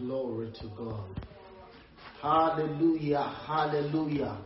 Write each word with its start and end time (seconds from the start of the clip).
Glory 0.00 0.50
to 0.62 0.70
God. 0.78 1.04
Hallelujah. 2.22 3.36
Hallelujah. 3.46 4.38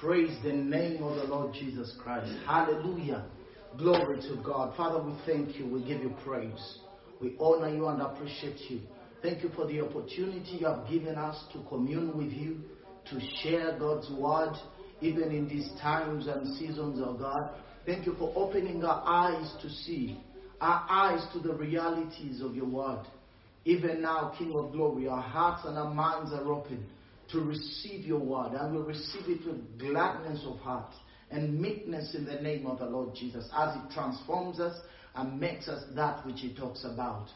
Praise 0.00 0.36
the 0.42 0.52
name 0.52 1.04
of 1.04 1.16
the 1.16 1.24
Lord 1.24 1.54
Jesus 1.54 1.94
Christ. 2.02 2.32
Hallelujah. 2.46 3.26
Glory 3.78 4.20
to 4.22 4.42
God. 4.44 4.76
Father, 4.76 5.00
we 5.00 5.12
thank 5.24 5.56
you. 5.56 5.66
We 5.68 5.84
give 5.84 6.00
you 6.00 6.14
praise. 6.24 6.78
We 7.20 7.36
honor 7.38 7.72
you 7.72 7.86
and 7.86 8.02
appreciate 8.02 8.58
you. 8.68 8.80
Thank 9.22 9.44
you 9.44 9.50
for 9.54 9.68
the 9.68 9.82
opportunity 9.82 10.58
you 10.58 10.66
have 10.66 10.88
given 10.90 11.14
us 11.14 11.44
to 11.52 11.62
commune 11.68 12.16
with 12.16 12.32
you, 12.32 12.60
to 13.10 13.20
share 13.42 13.78
God's 13.78 14.10
word, 14.10 14.54
even 15.00 15.30
in 15.30 15.48
these 15.48 15.70
times 15.80 16.26
and 16.26 16.56
seasons, 16.56 17.00
of 17.00 17.20
God. 17.20 17.50
Thank 17.86 18.04
you 18.04 18.16
for 18.18 18.32
opening 18.34 18.84
our 18.84 19.02
eyes 19.06 19.52
to 19.62 19.70
see, 19.70 20.18
our 20.60 20.84
eyes 20.90 21.24
to 21.34 21.38
the 21.38 21.54
realities 21.54 22.40
of 22.40 22.56
your 22.56 22.66
word. 22.66 23.06
Even 23.66 24.00
now, 24.00 24.32
King 24.38 24.54
of 24.54 24.70
glory, 24.70 25.08
our 25.08 25.20
hearts 25.20 25.66
and 25.66 25.76
our 25.76 25.92
minds 25.92 26.32
are 26.32 26.46
open 26.52 26.86
to 27.32 27.40
receive 27.40 28.06
your 28.06 28.20
word, 28.20 28.52
and 28.52 28.76
we 28.76 28.80
receive 28.80 29.28
it 29.28 29.44
with 29.44 29.78
gladness 29.80 30.40
of 30.46 30.56
heart 30.58 30.92
and 31.32 31.60
meekness 31.60 32.14
in 32.14 32.24
the 32.24 32.40
name 32.40 32.68
of 32.68 32.78
the 32.78 32.84
Lord 32.84 33.16
Jesus 33.16 33.48
as 33.58 33.74
it 33.74 33.92
transforms 33.92 34.60
us 34.60 34.78
and 35.16 35.40
makes 35.40 35.66
us 35.66 35.82
that 35.96 36.24
which 36.24 36.38
he 36.38 36.54
talks 36.54 36.84
about. 36.84 37.26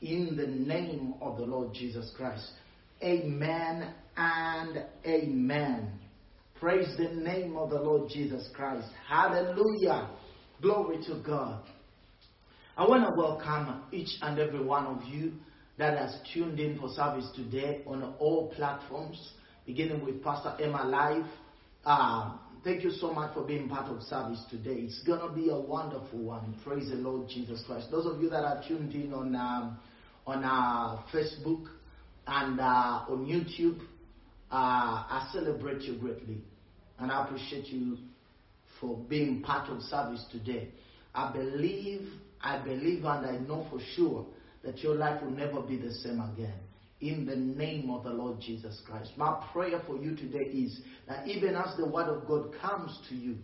In 0.00 0.36
the 0.36 0.48
name 0.48 1.14
of 1.20 1.36
the 1.36 1.44
Lord 1.44 1.72
Jesus 1.72 2.12
Christ. 2.16 2.50
Amen 3.00 3.94
and 4.16 4.84
amen. 5.06 5.92
Praise 6.58 6.92
the 6.96 7.10
name 7.10 7.56
of 7.56 7.70
the 7.70 7.80
Lord 7.80 8.10
Jesus 8.10 8.48
Christ. 8.52 8.88
Hallelujah. 9.08 10.10
Glory 10.60 10.98
to 11.06 11.22
God. 11.24 11.62
I 12.76 12.82
want 12.82 13.04
to 13.04 13.14
welcome 13.16 13.82
each 13.92 14.10
and 14.22 14.40
every 14.40 14.64
one 14.64 14.86
of 14.86 15.04
you 15.04 15.34
that 15.78 15.96
has 15.96 16.18
tuned 16.34 16.58
in 16.58 16.78
for 16.78 16.88
service 16.88 17.28
today 17.36 17.82
on 17.86 18.02
all 18.18 18.52
platforms, 18.56 19.32
beginning 19.64 20.04
with 20.04 20.22
Pastor 20.22 20.56
Emma 20.60 20.84
Live. 20.84 21.24
Uh, 21.84 22.36
thank 22.64 22.82
you 22.82 22.90
so 22.90 23.12
much 23.12 23.32
for 23.32 23.44
being 23.44 23.68
part 23.68 23.86
of 23.86 24.02
service 24.02 24.42
today. 24.50 24.80
It's 24.80 25.02
going 25.04 25.20
to 25.20 25.32
be 25.32 25.50
a 25.50 25.58
wonderful 25.58 26.18
one. 26.18 26.56
Praise 26.64 26.90
the 26.90 26.96
Lord 26.96 27.28
Jesus 27.28 27.62
Christ. 27.64 27.92
Those 27.92 28.06
of 28.06 28.20
you 28.20 28.28
that 28.28 28.42
are 28.42 28.60
tuned 28.66 28.92
in 28.92 29.14
on, 29.14 29.36
um, 29.36 29.78
on 30.26 30.42
uh, 30.44 31.00
Facebook 31.12 31.66
and 32.26 32.58
uh, 32.58 33.04
on 33.08 33.24
YouTube, 33.24 33.78
uh, 34.50 35.06
I 35.06 35.30
celebrate 35.32 35.82
you 35.82 35.96
greatly. 35.98 36.38
And 36.98 37.12
I 37.12 37.24
appreciate 37.24 37.66
you 37.66 37.98
for 38.80 38.96
being 39.08 39.42
part 39.42 39.70
of 39.70 39.80
service 39.82 40.24
today. 40.32 40.70
I 41.14 41.32
believe, 41.32 42.08
I 42.40 42.58
believe, 42.58 43.04
and 43.04 43.26
I 43.26 43.38
know 43.38 43.64
for 43.70 43.78
sure 43.94 44.26
that 44.68 44.80
your 44.80 44.94
life 44.94 45.22
will 45.22 45.30
never 45.30 45.62
be 45.62 45.78
the 45.78 45.94
same 45.94 46.20
again. 46.20 46.52
In 47.00 47.24
the 47.24 47.36
name 47.36 47.88
of 47.88 48.04
the 48.04 48.10
Lord 48.10 48.38
Jesus 48.38 48.82
Christ. 48.86 49.12
My 49.16 49.42
prayer 49.50 49.80
for 49.86 49.96
you 49.96 50.14
today 50.14 50.44
is 50.50 50.82
that 51.08 51.26
even 51.26 51.56
as 51.56 51.74
the 51.78 51.88
Word 51.88 52.08
of 52.08 52.28
God 52.28 52.50
comes 52.60 52.98
to 53.08 53.14
you, 53.14 53.36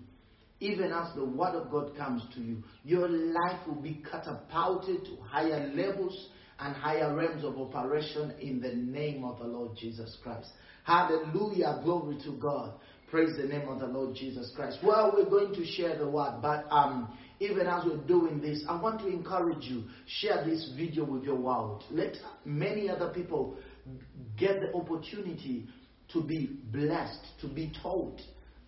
even 0.61 0.93
as 0.93 1.15
the 1.15 1.25
Word 1.25 1.55
of 1.55 1.71
God 1.71 1.97
comes 1.97 2.23
to 2.35 2.41
you, 2.41 2.63
your 2.85 3.09
life 3.09 3.67
will 3.67 3.81
be 3.81 4.03
catapulted 4.11 5.07
to 5.07 5.17
higher 5.23 5.73
levels 5.75 6.29
and 6.61 6.77
higher 6.77 7.15
realms 7.15 7.43
of 7.43 7.59
operation 7.59 8.35
in 8.43 8.61
the 8.61 8.75
name 8.75 9.25
of 9.25 9.39
the 9.39 9.47
Lord 9.47 9.79
Jesus 9.81 10.19
Christ. 10.23 10.51
Hallelujah. 10.83 11.81
Glory 11.83 12.19
to 12.25 12.33
God. 12.33 12.75
Praise 13.11 13.35
the 13.39 13.45
name 13.45 13.69
of 13.69 13.81
the 13.81 13.87
Lord 13.87 14.15
Jesus 14.15 14.53
Christ. 14.55 14.79
Well, 14.83 15.15
we're 15.17 15.31
going 15.31 15.55
to 15.55 15.65
share 15.65 15.97
the 15.97 16.09
word, 16.09 16.41
but 16.43 16.67
um, 16.71 17.17
even 17.41 17.67
as 17.67 17.85
we're 17.85 17.97
doing 18.07 18.41
this, 18.41 18.65
I 18.69 18.81
want 18.81 19.01
to 19.01 19.09
encourage 19.09 19.65
you 19.65 19.85
share 20.07 20.45
this 20.45 20.73
video 20.77 21.05
with 21.05 21.25
your 21.25 21.37
world. 21.37 21.85
Let 21.91 22.17
many 22.45 22.89
other 22.89 23.11
people 23.13 23.57
get 24.39 24.61
the 24.61 24.73
opportunity 24.75 25.67
to 26.13 26.23
be 26.23 26.59
blessed, 26.73 27.27
to 27.41 27.49
be 27.49 27.73
taught. 27.83 28.21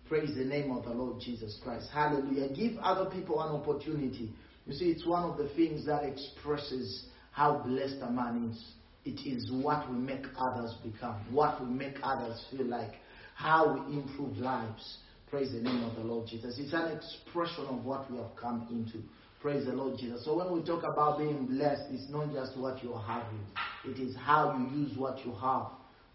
Praise 0.07 0.35
the 0.35 0.45
name 0.45 0.71
of 0.71 0.83
the 0.83 0.91
Lord 0.91 1.19
Jesus 1.19 1.59
Christ. 1.63 1.89
Hallelujah. 1.93 2.49
Give 2.53 2.77
other 2.79 3.09
people 3.09 3.41
an 3.41 3.55
opportunity. 3.55 4.33
You 4.65 4.73
see, 4.73 4.85
it's 4.85 5.05
one 5.05 5.23
of 5.23 5.37
the 5.37 5.49
things 5.55 5.85
that 5.85 6.03
expresses 6.03 7.07
how 7.31 7.59
blessed 7.65 7.97
a 8.01 8.11
man 8.11 8.51
is. 8.51 8.73
It 9.05 9.25
is 9.25 9.49
what 9.51 9.89
we 9.89 9.97
make 9.97 10.25
others 10.37 10.75
become, 10.83 11.25
what 11.31 11.63
we 11.63 11.69
make 11.69 11.95
others 12.03 12.43
feel 12.51 12.65
like, 12.65 12.95
how 13.35 13.73
we 13.73 13.95
improve 13.95 14.37
lives. 14.37 14.97
Praise 15.29 15.51
the 15.51 15.59
name 15.59 15.83
of 15.83 15.95
the 15.95 16.03
Lord 16.03 16.25
Jesus. 16.25 16.57
It's 16.57 16.71
an 16.71 16.97
expression 16.97 17.65
of 17.65 17.83
what 17.83 18.09
we 18.09 18.17
have 18.17 18.33
come 18.39 18.65
into. 18.71 19.05
Praise 19.41 19.65
the 19.65 19.73
Lord 19.73 19.99
Jesus. 19.99 20.23
So 20.23 20.37
when 20.37 20.53
we 20.53 20.65
talk 20.65 20.83
about 20.83 21.17
being 21.17 21.45
blessed, 21.47 21.83
it's 21.91 22.09
not 22.09 22.31
just 22.31 22.57
what 22.57 22.81
you're 22.81 22.97
having, 22.97 23.41
it 23.85 23.99
is 23.99 24.15
how 24.15 24.57
you 24.57 24.83
use 24.83 24.97
what 24.97 25.25
you 25.25 25.33
have 25.33 25.67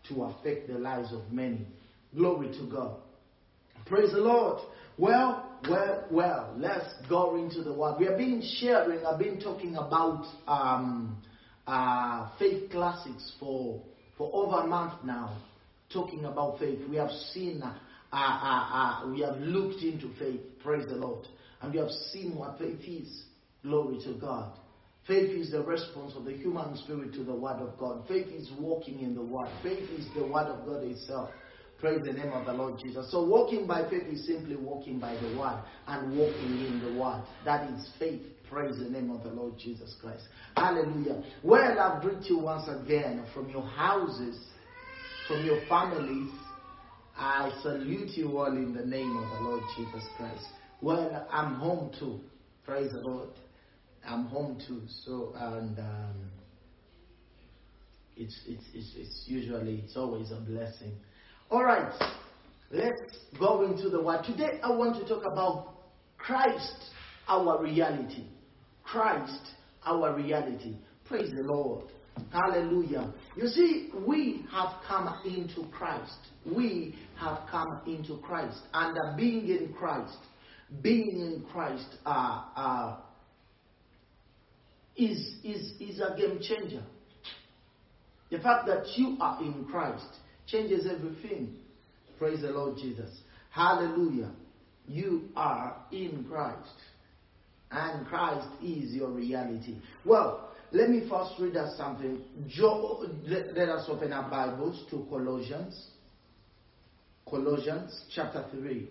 to 0.08 0.22
affect 0.24 0.68
the 0.68 0.78
lives 0.78 1.12
of 1.12 1.30
many. 1.30 1.66
Glory 2.16 2.48
to 2.58 2.66
God. 2.70 2.96
Praise 3.84 4.12
the 4.12 4.18
Lord. 4.18 4.62
Well, 4.96 5.58
well, 5.68 6.06
well, 6.10 6.54
let's 6.56 6.88
go 7.08 7.36
into 7.36 7.62
the 7.62 7.72
word. 7.72 7.96
We 7.98 8.06
have 8.06 8.16
been 8.16 8.42
sharing, 8.60 9.04
I've 9.04 9.18
been 9.18 9.40
talking 9.40 9.76
about 9.76 10.24
um, 10.46 11.22
uh, 11.66 12.30
faith 12.38 12.70
classics 12.70 13.32
for, 13.38 13.82
for 14.16 14.30
over 14.32 14.64
a 14.64 14.66
month 14.66 15.04
now, 15.04 15.36
talking 15.92 16.24
about 16.24 16.58
faith. 16.58 16.80
We 16.88 16.96
have 16.96 17.10
seen, 17.32 17.62
uh, 18.12 18.16
uh, 18.16 19.04
uh, 19.04 19.10
we 19.10 19.20
have 19.20 19.38
looked 19.38 19.82
into 19.82 20.10
faith, 20.18 20.40
praise 20.62 20.86
the 20.86 20.96
Lord, 20.96 21.26
and 21.60 21.72
we 21.72 21.78
have 21.78 21.90
seen 22.12 22.36
what 22.36 22.58
faith 22.58 22.80
is. 22.86 23.24
Glory 23.62 23.98
to 24.04 24.14
God. 24.14 24.58
Faith 25.06 25.30
is 25.30 25.50
the 25.50 25.62
response 25.62 26.12
of 26.16 26.24
the 26.24 26.32
human 26.32 26.76
spirit 26.76 27.12
to 27.14 27.24
the 27.24 27.34
Word 27.34 27.56
of 27.60 27.78
God. 27.78 28.04
Faith 28.06 28.28
is 28.28 28.50
walking 28.58 29.00
in 29.00 29.14
the 29.14 29.22
Word. 29.22 29.50
Faith 29.62 29.90
is 29.90 30.12
the 30.14 30.24
Word 30.24 30.46
of 30.46 30.66
God 30.66 30.84
itself. 30.84 31.30
Praise 31.80 32.02
the 32.04 32.12
name 32.12 32.32
of 32.32 32.46
the 32.46 32.52
Lord 32.52 32.78
Jesus. 32.80 33.10
So, 33.10 33.24
walking 33.24 33.66
by 33.66 33.88
faith 33.90 34.04
is 34.08 34.24
simply 34.26 34.54
walking 34.54 35.00
by 35.00 35.16
the 35.16 35.28
Word 35.28 35.60
and 35.88 36.16
walking 36.16 36.60
in 36.60 36.80
the 36.80 36.92
Word. 36.92 37.22
That 37.44 37.68
is 37.70 37.90
faith. 37.98 38.22
Praise 38.48 38.78
the 38.78 38.88
name 38.88 39.10
of 39.10 39.24
the 39.24 39.30
Lord 39.30 39.54
Jesus 39.58 39.96
Christ. 40.00 40.22
Hallelujah. 40.56 41.24
Well, 41.42 41.80
I 41.80 42.00
greet 42.00 42.24
you 42.26 42.38
once 42.38 42.68
again 42.68 43.24
from 43.34 43.48
your 43.48 43.66
houses, 43.66 44.38
from 45.26 45.44
your 45.44 45.66
families. 45.68 46.30
I 47.16 47.52
salute 47.62 48.10
you 48.16 48.38
all 48.38 48.46
in 48.46 48.74
the 48.74 48.84
name 48.84 49.16
of 49.16 49.30
the 49.30 49.44
Lord 49.44 49.62
Jesus 49.76 50.02
Christ. 50.16 50.44
Well, 50.80 51.26
I'm 51.30 51.54
home 51.54 51.92
too. 51.98 52.20
Praise 52.64 52.92
the 52.92 53.00
Lord. 53.00 53.28
I'm 54.04 54.26
home 54.26 54.60
too. 54.66 54.82
So, 55.04 55.32
and 55.36 55.78
um, 55.78 56.30
it's, 58.16 58.38
it's, 58.46 58.64
it's, 58.74 58.92
it's 58.96 59.24
usually, 59.26 59.82
it's 59.84 59.96
always 59.96 60.30
a 60.32 60.40
blessing. 60.40 60.92
All 61.50 61.64
right, 61.64 61.92
let's 62.70 63.16
go 63.38 63.62
into 63.64 63.90
the 63.90 64.02
word. 64.02 64.24
Today 64.24 64.58
I 64.62 64.70
want 64.70 64.96
to 64.96 65.08
talk 65.08 65.24
about 65.24 65.74
Christ, 66.18 66.90
our 67.28 67.62
reality. 67.62 68.24
Christ, 68.82 69.50
our 69.84 70.14
reality. 70.16 70.76
Praise 71.04 71.30
the 71.30 71.42
Lord. 71.42 71.84
Hallelujah. 72.30 73.12
You 73.36 73.46
see, 73.48 73.90
we 74.06 74.44
have 74.50 74.82
come 74.86 75.14
into 75.24 75.68
Christ. 75.70 76.16
We 76.44 76.94
have 77.18 77.40
come 77.50 77.80
into 77.86 78.18
Christ. 78.18 78.58
And 78.72 78.96
uh, 78.96 79.16
being 79.16 79.48
in 79.48 79.74
Christ, 79.78 80.16
being 80.80 81.10
in 81.10 81.44
Christ 81.52 81.86
uh, 82.06 82.42
uh, 82.56 82.96
is, 84.96 85.36
is, 85.44 85.72
is 85.80 86.00
a 86.00 86.16
game 86.16 86.40
changer. 86.40 86.82
The 88.30 88.38
fact 88.38 88.66
that 88.66 88.84
you 88.96 89.18
are 89.20 89.42
in 89.42 89.66
Christ 89.70 90.06
changes 90.46 90.86
everything. 90.90 91.54
Praise 92.18 92.40
the 92.40 92.50
Lord 92.50 92.76
Jesus. 92.78 93.10
Hallelujah. 93.50 94.30
You 94.86 95.28
are 95.36 95.76
in 95.92 96.24
Christ. 96.30 96.72
And 97.70 98.06
Christ 98.06 98.48
is 98.62 98.92
your 98.92 99.10
reality. 99.10 99.76
Well, 100.04 100.51
let 100.72 100.88
me 100.88 101.06
first 101.08 101.32
read 101.38 101.56
us 101.56 101.76
something. 101.76 102.22
Jo- 102.48 103.06
let, 103.26 103.54
let 103.54 103.68
us 103.68 103.84
open 103.88 104.12
our 104.12 104.28
Bibles 104.30 104.84
to 104.90 105.06
Colossians. 105.10 105.88
Colossians 107.28 108.04
chapter 108.14 108.46
3. 108.50 108.88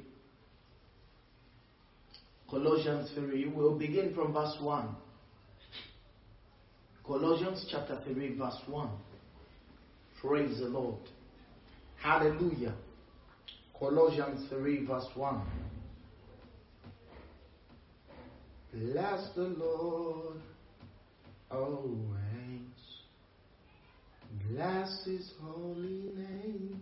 Colossians 2.50 3.10
3. 3.16 3.52
We'll 3.56 3.80
begin 3.80 4.14
from 4.14 4.34
verse 4.34 4.56
1. 4.62 4.96
Colossians 7.04 7.66
chapter 7.72 8.00
3, 8.06 8.38
verse 8.38 8.62
1. 8.68 8.90
Praise 10.22 10.60
the 10.60 10.68
Lord. 10.68 11.00
Hallelujah. 12.00 12.76
Colossians 13.78 14.48
3, 14.50 14.86
verse 14.86 15.08
1. 15.16 15.42
Bless 18.74 19.30
the 19.36 19.42
Lord 19.42 20.38
always. 21.54 22.18
Bless 24.50 25.06
his 25.06 25.32
holy 25.42 26.12
name. 26.16 26.82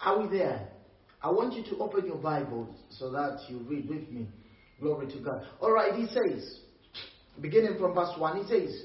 Are 0.00 0.20
we 0.20 0.38
there? 0.38 0.68
I 1.22 1.30
want 1.30 1.54
you 1.54 1.64
to 1.64 1.82
open 1.82 2.06
your 2.06 2.16
Bible 2.16 2.68
so 2.90 3.10
that 3.10 3.40
you 3.48 3.58
read 3.68 3.88
with 3.88 4.08
me. 4.10 4.28
Glory 4.80 5.08
to 5.12 5.18
God. 5.18 5.44
All 5.60 5.72
right, 5.72 5.94
he 5.94 6.06
says, 6.06 6.60
beginning 7.40 7.78
from 7.78 7.94
verse 7.94 8.16
1, 8.16 8.44
he 8.44 8.48
says, 8.48 8.82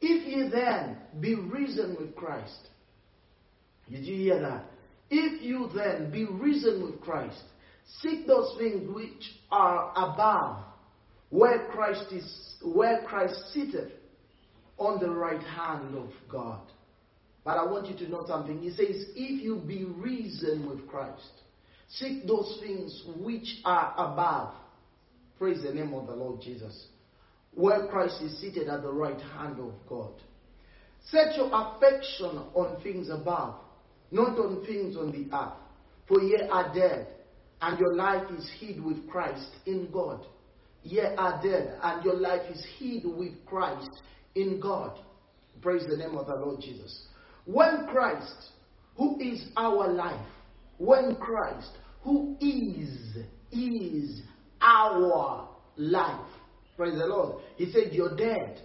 If 0.00 0.26
ye 0.26 0.48
then 0.50 0.98
be 1.20 1.34
risen 1.34 1.96
with 1.98 2.14
Christ, 2.14 2.68
did 3.90 4.04
you 4.04 4.16
hear 4.16 4.40
that? 4.40 4.64
If 5.10 5.42
you 5.42 5.68
then 5.74 6.10
be 6.10 6.24
risen 6.24 6.84
with 6.84 7.00
Christ, 7.00 7.42
seek 8.00 8.26
those 8.26 8.54
things 8.58 8.88
which 8.94 9.38
are 9.50 9.92
above, 9.96 10.64
where 11.32 11.66
Christ 11.70 12.12
is, 12.12 12.56
where 12.62 13.00
Christ 13.06 13.34
seated 13.54 13.92
on 14.76 15.00
the 15.00 15.08
right 15.08 15.40
hand 15.40 15.96
of 15.96 16.10
God. 16.30 16.60
But 17.42 17.56
I 17.56 17.64
want 17.64 17.88
you 17.88 17.96
to 18.04 18.10
know 18.10 18.26
something. 18.26 18.60
He 18.60 18.68
says, 18.68 19.06
if 19.16 19.42
you 19.42 19.56
be 19.66 19.84
risen 19.84 20.68
with 20.68 20.86
Christ, 20.86 21.32
seek 21.88 22.26
those 22.26 22.58
things 22.60 23.02
which 23.18 23.60
are 23.64 23.94
above. 23.96 24.54
Praise 25.38 25.62
the 25.62 25.72
name 25.72 25.94
of 25.94 26.06
the 26.06 26.14
Lord 26.14 26.42
Jesus. 26.42 26.88
Where 27.54 27.86
Christ 27.86 28.20
is 28.22 28.38
seated 28.38 28.68
at 28.68 28.82
the 28.82 28.92
right 28.92 29.20
hand 29.20 29.58
of 29.58 29.72
God. 29.88 30.12
Set 31.08 31.34
your 31.34 31.48
affection 31.50 32.42
on 32.54 32.80
things 32.82 33.08
above, 33.08 33.54
not 34.10 34.38
on 34.38 34.66
things 34.66 34.98
on 34.98 35.10
the 35.10 35.34
earth. 35.34 35.54
For 36.06 36.20
ye 36.20 36.42
are 36.50 36.74
dead, 36.74 37.08
and 37.62 37.78
your 37.78 37.94
life 37.94 38.30
is 38.38 38.50
hid 38.60 38.84
with 38.84 39.08
Christ 39.08 39.48
in 39.64 39.88
God. 39.90 40.26
Ye 40.82 41.00
are 41.00 41.40
dead, 41.42 41.78
and 41.82 42.04
your 42.04 42.16
life 42.16 42.42
is 42.50 42.64
hid 42.78 43.04
with 43.04 43.32
Christ 43.46 43.90
in 44.34 44.60
God. 44.60 44.98
Praise 45.60 45.84
the 45.88 45.96
name 45.96 46.16
of 46.16 46.26
the 46.26 46.34
Lord 46.34 46.60
Jesus. 46.60 47.06
When 47.44 47.86
Christ, 47.88 48.50
who 48.96 49.18
is 49.20 49.48
our 49.56 49.92
life, 49.92 50.26
when 50.78 51.16
Christ, 51.16 51.70
who 52.02 52.36
is, 52.40 53.16
is 53.52 54.22
our 54.60 55.48
life, 55.76 56.26
praise 56.76 56.98
the 56.98 57.06
Lord, 57.06 57.42
he 57.56 57.70
said, 57.70 57.92
You're 57.92 58.16
dead. 58.16 58.60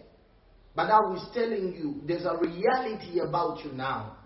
But 0.76 0.92
I 0.92 1.00
was 1.00 1.28
telling 1.34 1.74
you 1.76 2.02
there's 2.06 2.26
a 2.26 2.38
reality 2.38 3.20
about 3.20 3.64
you 3.64 3.72
now. 3.72 4.18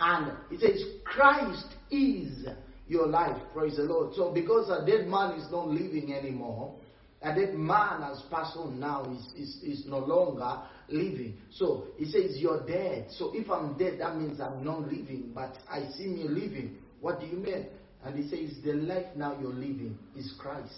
And 0.00 0.32
he 0.50 0.58
says, 0.58 0.82
Christ 1.04 1.66
is 1.90 2.46
your 2.90 3.06
life. 3.06 3.40
Praise 3.54 3.76
the 3.76 3.84
Lord. 3.84 4.14
So 4.16 4.32
because 4.32 4.68
a 4.68 4.84
dead 4.84 5.06
man 5.06 5.38
is 5.38 5.50
not 5.50 5.68
living 5.68 6.12
anymore, 6.12 6.74
a 7.22 7.32
dead 7.32 7.54
man 7.54 8.02
has 8.02 8.20
passed 8.30 8.56
on 8.56 8.80
now, 8.80 9.04
is, 9.04 9.32
is, 9.36 9.62
is 9.62 9.86
no 9.86 9.98
longer 9.98 10.62
living. 10.88 11.36
So 11.52 11.86
he 11.96 12.06
says, 12.06 12.36
You're 12.36 12.66
dead. 12.66 13.06
So 13.10 13.30
if 13.32 13.48
I'm 13.48 13.78
dead, 13.78 14.00
that 14.00 14.16
means 14.16 14.40
I'm 14.40 14.64
not 14.64 14.80
living, 14.80 15.30
but 15.32 15.56
I 15.70 15.88
see 15.96 16.06
me 16.06 16.24
living. 16.24 16.78
What 17.00 17.20
do 17.20 17.26
you 17.26 17.36
mean? 17.36 17.66
And 18.04 18.16
he 18.16 18.28
says, 18.28 18.56
The 18.64 18.72
life 18.72 19.06
now 19.14 19.38
you're 19.40 19.52
living 19.52 19.96
is 20.16 20.34
Christ. 20.38 20.74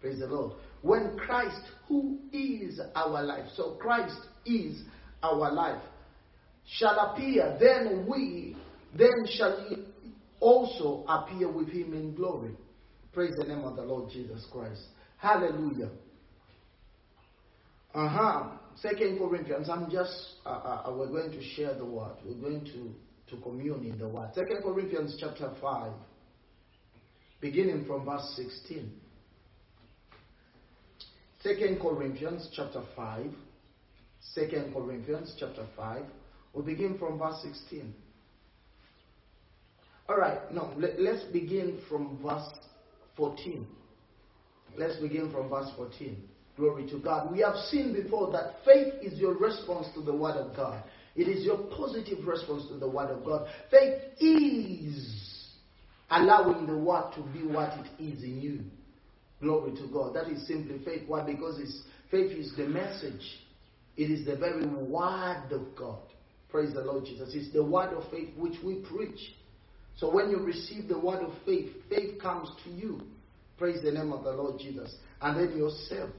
Praise 0.00 0.20
the 0.20 0.26
Lord. 0.26 0.54
When 0.80 1.18
Christ, 1.18 1.60
who 1.86 2.18
is 2.32 2.80
our 2.94 3.22
life, 3.22 3.44
so 3.54 3.76
Christ 3.78 4.16
is 4.46 4.82
our 5.22 5.52
life, 5.52 5.82
shall 6.66 6.98
appear, 6.98 7.56
then 7.60 8.06
we, 8.08 8.56
then 8.96 9.26
shall 9.36 9.68
also 10.42 11.04
appear 11.08 11.50
with 11.50 11.68
him 11.68 11.94
in 11.94 12.14
glory. 12.14 12.50
Praise 13.12 13.32
the 13.38 13.44
name 13.44 13.64
of 13.64 13.76
the 13.76 13.82
Lord 13.82 14.10
Jesus 14.10 14.46
Christ. 14.52 14.82
Hallelujah. 15.18 15.90
Uh 17.94 18.08
huh. 18.08 18.42
Second 18.76 19.18
Corinthians. 19.18 19.68
I'm 19.70 19.90
just. 19.90 20.12
Uh, 20.44 20.48
uh, 20.48 20.82
uh, 20.86 20.94
we're 20.96 21.08
going 21.08 21.30
to 21.30 21.42
share 21.54 21.74
the 21.74 21.84
word. 21.84 22.16
We're 22.24 22.40
going 22.40 22.64
to 22.64 23.34
to 23.34 23.42
commune 23.42 23.86
in 23.86 23.98
the 23.98 24.08
word. 24.08 24.30
Second 24.34 24.62
Corinthians 24.62 25.16
chapter 25.20 25.52
five, 25.60 25.92
beginning 27.40 27.84
from 27.86 28.04
verse 28.04 28.32
sixteen. 28.36 28.92
Second 31.42 31.80
Corinthians 31.80 32.48
chapter 32.54 32.82
5. 32.94 33.26
Second 34.32 34.72
Corinthians 34.72 35.34
chapter 35.40 35.66
5. 35.76 36.02
We'll 36.52 36.64
begin 36.64 36.98
from 36.98 37.18
verse 37.18 37.44
16. 40.12 40.22
Alright, 40.22 40.52
no, 40.52 40.72
let, 40.76 41.00
let's 41.00 41.24
begin 41.24 41.80
from 41.88 42.18
verse 42.22 42.48
14. 43.16 43.66
Let's 44.76 44.96
begin 44.96 45.30
from 45.30 45.48
verse 45.48 45.70
14. 45.76 46.16
Glory 46.56 46.88
to 46.90 46.98
God. 46.98 47.32
We 47.32 47.40
have 47.40 47.56
seen 47.70 47.92
before 47.92 48.30
that 48.32 48.56
faith 48.64 48.94
is 49.02 49.18
your 49.18 49.34
response 49.34 49.88
to 49.94 50.02
the 50.02 50.14
Word 50.14 50.36
of 50.36 50.54
God. 50.54 50.82
It 51.14 51.28
is 51.28 51.44
your 51.44 51.58
positive 51.76 52.26
response 52.26 52.66
to 52.68 52.78
the 52.78 52.88
Word 52.88 53.10
of 53.10 53.24
God. 53.24 53.48
Faith 53.70 54.00
is 54.18 55.48
allowing 56.10 56.66
the 56.66 56.76
Word 56.76 57.12
to 57.16 57.22
be 57.32 57.46
what 57.46 57.72
it 57.72 58.02
is 58.02 58.22
in 58.22 58.40
you. 58.40 58.60
Glory 59.40 59.74
to 59.76 59.88
God. 59.92 60.14
That 60.14 60.28
is 60.28 60.46
simply 60.46 60.78
faith. 60.84 61.02
Why? 61.06 61.24
Because 61.24 61.58
it's, 61.58 61.82
faith 62.10 62.30
is 62.32 62.54
the 62.56 62.66
message. 62.66 63.22
It 63.96 64.10
is 64.10 64.24
the 64.24 64.36
very 64.36 64.64
word 64.66 65.50
of 65.50 65.74
God. 65.76 65.98
Praise 66.48 66.72
the 66.72 66.82
Lord 66.82 67.04
Jesus. 67.04 67.30
It's 67.34 67.52
the 67.52 67.64
word 67.64 67.92
of 67.94 68.10
faith 68.10 68.28
which 68.36 68.56
we 68.64 68.76
preach. 68.76 69.18
So 69.96 70.10
when 70.10 70.30
you 70.30 70.38
receive 70.38 70.88
the 70.88 70.98
word 70.98 71.22
of 71.22 71.32
faith, 71.44 71.70
faith 71.88 72.20
comes 72.20 72.48
to 72.64 72.70
you. 72.70 73.00
Praise 73.58 73.82
the 73.82 73.92
name 73.92 74.12
of 74.12 74.24
the 74.24 74.32
Lord 74.32 74.58
Jesus. 74.58 74.94
And 75.20 75.38
then 75.38 75.56
you're 75.56 75.70
saved. 75.88 76.12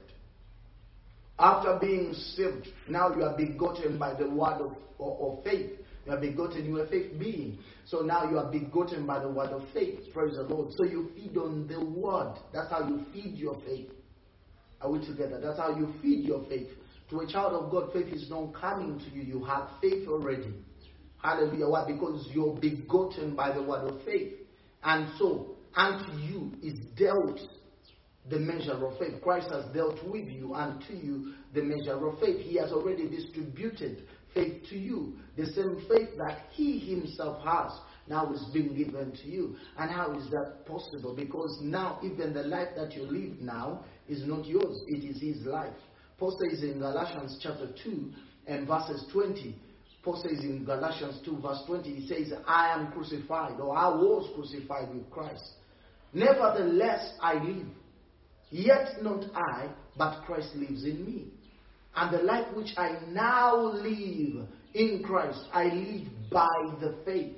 After 1.38 1.78
being 1.80 2.14
saved, 2.14 2.68
now 2.88 3.14
you 3.14 3.24
are 3.24 3.36
begotten 3.36 3.98
by 3.98 4.14
the 4.14 4.30
word 4.30 4.60
of, 4.60 4.76
of, 5.00 5.20
of 5.20 5.44
faith. 5.44 5.72
You 6.06 6.12
are 6.12 6.20
begotten, 6.20 6.64
you 6.66 6.78
are 6.78 6.84
a 6.84 6.88
faith 6.88 7.18
being. 7.18 7.58
So 7.86 8.00
now 8.00 8.30
you 8.30 8.38
are 8.38 8.50
begotten 8.50 9.06
by 9.06 9.20
the 9.20 9.28
word 9.28 9.50
of 9.50 9.62
faith. 9.72 10.00
Praise 10.12 10.36
the 10.36 10.42
Lord. 10.42 10.72
So 10.74 10.84
you 10.84 11.10
feed 11.14 11.36
on 11.36 11.66
the 11.66 11.84
word. 11.84 12.34
That's 12.52 12.70
how 12.70 12.86
you 12.86 13.04
feed 13.12 13.36
your 13.36 13.60
faith. 13.66 13.90
Are 14.80 14.90
we 14.90 15.04
together? 15.04 15.40
That's 15.40 15.58
how 15.58 15.76
you 15.76 15.92
feed 16.02 16.24
your 16.24 16.44
faith. 16.48 16.68
To 17.10 17.20
a 17.20 17.26
child 17.26 17.52
of 17.54 17.70
God, 17.70 17.92
faith 17.92 18.12
is 18.12 18.28
not 18.30 18.54
coming 18.54 18.98
to 18.98 19.04
you. 19.16 19.22
You 19.22 19.44
have 19.44 19.68
faith 19.80 20.06
already. 20.08 20.54
Hallelujah. 21.24 21.68
Why? 21.68 21.86
Because 21.86 22.28
you're 22.32 22.54
begotten 22.54 23.34
by 23.34 23.50
the 23.50 23.62
word 23.62 23.88
of 23.90 24.04
faith. 24.04 24.34
And 24.82 25.08
so, 25.18 25.56
unto 25.74 26.12
you 26.18 26.52
is 26.62 26.78
dealt 26.98 27.40
the 28.28 28.38
measure 28.38 28.86
of 28.86 28.98
faith. 28.98 29.22
Christ 29.22 29.48
has 29.50 29.64
dealt 29.74 30.04
with 30.06 30.28
you 30.28 30.52
and 30.54 30.84
to 30.86 30.94
you 30.94 31.32
the 31.54 31.62
measure 31.62 32.06
of 32.06 32.20
faith. 32.20 32.40
He 32.40 32.58
has 32.58 32.72
already 32.72 33.08
distributed 33.08 34.06
faith 34.34 34.64
to 34.68 34.76
you. 34.76 35.14
The 35.38 35.46
same 35.46 35.82
faith 35.88 36.10
that 36.18 36.42
He 36.50 36.78
Himself 36.78 37.42
has 37.42 37.72
now 38.06 38.30
is 38.34 38.44
being 38.52 38.74
given 38.76 39.12
to 39.12 39.26
you. 39.26 39.56
And 39.78 39.90
how 39.90 40.12
is 40.12 40.28
that 40.30 40.66
possible? 40.66 41.16
Because 41.16 41.58
now, 41.62 42.00
even 42.02 42.34
the 42.34 42.42
life 42.42 42.68
that 42.76 42.92
you 42.92 43.04
live 43.04 43.40
now 43.40 43.82
is 44.10 44.26
not 44.26 44.44
yours, 44.44 44.82
it 44.88 45.02
is 45.04 45.22
His 45.22 45.46
life. 45.46 45.72
Paul 46.18 46.38
says 46.38 46.62
in 46.62 46.80
Galatians 46.80 47.40
chapter 47.42 47.70
2 47.82 48.12
and 48.46 48.68
verses 48.68 49.06
20, 49.10 49.56
Paul 50.04 50.22
says 50.22 50.40
in 50.40 50.64
Galatians 50.64 51.20
2, 51.24 51.38
verse 51.40 51.62
20, 51.66 51.94
he 51.94 52.06
says, 52.06 52.32
I 52.46 52.74
am 52.74 52.92
crucified, 52.92 53.58
or 53.58 53.76
I 53.76 53.88
was 53.88 54.30
crucified 54.34 54.94
with 54.94 55.10
Christ. 55.10 55.42
Nevertheless, 56.12 57.14
I 57.22 57.34
live. 57.34 57.66
Yet 58.50 59.02
not 59.02 59.24
I, 59.34 59.70
but 59.96 60.24
Christ 60.26 60.54
lives 60.54 60.84
in 60.84 61.04
me. 61.06 61.28
And 61.96 62.12
the 62.12 62.22
life 62.22 62.54
which 62.54 62.70
I 62.76 62.98
now 63.08 63.56
live 63.56 64.46
in 64.74 65.02
Christ, 65.04 65.40
I 65.52 65.64
live 65.64 66.08
by 66.30 66.76
the 66.80 66.96
faith, 67.04 67.36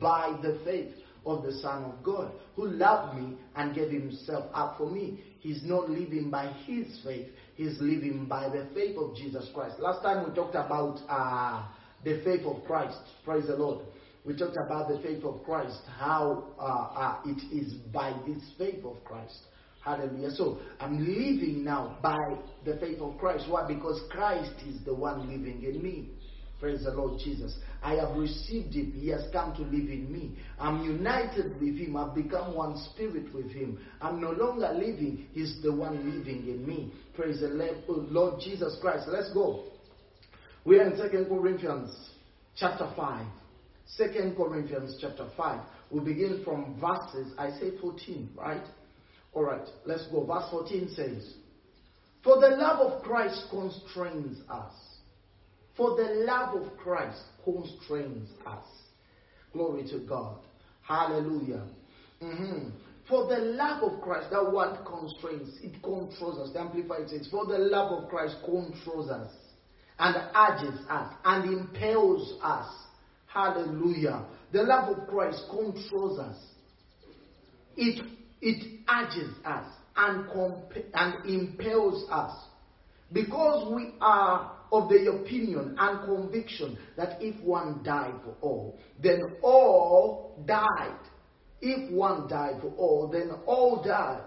by 0.00 0.38
the 0.42 0.60
faith 0.64 0.94
of 1.26 1.42
the 1.42 1.52
Son 1.60 1.84
of 1.84 2.02
God, 2.02 2.32
who 2.56 2.68
loved 2.68 3.20
me 3.20 3.36
and 3.56 3.74
gave 3.74 3.90
himself 3.90 4.46
up 4.54 4.78
for 4.78 4.90
me. 4.90 5.22
He's 5.40 5.62
not 5.64 5.90
living 5.90 6.30
by 6.30 6.52
his 6.66 7.00
faith, 7.04 7.28
he's 7.56 7.78
living 7.80 8.26
by 8.26 8.48
the 8.48 8.68
faith 8.74 8.96
of 8.96 9.14
Jesus 9.16 9.48
Christ. 9.54 9.78
Last 9.80 10.02
time 10.02 10.28
we 10.28 10.34
talked 10.34 10.54
about 10.54 11.00
uh, 11.08 11.66
the 12.04 12.22
faith 12.24 12.46
of 12.46 12.64
Christ. 12.64 12.98
Praise 13.24 13.46
the 13.46 13.56
Lord. 13.56 13.84
We 14.24 14.36
talked 14.36 14.56
about 14.66 14.88
the 14.88 15.00
faith 15.02 15.24
of 15.24 15.42
Christ, 15.44 15.80
how 15.98 16.48
uh, 16.58 16.62
uh, 16.62 17.20
it 17.24 17.42
is 17.54 17.74
by 17.92 18.14
this 18.26 18.42
faith 18.58 18.84
of 18.84 19.02
Christ. 19.04 19.38
Hallelujah. 19.82 20.30
So 20.32 20.60
I'm 20.78 20.98
living 20.98 21.64
now 21.64 21.98
by 22.02 22.18
the 22.64 22.76
faith 22.76 23.00
of 23.00 23.16
Christ. 23.18 23.46
Why? 23.48 23.66
Because 23.66 24.00
Christ 24.10 24.52
is 24.68 24.84
the 24.84 24.94
one 24.94 25.20
living 25.20 25.62
in 25.64 25.82
me. 25.82 26.10
Praise 26.60 26.84
the 26.84 26.90
Lord 26.90 27.18
Jesus. 27.24 27.56
I 27.82 27.94
have 27.94 28.14
received 28.14 28.74
him. 28.74 28.92
He 28.94 29.08
has 29.08 29.22
come 29.32 29.54
to 29.54 29.62
live 29.62 29.88
in 29.88 30.12
me. 30.12 30.36
I'm 30.58 30.84
united 30.84 31.58
with 31.58 31.78
him. 31.78 31.96
I've 31.96 32.14
become 32.14 32.54
one 32.54 32.76
spirit 32.92 33.32
with 33.34 33.50
him. 33.50 33.78
I'm 34.02 34.20
no 34.20 34.32
longer 34.32 34.70
living. 34.74 35.28
He's 35.32 35.58
the 35.62 35.72
one 35.72 35.96
living 35.96 36.46
in 36.46 36.66
me. 36.66 36.92
Praise 37.14 37.40
the 37.40 37.48
Lord 37.88 38.42
Jesus 38.44 38.76
Christ. 38.82 39.06
Let's 39.08 39.32
go. 39.32 39.64
We 40.70 40.78
are 40.78 40.88
in 40.88 40.96
Second 40.96 41.26
Corinthians 41.26 42.10
chapter 42.54 42.88
5. 42.96 43.26
2 43.98 44.34
Corinthians 44.36 44.98
chapter 45.00 45.28
5. 45.36 45.60
We 45.90 45.98
begin 45.98 46.42
from 46.44 46.80
verses, 46.80 47.32
I 47.36 47.50
say 47.58 47.76
14, 47.80 48.30
right? 48.36 48.62
All 49.32 49.42
right, 49.42 49.66
let's 49.84 50.06
go. 50.12 50.24
Verse 50.24 50.44
14 50.48 50.92
says, 50.94 51.34
For 52.22 52.38
the 52.38 52.50
love 52.50 52.78
of 52.78 53.02
Christ 53.02 53.46
constrains 53.50 54.38
us. 54.48 54.72
For 55.76 55.96
the 55.96 56.22
love 56.24 56.62
of 56.62 56.76
Christ 56.76 57.20
constrains 57.42 58.28
us. 58.46 58.64
Glory 59.52 59.82
to 59.90 59.98
God. 60.08 60.38
Hallelujah. 60.82 61.66
Mm-hmm. 62.22 62.68
For 63.08 63.26
the 63.26 63.40
love 63.40 63.82
of 63.92 64.00
Christ, 64.02 64.30
that 64.30 64.52
word 64.52 64.78
constrains, 64.86 65.58
it 65.64 65.82
controls 65.82 66.38
us. 66.38 66.52
The 66.52 66.60
Amplified 66.60 67.08
says, 67.08 67.26
For 67.28 67.44
the 67.44 67.58
love 67.58 68.04
of 68.04 68.08
Christ 68.08 68.36
controls 68.44 69.10
us. 69.10 69.32
And 70.00 70.16
urges 70.34 70.80
us 70.88 71.14
and 71.24 71.52
impels 71.52 72.38
us. 72.42 72.66
Hallelujah. 73.26 74.24
The 74.52 74.62
love 74.62 74.96
of 74.96 75.06
Christ 75.06 75.44
controls 75.50 76.18
us. 76.18 76.36
It, 77.76 78.04
it 78.40 78.80
urges 78.90 79.34
us 79.44 79.66
and, 79.96 80.26
comp- 80.32 80.86
and 80.94 81.26
impels 81.26 82.10
us. 82.10 82.32
Because 83.12 83.72
we 83.74 83.94
are 84.00 84.56
of 84.72 84.88
the 84.88 85.10
opinion 85.10 85.76
and 85.78 86.04
conviction 86.04 86.78
that 86.96 87.20
if 87.20 87.40
one 87.42 87.82
died 87.84 88.14
for 88.24 88.34
all, 88.40 88.78
then 89.02 89.36
all 89.42 90.42
died. 90.46 90.98
If 91.60 91.92
one 91.92 92.28
died 92.28 92.60
for 92.62 92.72
all, 92.76 93.08
then 93.12 93.30
all 93.46 93.82
died. 93.84 94.22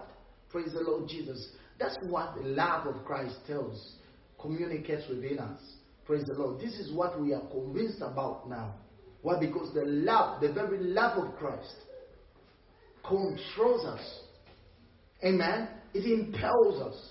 Praise 0.50 0.72
the 0.72 0.80
Lord 0.80 1.08
Jesus. 1.08 1.48
That's 1.78 1.96
what 2.02 2.36
the 2.36 2.48
love 2.48 2.86
of 2.86 3.04
Christ 3.04 3.36
tells, 3.46 3.96
communicates 4.44 5.08
within 5.08 5.38
us. 5.38 5.58
Praise 6.04 6.24
the 6.26 6.34
Lord. 6.34 6.60
This 6.60 6.74
is 6.74 6.92
what 6.92 7.18
we 7.20 7.32
are 7.32 7.40
convinced 7.50 8.02
about 8.02 8.48
now. 8.48 8.74
Why? 9.22 9.40
Because 9.40 9.72
the 9.72 9.84
love, 9.86 10.42
the 10.42 10.52
very 10.52 10.78
love 10.78 11.16
of 11.16 11.34
Christ, 11.36 11.74
controls 13.02 13.86
us. 13.86 14.20
Amen. 15.24 15.68
It 15.94 16.04
impels 16.04 16.82
us. 16.82 17.10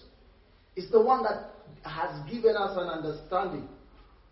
It's 0.76 0.92
the 0.92 1.02
one 1.02 1.24
that 1.24 1.56
has 1.90 2.30
given 2.32 2.56
us 2.56 2.78
an 2.78 2.88
understanding. 2.88 3.68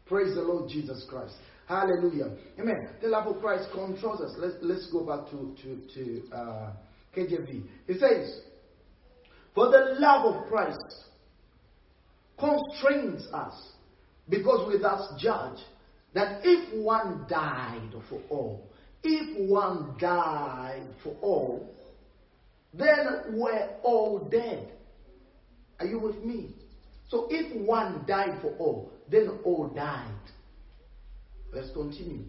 Praise 0.05 0.36
the 0.36 0.41
Lord 0.41 0.70
Jesus 0.70 1.05
Christ. 1.10 1.34
Hallelujah. 1.67 2.36
Amen. 2.60 2.89
The 3.01 3.08
love 3.08 3.27
of 3.27 3.41
Christ 3.41 3.70
controls 3.74 4.22
us. 4.22 4.36
Let's, 4.38 4.55
let's 4.62 4.91
go 4.91 5.05
back 5.05 5.31
to, 5.31 5.55
to, 5.63 5.81
to 5.96 6.36
uh, 6.36 6.74
KJV. 7.17 7.63
He 7.88 7.93
says, 7.93 8.41
For 9.55 9.67
the 9.72 9.96
love 9.98 10.36
of 10.36 10.48
Christ 10.50 10.77
constrains 12.42 13.26
us, 13.32 13.72
because 14.28 14.68
we 14.68 14.78
thus 14.82 15.14
judge 15.18 15.60
that 16.14 16.42
if 16.44 16.84
one 16.84 17.26
died 17.30 17.92
for 18.10 18.20
all, 18.30 18.68
if 19.04 19.50
one 19.50 19.96
died 20.00 20.88
for 21.04 21.16
all, 21.22 21.74
then 22.74 23.06
we're 23.34 23.70
all 23.84 24.28
dead. 24.30 24.72
Are 25.80 25.86
you 25.86 26.00
with 26.00 26.24
me? 26.24 26.56
So 27.10 27.28
if 27.30 27.56
one 27.66 28.06
died 28.08 28.40
for 28.42 28.56
all, 28.58 28.92
then 29.10 29.40
all 29.44 29.68
died. 29.68 30.08
Let's 31.52 31.72
continue. 31.72 32.26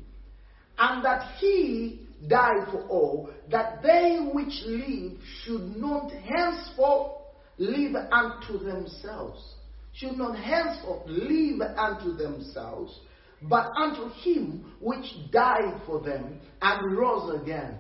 And 0.78 1.04
that 1.04 1.36
he 1.38 2.06
died 2.26 2.68
for 2.70 2.82
all, 2.88 3.30
that 3.50 3.82
they 3.82 4.18
which 4.32 4.62
live 4.64 5.18
should 5.44 5.76
not 5.76 6.10
henceforth 6.10 7.12
live 7.58 7.94
unto 8.10 8.58
themselves, 8.58 9.51
should 9.94 10.16
not 10.16 10.38
henceforth 10.38 11.06
live 11.06 11.60
unto 11.76 12.14
themselves, 12.16 12.98
but 13.42 13.70
unto 13.76 14.08
him 14.20 14.72
which 14.80 15.04
died 15.30 15.80
for 15.86 16.00
them 16.00 16.40
and 16.60 16.96
rose 16.96 17.40
again. 17.42 17.78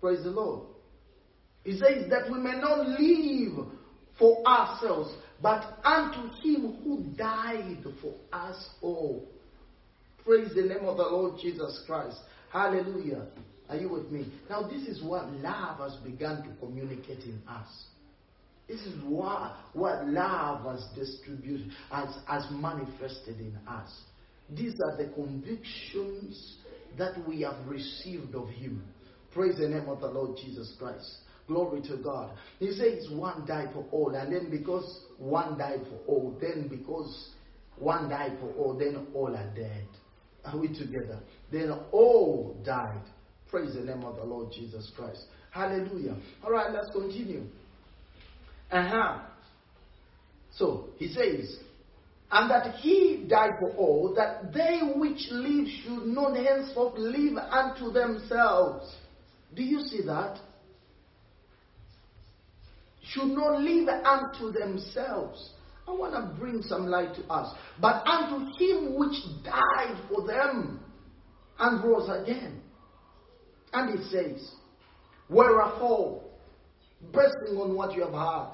Praise 0.00 0.22
the 0.22 0.30
Lord. 0.30 0.66
He 1.64 1.72
says 1.72 2.08
that 2.08 2.30
we 2.30 2.38
may 2.38 2.58
not 2.58 2.88
live 2.88 3.66
for 4.18 4.46
ourselves, 4.46 5.14
but 5.42 5.78
unto 5.84 6.28
him 6.42 6.78
who 6.82 7.04
died 7.16 7.84
for 8.00 8.14
us 8.32 8.68
all. 8.80 9.28
Praise 10.24 10.50
the 10.54 10.62
name 10.62 10.84
of 10.84 10.96
the 10.96 11.02
Lord 11.02 11.38
Jesus 11.40 11.82
Christ. 11.86 12.18
Hallelujah. 12.52 13.26
Are 13.68 13.76
you 13.76 13.88
with 13.88 14.10
me? 14.10 14.32
Now, 14.48 14.62
this 14.62 14.82
is 14.88 15.02
what 15.02 15.30
love 15.34 15.78
has 15.78 15.96
begun 16.02 16.42
to 16.42 16.66
communicate 16.66 17.22
in 17.24 17.40
us. 17.48 17.68
This 18.70 18.82
is 18.82 18.94
what, 19.02 19.56
what 19.72 20.06
love 20.06 20.64
has 20.64 20.86
distributed, 20.94 21.72
has, 21.90 22.08
has 22.28 22.46
manifested 22.52 23.40
in 23.40 23.58
us. 23.66 23.90
These 24.48 24.74
are 24.84 24.96
the 24.96 25.10
convictions 25.12 26.58
that 26.96 27.14
we 27.26 27.40
have 27.40 27.66
received 27.66 28.36
of 28.36 28.48
Him. 28.48 28.84
Praise 29.34 29.56
the 29.56 29.68
name 29.68 29.88
of 29.88 30.00
the 30.00 30.06
Lord 30.06 30.36
Jesus 30.36 30.76
Christ. 30.78 31.18
Glory 31.48 31.82
to 31.82 31.96
God. 31.96 32.36
He 32.60 32.70
says 32.70 33.08
one 33.10 33.44
died 33.44 33.70
for 33.72 33.84
all, 33.90 34.14
and 34.14 34.32
then 34.32 34.50
because 34.50 35.04
one 35.18 35.58
died 35.58 35.80
for 35.88 35.98
all, 36.06 36.38
then 36.40 36.68
because 36.68 37.30
one 37.76 38.08
died 38.08 38.38
for 38.38 38.52
all, 38.52 38.78
then 38.78 39.08
all 39.14 39.34
are 39.34 39.52
dead. 39.56 39.88
Are 40.44 40.56
we 40.56 40.68
together? 40.68 41.18
Then 41.50 41.72
all 41.90 42.56
died. 42.64 43.02
Praise 43.48 43.74
the 43.74 43.80
name 43.80 44.04
of 44.04 44.14
the 44.14 44.24
Lord 44.24 44.52
Jesus 44.52 44.92
Christ. 44.96 45.24
Hallelujah. 45.50 46.16
All 46.44 46.52
right, 46.52 46.72
let's 46.72 46.90
continue. 46.92 47.46
Uh 48.70 48.88
huh. 48.88 49.18
So 50.52 50.90
he 50.96 51.08
says, 51.08 51.56
and 52.30 52.50
that 52.50 52.76
he 52.76 53.26
died 53.28 53.52
for 53.58 53.70
all, 53.70 54.14
that 54.16 54.52
they 54.52 54.80
which 54.94 55.28
live 55.30 55.66
should 55.82 56.06
not 56.06 56.36
henceforth 56.36 56.96
live 56.96 57.36
unto 57.36 57.90
themselves. 57.92 58.94
Do 59.54 59.62
you 59.62 59.80
see 59.80 60.02
that? 60.06 60.38
should 63.12 63.28
not 63.28 63.60
live 63.60 63.88
unto 63.88 64.52
themselves. 64.52 65.50
I 65.88 65.92
want 65.92 66.14
to 66.14 66.38
bring 66.38 66.62
some 66.62 66.86
light 66.86 67.14
to 67.16 67.24
us. 67.24 67.54
But 67.80 68.06
unto 68.06 68.46
him 68.58 68.96
which 68.98 69.16
died 69.44 69.98
for 70.08 70.26
them 70.26 70.80
and 71.58 71.84
rose 71.84 72.08
again. 72.08 72.60
And 73.72 73.98
it 73.98 74.04
says, 74.10 74.52
Wherefore, 75.28 76.22
basing 77.12 77.56
on 77.56 77.74
what 77.74 77.94
you 77.94 78.02
have 78.02 78.12
heard, 78.12 78.52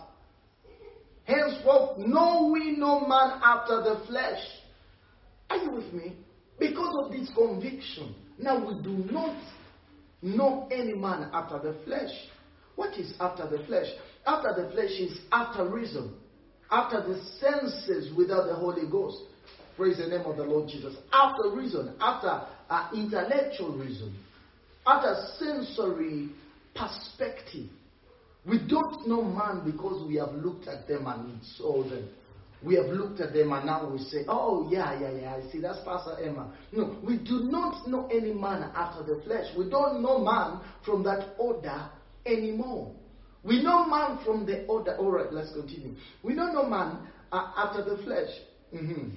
henceforth 1.26 1.98
know 1.98 2.50
we 2.52 2.76
no 2.76 3.00
man 3.00 3.40
after 3.42 3.82
the 3.82 4.02
flesh. 4.06 4.40
Are 5.50 5.56
you 5.58 5.70
with 5.72 5.92
me? 5.92 6.16
Because 6.58 6.94
of 7.04 7.12
this 7.12 7.30
conviction, 7.36 8.14
now 8.38 8.58
we 8.66 8.82
do 8.82 9.04
not 9.12 9.36
know 10.22 10.68
any 10.70 10.94
man 10.94 11.30
after 11.32 11.58
the 11.58 11.76
flesh. 11.84 12.10
What 12.76 12.94
is 12.98 13.12
after 13.20 13.48
the 13.48 13.64
flesh? 13.66 13.86
After 14.26 14.62
the 14.62 14.70
flesh 14.72 14.90
is 14.90 15.18
after 15.32 15.68
reason, 15.68 16.14
after 16.70 17.02
the 17.02 17.20
senses 17.40 18.14
without 18.16 18.46
the 18.46 18.54
Holy 18.54 18.88
Ghost. 18.90 19.18
Praise 19.76 19.98
the 19.98 20.06
name 20.06 20.24
of 20.24 20.36
the 20.36 20.42
Lord 20.42 20.68
Jesus. 20.68 20.96
After 21.12 21.50
reason, 21.50 21.94
after 22.00 22.46
uh, 22.70 22.88
intellectual 22.94 23.76
reason, 23.76 24.16
after 24.86 25.14
sensory 25.38 26.30
perspective. 26.74 27.68
We 28.46 28.58
don't 28.58 29.08
know 29.08 29.22
man 29.22 29.62
because 29.64 30.06
we 30.06 30.16
have 30.16 30.32
looked 30.32 30.68
at 30.68 30.86
them 30.86 31.06
and 31.06 31.40
saw 31.56 31.82
them. 31.82 32.08
We 32.62 32.76
have 32.76 32.86
looked 32.86 33.20
at 33.20 33.32
them 33.32 33.52
and 33.52 33.66
now 33.66 33.90
we 33.90 33.98
say, 33.98 34.24
oh, 34.28 34.68
yeah, 34.70 34.98
yeah, 35.00 35.10
yeah, 35.20 35.36
I 35.36 35.50
see, 35.50 35.60
that's 35.60 35.78
Pastor 35.84 36.16
Emma. 36.22 36.52
No, 36.72 36.96
we 37.04 37.18
do 37.18 37.40
not 37.44 37.86
know 37.88 38.06
any 38.06 38.32
man 38.32 38.70
after 38.74 39.02
the 39.02 39.20
flesh. 39.22 39.46
We 39.56 39.68
don't 39.68 40.00
know 40.02 40.18
man 40.20 40.60
from 40.84 41.02
that 41.04 41.34
order 41.38 41.90
anymore. 42.24 42.94
We 43.44 43.62
know 43.62 43.86
man 43.86 44.24
from 44.24 44.46
the 44.46 44.64
order. 44.66 44.96
All 44.96 45.10
right, 45.12 45.32
let's 45.32 45.52
continue. 45.52 45.94
We 46.22 46.34
don't 46.34 46.54
know 46.54 46.66
man 46.66 47.06
uh, 47.30 47.52
after 47.56 47.84
the 47.84 48.02
flesh. 48.02 48.30
Mm-hmm. 48.74 49.10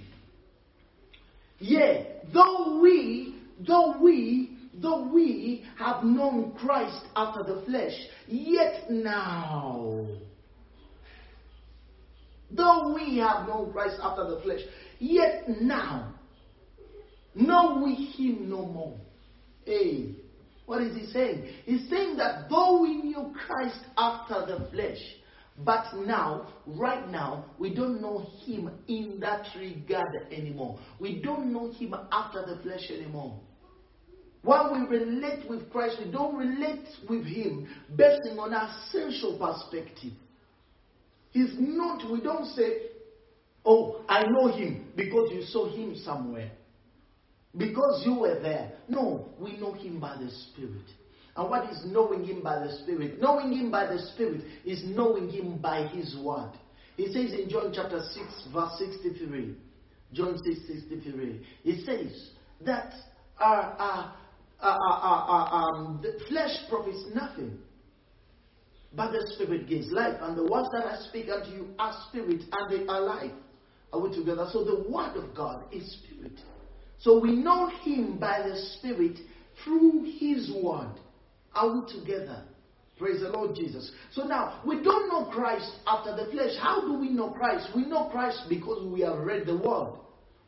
Yeah, 1.60 2.04
though 2.34 2.80
we, 2.82 3.36
though 3.66 3.98
we, 4.02 4.49
though 4.82 5.08
we 5.14 5.66
have 5.78 6.04
known 6.04 6.54
Christ 6.60 7.06
after 7.16 7.44
the 7.44 7.62
flesh, 7.66 7.94
yet 8.28 8.90
now, 8.90 10.08
though 12.52 12.94
we 12.94 13.18
have 13.18 13.48
known 13.48 13.72
Christ 13.72 13.96
after 14.02 14.24
the 14.24 14.42
flesh, 14.42 14.62
yet 15.00 15.50
now, 15.62 16.14
know 17.36 17.82
we 17.84 17.94
him 17.94 18.50
no 18.50 18.66
more. 18.66 18.98
Hey. 19.66 20.16
What 20.70 20.84
is 20.84 20.96
he 20.96 21.12
saying? 21.12 21.50
He's 21.66 21.90
saying 21.90 22.18
that 22.18 22.48
though 22.48 22.84
we 22.84 23.02
knew 23.02 23.34
Christ 23.48 23.80
after 23.98 24.46
the 24.46 24.70
flesh, 24.70 25.00
but 25.66 25.86
now, 26.06 26.54
right 26.68 27.10
now, 27.10 27.46
we 27.58 27.74
don't 27.74 28.00
know 28.00 28.28
him 28.46 28.70
in 28.88 29.20
that 29.20 29.48
regard 29.58 30.32
anymore. 30.32 30.80
We 31.00 31.22
don't 31.24 31.52
know 31.52 31.72
him 31.72 31.96
after 32.12 32.46
the 32.46 32.62
flesh 32.62 32.92
anymore. 32.92 33.40
When 34.42 34.90
we 34.90 34.98
relate 34.98 35.50
with 35.50 35.70
Christ, 35.72 35.98
we 36.04 36.12
don't 36.12 36.36
relate 36.36 36.88
with 37.10 37.26
him 37.26 37.68
based 37.96 38.22
on 38.38 38.54
our 38.54 38.74
sensual 38.92 39.38
perspective. 39.38 40.14
He's 41.32 41.54
not, 41.58 42.10
we 42.10 42.22
don't 42.22 42.46
say, 42.56 42.90
Oh, 43.66 44.02
I 44.08 44.24
know 44.24 44.48
him 44.48 44.88
because 44.96 45.32
you 45.32 45.44
saw 45.44 45.70
him 45.70 45.96
somewhere. 46.04 46.52
Because 47.56 48.04
you 48.06 48.16
were 48.16 48.40
there. 48.40 48.72
No, 48.88 49.30
we 49.40 49.58
know 49.58 49.74
him 49.74 50.00
by 50.00 50.18
the 50.18 50.30
Spirit. 50.30 50.86
And 51.36 51.50
what 51.50 51.70
is 51.70 51.84
knowing 51.86 52.24
him 52.24 52.42
by 52.42 52.60
the 52.60 52.78
Spirit? 52.84 53.22
Knowing 53.22 53.52
him 53.52 53.72
by 53.72 53.86
the 53.88 54.00
Spirit 54.14 54.42
is 54.66 54.84
knowing 54.86 55.30
him 55.30 55.58
by 55.58 55.88
his 55.88 56.16
word. 56.24 56.52
He 56.96 57.08
says 57.08 57.32
in 57.32 57.50
John 57.50 57.72
chapter 57.74 58.02
6, 58.02 58.48
verse 58.54 58.72
63. 58.78 59.56
John 60.14 60.38
6, 60.44 60.60
63. 60.68 61.46
He 61.64 61.86
says 61.86 62.30
that 62.62 62.94
our, 63.40 63.62
our, 63.62 64.14
our, 64.62 65.76
um, 65.78 66.00
the 66.02 66.20
flesh 66.28 66.56
profits 66.70 67.04
nothing. 67.14 67.60
But 68.94 69.12
the 69.12 69.32
Spirit 69.36 69.68
gives 69.68 69.92
life. 69.92 70.16
And 70.22 70.38
the 70.38 70.44
words 70.44 70.70
that 70.74 70.86
I 70.86 70.98
speak 71.08 71.28
unto 71.30 71.52
you 71.52 71.70
are 71.78 71.96
spirit 72.10 72.42
and 72.52 72.72
they 72.72 72.88
are 72.88 73.02
life. 73.02 73.32
Are 73.94 74.00
we 74.00 74.14
together? 74.16 74.48
So 74.52 74.64
the 74.64 74.90
Word 74.90 75.16
of 75.16 75.36
God 75.36 75.64
is 75.72 76.00
Spirit. 76.04 76.40
So 77.00 77.20
we 77.20 77.36
know 77.36 77.70
Him 77.84 78.18
by 78.20 78.42
the 78.48 78.60
Spirit 78.78 79.18
through 79.64 80.06
His 80.20 80.52
Word. 80.62 80.96
Are 81.54 81.74
we 81.74 81.82
together? 81.92 82.44
Praise 82.98 83.22
the 83.22 83.30
Lord 83.30 83.56
Jesus. 83.56 83.92
So 84.12 84.24
now, 84.24 84.62
we 84.66 84.84
don't 84.84 85.08
know 85.08 85.32
Christ 85.32 85.72
after 85.88 86.16
the 86.16 86.30
flesh. 86.32 86.52
How 86.62 86.82
do 86.82 87.00
we 87.00 87.10
know 87.10 87.30
Christ? 87.30 87.70
We 87.74 87.86
know 87.86 88.10
Christ 88.12 88.42
because 88.50 88.86
we 88.86 89.02
have 89.02 89.20
read 89.20 89.48
the 89.48 89.58
Word. 89.58 89.94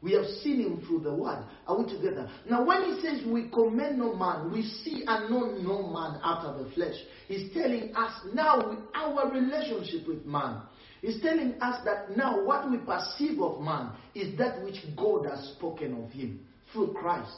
We 0.02 0.14
have 0.14 0.26
seen 0.42 0.62
him 0.62 0.84
through 0.88 1.02
the 1.02 1.14
word. 1.14 1.46
Are 1.68 1.78
we 1.78 1.86
together? 1.92 2.30
Now, 2.50 2.66
when 2.66 2.84
he 2.86 3.02
says 3.02 3.24
we 3.26 3.50
commend 3.50 4.00
no 4.00 4.16
man, 4.16 4.52
we 4.52 4.64
see 4.64 5.04
and 5.06 5.30
know 5.30 5.56
no 5.62 5.88
man 5.88 6.20
after 6.24 6.64
the 6.64 6.72
flesh. 6.72 6.96
He's 7.28 7.54
telling 7.54 7.96
us 7.96 8.12
now 8.34 8.78
our 8.96 9.32
relationship 9.32 10.08
with 10.08 10.26
man. 10.26 10.64
He's 11.02 11.22
telling 11.22 11.54
us 11.62 11.84
that 11.86 12.18
now 12.18 12.44
what 12.44 12.70
we 12.70 12.78
perceive 12.78 13.40
of 13.42 13.62
man 13.62 13.92
is 14.16 14.38
that 14.40 14.64
which 14.64 14.78
God 14.98 15.28
has 15.28 15.54
spoken 15.56 16.04
of 16.04 16.12
him 16.12 16.40
through 16.74 16.94
Christ. 16.94 17.38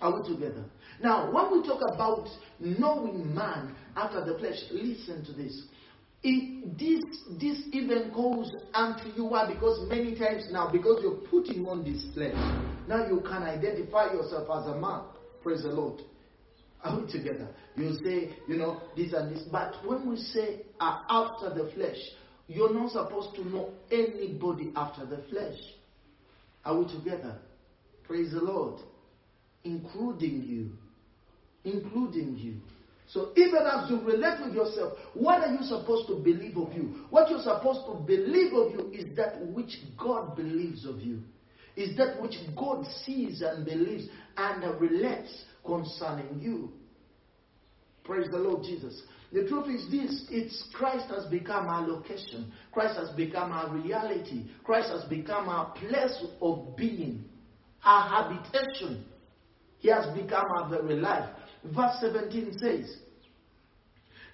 Are 0.00 0.20
we 0.20 0.34
together? 0.34 0.64
Now, 1.00 1.32
when 1.32 1.60
we 1.60 1.66
talk 1.66 1.80
about 1.94 2.28
knowing 2.58 3.32
man 3.32 3.76
after 3.94 4.24
the 4.24 4.36
flesh, 4.38 4.56
listen 4.72 5.24
to 5.24 5.32
this. 5.32 5.62
This 6.22 7.02
this 7.40 7.58
even 7.72 8.12
goes 8.14 8.50
unto 8.72 9.08
you 9.16 9.24
why? 9.24 9.52
Because 9.52 9.88
many 9.88 10.14
times 10.14 10.46
now 10.52 10.70
because 10.70 11.00
you're 11.02 11.20
putting 11.28 11.66
on 11.66 11.82
this 11.82 12.04
flesh 12.14 12.36
now 12.88 13.06
you 13.08 13.20
can 13.20 13.42
identify 13.42 14.12
yourself 14.12 14.48
as 14.54 14.68
a 14.68 14.78
man. 14.78 15.02
Praise 15.42 15.62
the 15.62 15.70
lord. 15.70 16.00
Are 16.84 17.00
we 17.00 17.10
together? 17.10 17.48
You 17.76 17.94
say 18.04 18.36
you 18.46 18.56
know 18.56 18.80
this 18.96 19.12
and 19.12 19.34
this. 19.34 19.42
But 19.50 19.74
when 19.84 20.08
we 20.08 20.16
say 20.16 20.60
uh, 20.78 21.02
after 21.08 21.50
the 21.50 21.72
flesh 21.74 21.98
you're 22.46 22.72
not 22.72 22.92
supposed 22.92 23.34
to 23.36 23.48
know 23.48 23.70
anybody 23.90 24.72
after 24.76 25.06
the 25.06 25.22
flesh. 25.30 25.58
Are 26.64 26.78
we 26.78 26.86
together? 26.86 27.38
Praise 28.04 28.32
the 28.32 28.40
lord. 28.40 28.80
Including 29.64 30.44
you. 30.44 30.70
Including 31.64 32.36
you 32.36 32.60
so 33.12 33.30
even 33.36 33.60
as 33.70 33.90
you 33.90 34.00
relate 34.00 34.40
with 34.42 34.54
yourself, 34.54 34.94
what 35.12 35.42
are 35.42 35.52
you 35.52 35.62
supposed 35.64 36.08
to 36.08 36.14
believe 36.16 36.56
of 36.56 36.72
you? 36.72 37.04
What 37.10 37.28
you're 37.28 37.42
supposed 37.42 37.84
to 37.86 38.02
believe 38.06 38.54
of 38.54 38.72
you 38.72 38.90
is 38.90 39.14
that 39.16 39.38
which 39.48 39.76
God 39.98 40.34
believes 40.34 40.86
of 40.86 41.00
you. 41.02 41.20
Is 41.76 41.94
that 41.98 42.20
which 42.22 42.36
God 42.56 42.86
sees 43.04 43.42
and 43.42 43.66
believes 43.66 44.08
and 44.38 44.80
relates 44.80 45.44
concerning 45.64 46.40
you. 46.40 46.72
Praise 48.04 48.30
the 48.30 48.38
Lord 48.38 48.64
Jesus. 48.64 49.02
The 49.30 49.46
truth 49.46 49.68
is 49.68 49.90
this 49.90 50.26
it's 50.30 50.64
Christ 50.72 51.08
has 51.14 51.26
become 51.26 51.68
our 51.68 51.86
location. 51.86 52.50
Christ 52.72 52.98
has 52.98 53.10
become 53.10 53.52
our 53.52 53.74
reality. 53.74 54.46
Christ 54.64 54.88
has 54.88 55.04
become 55.04 55.50
our 55.50 55.72
place 55.72 56.24
of 56.40 56.76
being, 56.76 57.26
our 57.84 58.08
habitation. 58.08 59.04
He 59.80 59.88
has 59.88 60.06
become 60.16 60.46
our 60.56 60.70
very 60.70 60.96
life. 60.96 61.28
Verse 61.64 61.96
17 62.00 62.58
says, 62.58 62.96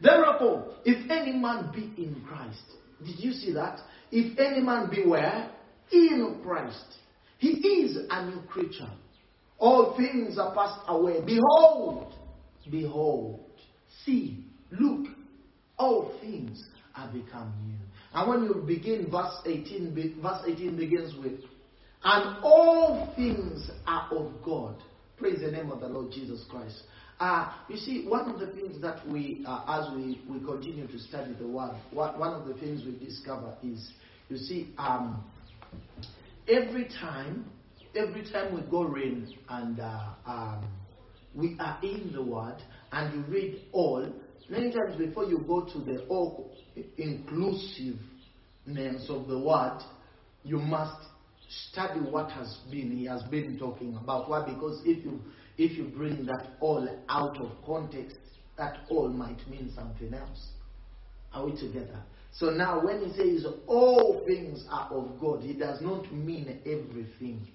Therefore, 0.00 0.75
if 0.85 1.11
any 1.11 1.32
man 1.32 1.70
be 1.75 2.02
in 2.02 2.23
Christ, 2.26 2.62
did 3.04 3.18
you 3.18 3.32
see 3.32 3.52
that? 3.52 3.80
If 4.11 4.38
any 4.38 4.61
man 4.61 4.90
be 4.90 5.04
where? 5.04 5.50
In 5.90 6.40
Christ. 6.42 6.97
He 7.38 7.49
is 7.49 7.99
a 8.11 8.26
new 8.26 8.40
creature. 8.42 8.90
All 9.58 9.97
things 9.97 10.38
are 10.38 10.54
passed 10.54 10.80
away. 10.88 11.20
Behold, 11.25 12.14
behold, 12.70 13.40
see, 14.04 14.44
look, 14.70 15.06
all 15.76 16.16
things 16.20 16.64
are 16.94 17.08
become 17.12 17.52
new. 17.66 17.78
And 18.14 18.28
when 18.28 18.42
you 18.44 18.64
begin 18.66 19.11
verse 19.11 19.35
18, 19.44 20.20
verse 20.23 20.42
18 20.47 20.76
begins 20.76 21.14
with, 21.23 21.40
and 22.04 22.38
all 22.42 23.12
things 23.16 23.70
are 23.87 24.08
of 24.12 24.32
God. 24.44 24.76
Praise 25.16 25.40
the 25.40 25.50
name 25.50 25.70
of 25.70 25.80
the 25.80 25.88
Lord 25.88 26.12
Jesus 26.12 26.44
Christ. 26.48 26.83
Uh, 27.20 27.52
you 27.68 27.76
see, 27.76 28.07
one 28.07 28.31
of 28.31 28.38
the 28.38 28.46
things 28.48 28.81
that 28.81 29.07
we, 29.09 29.44
uh, 29.46 29.64
as 29.66 29.92
we, 29.94 30.20
we 30.28 30.38
continue 30.44 30.87
to 30.87 30.98
study 31.00 31.35
the 31.40 31.46
Word, 31.46 31.72
one 31.92 32.33
of 32.33 32.46
the 32.46 32.54
things 32.54 32.83
we 32.85 32.92
discover 33.04 33.57
is, 33.62 33.92
you 34.28 34.37
see, 34.37 34.72
um, 34.78 35.24
every 36.46 36.85
time, 37.00 37.44
every 37.96 38.22
time 38.31 38.54
we 38.54 38.61
go 38.70 38.85
in 38.94 39.35
and 39.48 39.81
uh, 39.81 40.11
um, 40.26 40.64
we 41.35 41.57
are 41.59 41.78
in 41.83 42.12
the 42.12 42.22
Word 42.22 42.57
and 42.92 43.14
you 43.14 43.33
read 43.33 43.62
all, 43.72 44.09
many 44.48 44.70
times 44.70 44.96
before 44.96 45.24
you 45.24 45.38
go 45.46 45.64
to 45.64 45.78
the 45.81 46.07
all 46.07 46.52
inclusiveness 46.98 47.98
of 49.09 49.26
the 49.26 49.38
Word, 49.38 49.81
you 50.44 50.59
must 50.59 51.02
study 51.70 51.98
what 51.98 52.31
has 52.31 52.59
been 52.70 52.96
he 52.96 53.07
has 53.07 53.22
been 53.24 53.59
talking 53.59 53.96
about. 53.96 54.28
Why? 54.28 54.44
Because 54.44 54.81
if 54.85 55.04
you 55.04 55.20
if 55.59 55.77
you 55.77 55.85
bring 55.85 56.25
that 56.27 56.47
all 56.61 56.88
out 57.09 57.37
of 57.38 57.51
context, 57.66 58.16
that 58.57 58.79
all 58.88 59.09
might 59.09 59.47
mean 59.49 59.71
something 59.75 60.14
else. 60.14 60.49
Are 61.33 61.44
we 61.44 61.53
together? 61.53 62.03
So 62.33 62.51
now, 62.51 62.85
when 62.85 63.01
he 63.01 63.12
says 63.16 63.47
all 63.66 64.23
things 64.27 64.64
are 64.71 64.88
of 64.90 65.21
God, 65.21 65.42
he 65.42 65.55
does 65.55 65.81
not 65.81 66.12
mean 66.12 66.61
everything. 66.64 67.47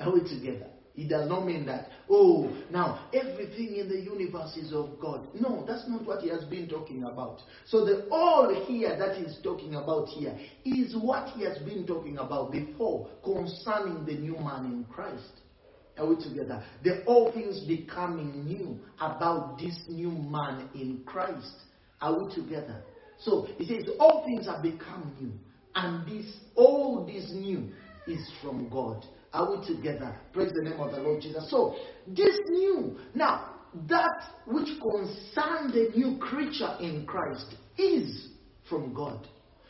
Are 0.00 0.12
we 0.12 0.20
together? 0.20 0.66
It 0.96 1.08
does 1.08 1.28
not 1.28 1.46
mean 1.46 1.66
that, 1.66 1.88
oh, 2.08 2.50
now 2.70 3.08
everything 3.14 3.76
in 3.76 3.88
the 3.88 4.00
universe 4.00 4.56
is 4.56 4.72
of 4.72 4.98
God. 5.00 5.28
No, 5.38 5.64
that's 5.66 5.88
not 5.88 6.04
what 6.04 6.20
he 6.20 6.28
has 6.30 6.44
been 6.44 6.68
talking 6.68 7.04
about. 7.04 7.40
So 7.66 7.84
the 7.84 8.08
all 8.10 8.52
here 8.66 8.98
that 8.98 9.16
he's 9.16 9.38
talking 9.42 9.76
about 9.76 10.08
here 10.08 10.36
is 10.64 10.96
what 10.96 11.28
he 11.30 11.44
has 11.44 11.58
been 11.58 11.86
talking 11.86 12.18
about 12.18 12.50
before 12.52 13.08
concerning 13.22 14.04
the 14.04 14.14
new 14.14 14.34
man 14.34 14.66
in 14.66 14.86
Christ. 14.90 15.40
Are 15.98 16.06
we 16.06 16.16
together? 16.16 16.62
The 16.82 17.04
all 17.04 17.32
things 17.32 17.60
becoming 17.60 18.44
new 18.46 18.78
about 19.00 19.58
this 19.58 19.78
new 19.88 20.10
man 20.10 20.68
in 20.74 21.02
Christ. 21.04 21.52
Are 22.00 22.18
we 22.18 22.34
together? 22.34 22.82
So 23.18 23.46
he 23.58 23.66
says 23.66 23.88
all 23.98 24.24
things 24.24 24.46
have 24.46 24.62
become 24.62 25.14
new, 25.20 25.32
and 25.74 26.06
this 26.06 26.32
all 26.54 27.04
this 27.04 27.30
new 27.32 27.70
is 28.06 28.30
from 28.42 28.68
God. 28.70 29.04
Are 29.32 29.56
we 29.56 29.66
together? 29.66 30.16
Praise 30.32 30.52
the 30.54 30.68
name 30.68 30.80
of 30.80 30.92
the 30.92 30.98
Lord 30.98 31.20
Jesus. 31.20 31.50
So 31.50 31.76
this 32.08 32.36
new 32.48 32.98
now 33.14 33.50
that 33.88 34.24
which 34.46 34.68
concerns 34.80 35.72
the 35.72 35.92
new 35.94 36.18
creature 36.18 36.76
in 36.80 37.06
Christ 37.06 37.54
is 37.78 38.28
from 38.68 38.92
God. 38.92 39.26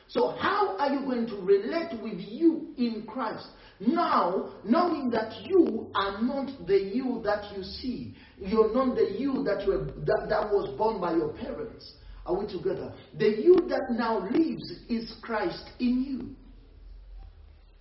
So, 0.09 0.35
how 0.41 0.77
are 0.79 0.93
you 0.93 1.01
going 1.01 1.27
to 1.29 1.37
relate 1.37 2.01
with 2.03 2.19
you 2.19 2.69
in 2.77 3.05
Christ? 3.07 3.47
Now, 3.81 4.51
knowing 4.63 5.09
that 5.11 5.33
you 5.47 5.91
are 5.95 6.21
not 6.21 6.67
the 6.67 6.79
you 6.79 7.23
that 7.25 7.57
you 7.57 7.63
see, 7.63 8.15
you're 8.39 8.75
not 8.75 8.95
the 8.95 9.17
you 9.19 9.43
that, 9.45 9.67
were, 9.67 9.87
that, 10.05 10.27
that 10.29 10.51
was 10.51 10.77
born 10.77 11.01
by 11.01 11.15
your 11.15 11.33
parents. 11.33 11.95
Are 12.27 12.39
we 12.39 12.47
together? 12.47 12.93
The 13.19 13.43
you 13.43 13.57
that 13.71 13.87
now 13.91 14.19
lives 14.29 14.71
is 14.91 15.15
Christ 15.23 15.65
in 15.79 16.03
you. 16.03 16.37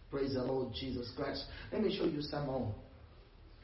Praise 0.10 0.36
the 0.36 0.44
Lord 0.44 0.74
Jesus 0.74 1.12
Christ. 1.18 1.44
Let 1.72 1.84
me 1.84 1.96
show 1.96 2.06
you 2.06 2.22
some 2.22 2.46
more. 2.46 2.74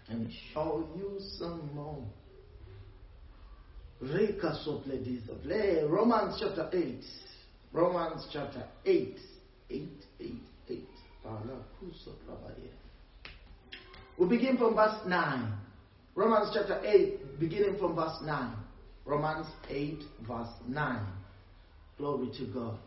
Let 0.09 0.19
me 0.19 0.37
show 0.53 0.85
you 0.95 1.15
some 1.39 1.69
more. 1.73 2.03
Romans 5.89 6.37
chapter 6.39 6.69
8. 6.71 7.01
Romans 7.71 8.27
chapter 8.31 8.65
8. 8.85 9.17
8, 9.69 9.89
8, 10.19 10.33
8. 10.69 10.87
We 14.17 14.27
begin 14.27 14.57
from 14.57 14.75
verse 14.75 14.99
9. 15.05 15.53
Romans 16.15 16.51
chapter 16.53 16.81
8, 16.85 17.39
beginning 17.39 17.77
from 17.77 17.95
verse 17.95 18.17
9. 18.23 18.55
Romans 19.05 19.47
8, 19.69 19.99
verse 20.27 20.49
9. 20.67 21.07
Glory 21.97 22.29
to 22.37 22.45
God. 22.53 22.77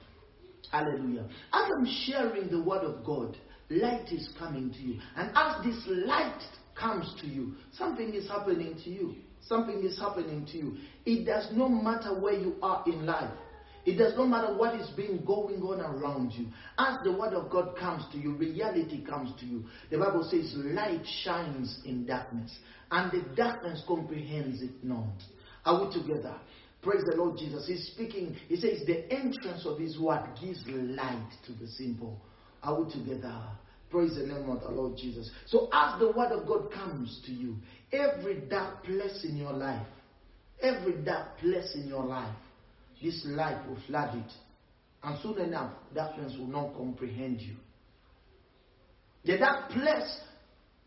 Hallelujah. 0.71 1.27
As 1.53 1.71
I'm 1.77 1.87
sharing 2.07 2.49
the 2.51 2.63
word 2.63 2.85
of 2.85 3.05
God, 3.05 3.37
light 3.71 4.11
is 4.11 4.29
coming 4.39 4.71
to 4.73 4.79
you. 4.79 5.01
And 5.17 5.31
as 5.35 5.65
this 5.65 5.83
light 6.07 6.41
comes 6.75 7.15
to 7.21 7.27
you, 7.27 7.55
something 7.73 8.15
is 8.15 8.29
happening 8.29 8.77
to 8.85 8.91
you. 8.91 9.15
Something 9.47 9.83
is 9.83 9.99
happening 9.99 10.47
to 10.53 10.59
you. 10.59 10.77
It 11.07 11.25
does 11.25 11.49
not 11.53 11.69
matter 11.69 12.19
where 12.19 12.35
you 12.35 12.57
are 12.63 12.83
in 12.87 13.07
life. 13.07 13.31
It 13.89 13.97
does 13.97 14.15
not 14.19 14.29
matter 14.29 14.55
what 14.55 14.79
is 14.79 14.91
being 14.91 15.25
going 15.25 15.63
on 15.63 15.81
around 15.81 16.33
you. 16.33 16.49
As 16.79 16.99
the 17.05 17.11
word 17.11 17.33
of 17.33 17.49
God 17.49 17.75
comes 17.75 18.05
to 18.13 18.19
you, 18.19 18.35
reality 18.35 19.03
comes 19.03 19.33
to 19.41 19.47
you. 19.47 19.65
The 19.91 19.97
Bible 19.97 20.29
says 20.31 20.53
light 20.57 21.07
shines 21.25 21.81
in 21.87 22.05
darkness, 22.05 22.55
and 22.91 23.11
the 23.11 23.27
darkness 23.35 23.83
comprehends 23.89 24.61
it 24.61 24.85
not. 24.85 25.15
Are 25.65 25.87
we 25.87 25.93
together? 25.95 26.35
Praise 26.83 27.03
the 27.11 27.17
Lord 27.17 27.39
Jesus. 27.39 27.67
He's 27.67 27.87
speaking. 27.95 28.37
He 28.49 28.57
says 28.57 28.83
the 28.87 29.11
entrance 29.11 29.65
of 29.65 29.79
his 29.79 29.99
word 29.99 30.23
gives 30.39 30.63
light 30.67 31.33
to 31.47 31.53
the 31.55 31.67
simple. 31.69 32.21
Are 32.63 32.83
we 32.83 32.93
together? 32.93 33.41
Praise 33.91 34.17
the 34.17 34.27
name 34.27 34.51
of 34.51 34.61
the 34.61 34.69
Lord 34.69 34.99
Jesus. 34.99 35.31
So 35.47 35.71
as 35.73 35.99
the 35.99 36.13
word 36.13 36.33
of 36.33 36.47
God 36.47 36.71
comes 36.71 37.23
to 37.25 37.33
you, 37.33 37.57
every 37.91 38.41
dark 38.51 38.85
place 38.85 39.25
in 39.25 39.39
your 39.39 39.55
life, 39.55 39.87
every 40.61 40.93
dark 41.03 41.39
place 41.39 41.75
in 41.75 41.89
your 41.89 42.05
life, 42.05 42.37
this 43.03 43.23
light 43.27 43.67
will 43.69 43.79
flood 43.87 44.17
it. 44.17 44.33
And 45.03 45.19
soon 45.23 45.39
enough, 45.39 45.73
darkness 45.95 46.35
will 46.39 46.49
not 46.49 46.75
comprehend 46.77 47.41
you. 47.41 47.55
That 49.27 49.41
that 49.41 49.71
place 49.71 50.21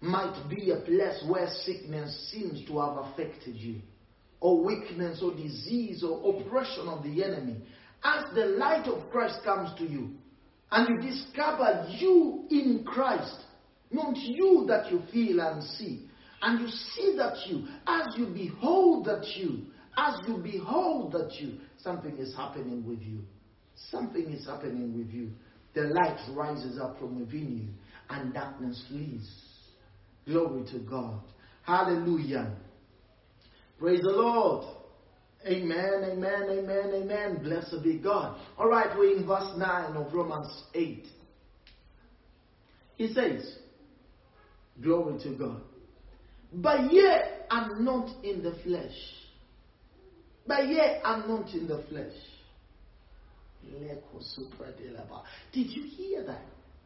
might 0.02 0.50
be 0.50 0.72
a 0.72 0.78
place 0.78 1.24
where 1.28 1.48
sickness 1.64 2.32
seems 2.32 2.66
to 2.68 2.80
have 2.80 2.98
affected 2.98 3.56
you, 3.56 3.82
or 4.40 4.64
weakness, 4.64 5.22
or 5.24 5.34
disease, 5.34 6.04
or 6.04 6.36
oppression 6.36 6.88
of 6.88 7.04
the 7.04 7.24
enemy. 7.24 7.58
As 8.04 8.26
the 8.34 8.46
light 8.46 8.88
of 8.88 9.10
Christ 9.12 9.40
comes 9.46 9.78
to 9.78 9.86
you, 9.86 10.12
and 10.72 10.90
you 10.90 11.10
discover 11.10 11.88
you 11.90 12.46
in 12.50 12.84
Christ, 12.86 13.38
not 13.92 14.16
you 14.18 14.66
that 14.68 14.92
you 14.92 15.04
feel 15.12 15.40
and 15.40 15.64
see, 15.64 16.08
and 16.42 16.62
you 16.62 16.68
see 16.68 17.16
that 17.18 17.36
you, 17.48 17.68
as 17.86 18.08
you 18.18 18.26
behold 18.28 19.06
that 19.06 19.28
you, 19.36 19.68
as 19.98 20.16
you 20.28 20.38
behold 20.38 21.12
that 21.14 21.34
you, 21.40 21.58
something 21.78 22.18
is 22.18 22.36
happening 22.36 22.86
with 22.88 23.02
you. 23.02 23.20
Something 23.90 24.32
is 24.32 24.46
happening 24.46 24.98
with 24.98 25.12
you. 25.12 25.32
The 25.74 25.94
light 25.94 26.20
rises 26.32 26.80
up 26.80 27.00
from 27.00 27.20
within 27.20 27.58
you, 27.58 27.68
and 28.10 28.34
darkness 28.34 28.84
flees. 28.90 29.30
Glory 30.26 30.66
to 30.72 30.80
God. 30.80 31.22
Hallelujah. 31.64 32.54
Praise 33.80 34.02
the 34.02 34.12
Lord. 34.12 34.66
Amen, 35.48 36.04
amen, 36.04 36.44
amen, 36.50 36.92
amen. 36.94 37.40
Blessed 37.42 37.84
be 37.84 37.98
God. 37.98 38.40
All 38.58 38.70
right, 38.70 38.96
we're 38.96 39.18
in 39.18 39.26
verse 39.26 39.58
9 39.58 39.96
of 39.96 40.14
Romans 40.14 40.64
8. 40.76 41.08
He 42.98 43.14
says, 43.14 43.58
Glory 44.82 45.20
to 45.24 45.30
God. 45.36 45.62
But 46.54 46.94
yet 46.94 47.48
I'm 47.50 47.84
not 47.84 48.24
in 48.24 48.44
the 48.44 48.54
flesh. 48.64 48.94
But 50.52 50.68
yet 50.68 51.00
I'm 51.06 51.30
not 51.30 51.50
in 51.54 51.66
the 51.66 51.82
flesh. 51.88 52.12
Did 55.54 55.70
you 55.70 55.84
hear 55.84 56.26
that? 56.26 56.42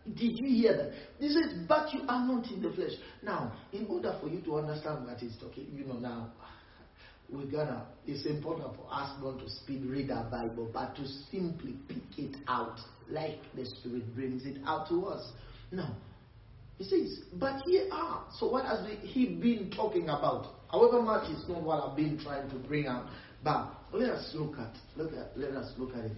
Did 0.06 0.38
you 0.38 0.46
hear 0.46 0.78
that? 0.78 0.92
He 1.18 1.30
says, 1.30 1.66
but 1.68 1.92
you 1.92 2.02
are 2.08 2.28
not 2.28 2.46
in 2.52 2.62
the 2.62 2.72
flesh. 2.74 2.92
Now, 3.24 3.54
in 3.74 3.88
order 3.88 4.16
for 4.22 4.30
you 4.30 4.42
to 4.42 4.58
understand 4.58 5.08
what 5.08 5.18
he's 5.18 5.36
talking, 5.42 5.66
you 5.74 5.84
know, 5.84 5.96
now, 5.96 6.32
we're 7.28 7.50
gonna, 7.50 7.88
it's 8.06 8.28
important 8.28 8.76
for 8.76 8.86
us 8.92 9.18
not 9.20 9.40
to 9.40 9.50
speed 9.50 9.84
read 9.84 10.12
our 10.12 10.30
Bible, 10.30 10.70
but 10.72 10.96
to 10.98 11.08
simply 11.32 11.74
pick 11.88 12.20
it 12.20 12.36
out 12.48 12.78
like 13.10 13.40
the 13.56 13.66
Spirit 13.66 14.14
brings 14.14 14.46
it 14.46 14.58
out 14.68 14.88
to 14.90 15.08
us. 15.08 15.32
Now, 15.72 15.96
he 16.78 16.84
says, 16.84 17.22
but 17.34 17.64
here 17.66 17.88
are. 17.92 18.28
So, 18.38 18.48
what 18.48 18.66
has 18.66 18.86
he 19.02 19.26
been 19.26 19.72
talking 19.76 20.04
about? 20.04 20.54
However 20.70 21.02
much 21.02 21.30
it's 21.30 21.48
not 21.48 21.64
what 21.64 21.82
I've 21.82 21.96
been 21.96 22.20
trying 22.20 22.50
to 22.50 22.56
bring 22.56 22.86
out, 22.88 23.06
but 23.44 23.72
let 23.94 24.10
us 24.10 24.32
look 24.34 24.58
at, 24.58 24.74
look 24.96 25.14
at, 25.14 25.38
let 25.38 25.52
us 25.52 25.72
look 25.78 25.96
at 25.96 26.06
it. 26.06 26.18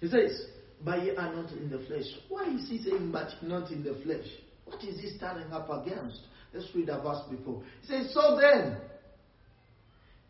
He 0.00 0.08
says, 0.08 0.46
but 0.84 1.02
ye 1.04 1.14
are 1.14 1.32
not 1.34 1.52
in 1.52 1.70
the 1.70 1.78
flesh. 1.86 2.06
Why 2.28 2.52
is 2.52 2.68
he 2.68 2.82
saying, 2.82 3.12
but 3.12 3.30
not 3.42 3.70
in 3.70 3.84
the 3.84 3.94
flesh? 4.02 4.26
What 4.64 4.82
is 4.82 5.00
he 5.00 5.16
standing 5.16 5.52
up 5.52 5.68
against? 5.70 6.20
Let's 6.52 6.66
read 6.74 6.88
the 6.88 7.00
verse 7.00 7.22
before. 7.30 7.62
He 7.82 7.86
says, 7.86 8.12
So 8.12 8.38
then, 8.40 8.78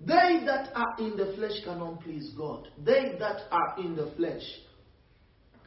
they 0.01 0.45
that 0.47 0.71
are 0.75 0.95
in 0.99 1.17
the 1.17 1.33
flesh 1.37 1.65
cannot 1.65 2.01
please 2.03 2.33
God. 2.37 2.69
They 2.85 3.17
that 3.19 3.43
are 3.51 3.77
in 3.79 3.97
the 3.97 4.13
flesh 4.17 4.43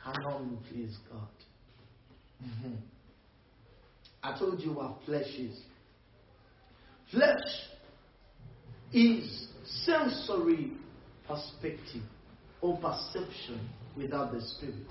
cannot 0.03 0.41
please 0.69 0.95
God. 1.11 1.27
Mm-hmm. 2.43 2.75
I 4.23 4.37
told 4.37 4.59
you 4.59 4.73
what 4.73 4.97
flesh 5.05 5.27
is. 5.37 5.57
Flesh 7.11 7.33
is 8.91 9.44
sensory 9.83 10.71
perspective 11.27 12.03
or 12.61 12.77
perception 12.77 13.69
without 13.95 14.31
the 14.33 14.41
spirit. 14.41 14.87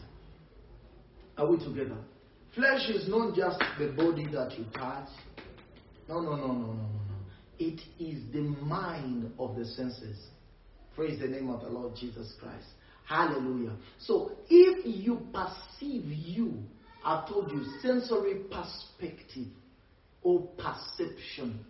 Are 1.37 1.51
we 1.51 1.59
together? 1.59 1.97
Flesh 2.55 2.89
is 2.89 3.09
not 3.09 3.35
just 3.35 3.59
the 3.79 3.89
body 3.89 4.27
that 4.33 4.57
you 4.57 4.65
touch. 4.75 5.09
No, 6.09 6.21
no, 6.21 6.37
no, 6.37 6.47
no, 6.47 6.53
no, 6.53 6.55
no, 6.55 6.73
no. 6.73 6.89
It 7.59 7.81
is 7.99 8.23
the 8.33 8.41
mind 8.41 9.33
of 9.39 9.57
the 9.57 9.65
senses. 9.65 10.19
Praise 10.95 11.19
the 11.21 11.27
name 11.27 11.51
of 11.51 11.63
the 11.63 11.69
Lord 11.69 11.95
Jesus 11.97 12.33
Christ. 12.41 12.67
Hallelujah. 13.07 13.73
So 13.99 14.33
if 14.49 14.85
you 14.85 15.27
perceive 15.33 16.05
you, 16.05 16.63
I've 17.05 17.29
told 17.29 17.51
you, 17.51 17.65
sensory 17.83 18.43
perspective 18.51 19.49
or 20.23 20.49
perception, 20.57 21.64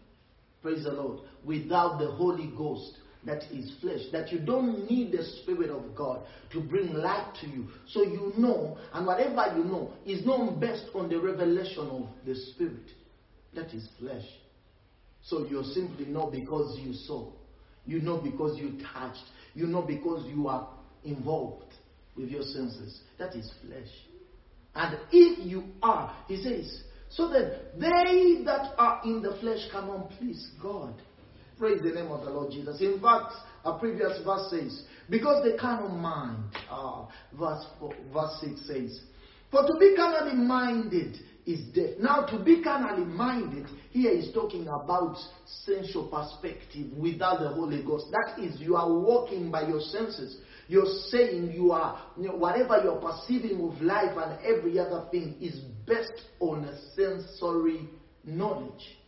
praise 0.64 0.82
the 0.84 0.92
Lord, 0.92 1.20
without 1.44 1.98
the 1.98 2.10
Holy 2.12 2.50
Ghost, 2.56 2.96
that 3.26 3.42
is 3.52 3.70
flesh, 3.82 4.00
that 4.12 4.32
you 4.32 4.38
don't 4.38 4.90
need 4.90 5.12
the 5.12 5.22
Spirit 5.42 5.70
of 5.70 5.94
God 5.94 6.22
to 6.52 6.60
bring 6.60 6.94
light 6.94 7.34
to 7.42 7.46
you. 7.46 7.68
So 7.88 8.02
you 8.02 8.32
know, 8.38 8.78
and 8.92 9.06
whatever 9.06 9.56
you 9.56 9.64
know 9.64 9.92
is 10.06 10.24
known 10.24 10.58
best 10.58 10.84
on 10.94 11.10
the 11.10 11.20
revelation 11.20 11.86
of 11.88 12.08
the 12.26 12.34
Spirit. 12.34 12.90
That 13.54 13.72
is 13.74 13.86
flesh. 13.98 14.24
So 15.22 15.46
you're 15.46 15.64
simply 15.64 16.06
know 16.06 16.30
because 16.30 16.78
you 16.80 16.94
saw. 16.94 17.30
You 17.84 18.00
know 18.00 18.18
because 18.18 18.58
you 18.58 18.78
touched. 18.92 19.24
You 19.54 19.66
know 19.66 19.82
because 19.82 20.26
you 20.26 20.48
are 20.48 20.68
involved 21.04 21.72
with 22.16 22.30
your 22.30 22.42
senses. 22.42 23.00
That 23.18 23.34
is 23.34 23.50
flesh. 23.66 23.88
And 24.74 24.98
if 25.12 25.46
you 25.46 25.64
are, 25.82 26.16
he 26.26 26.42
says, 26.42 26.82
so 27.16 27.28
that 27.28 27.78
they 27.78 28.44
that 28.44 28.74
are 28.76 29.00
in 29.04 29.22
the 29.22 29.36
flesh 29.40 29.68
cannot 29.70 30.10
please 30.18 30.50
God. 30.60 30.94
Praise 31.58 31.80
the 31.82 31.90
name 31.90 32.10
of 32.10 32.24
the 32.24 32.30
Lord 32.30 32.50
Jesus. 32.50 32.80
In 32.80 33.00
fact, 33.00 33.32
a 33.64 33.78
previous 33.78 34.20
verse 34.24 34.50
says, 34.50 34.82
because 35.08 35.44
they 35.44 35.56
carnal 35.56 35.88
mind, 35.88 36.42
uh, 36.68 37.04
verse, 37.38 37.64
four, 37.78 37.94
verse 38.12 38.40
6 38.40 38.66
says, 38.66 39.00
for 39.50 39.62
to 39.62 39.74
be 39.78 39.94
carnally 39.94 40.34
minded 40.34 41.16
is 41.46 41.60
death. 41.74 41.98
Now, 42.00 42.26
to 42.26 42.42
be 42.42 42.62
carnally 42.62 43.04
minded, 43.04 43.66
here 43.90 44.10
is 44.10 44.32
talking 44.34 44.66
about 44.66 45.16
sensual 45.64 46.08
perspective 46.08 46.86
without 46.96 47.38
the 47.40 47.50
Holy 47.50 47.84
Ghost. 47.84 48.06
That 48.10 48.42
is, 48.42 48.60
you 48.60 48.74
are 48.74 48.90
walking 48.90 49.52
by 49.52 49.68
your 49.68 49.80
senses. 49.80 50.38
You're 50.68 50.92
saying 51.08 51.52
you 51.52 51.72
are, 51.72 52.00
you 52.16 52.28
know, 52.28 52.36
whatever 52.36 52.80
you're 52.82 53.00
perceiving 53.00 53.66
with 53.66 53.80
life 53.80 54.16
and 54.16 54.38
every 54.44 54.78
other 54.78 55.06
thing 55.10 55.36
is 55.40 55.60
based 55.86 56.22
on 56.40 56.64
a 56.64 56.78
sensory 56.94 57.88
knowledge. 58.24 58.98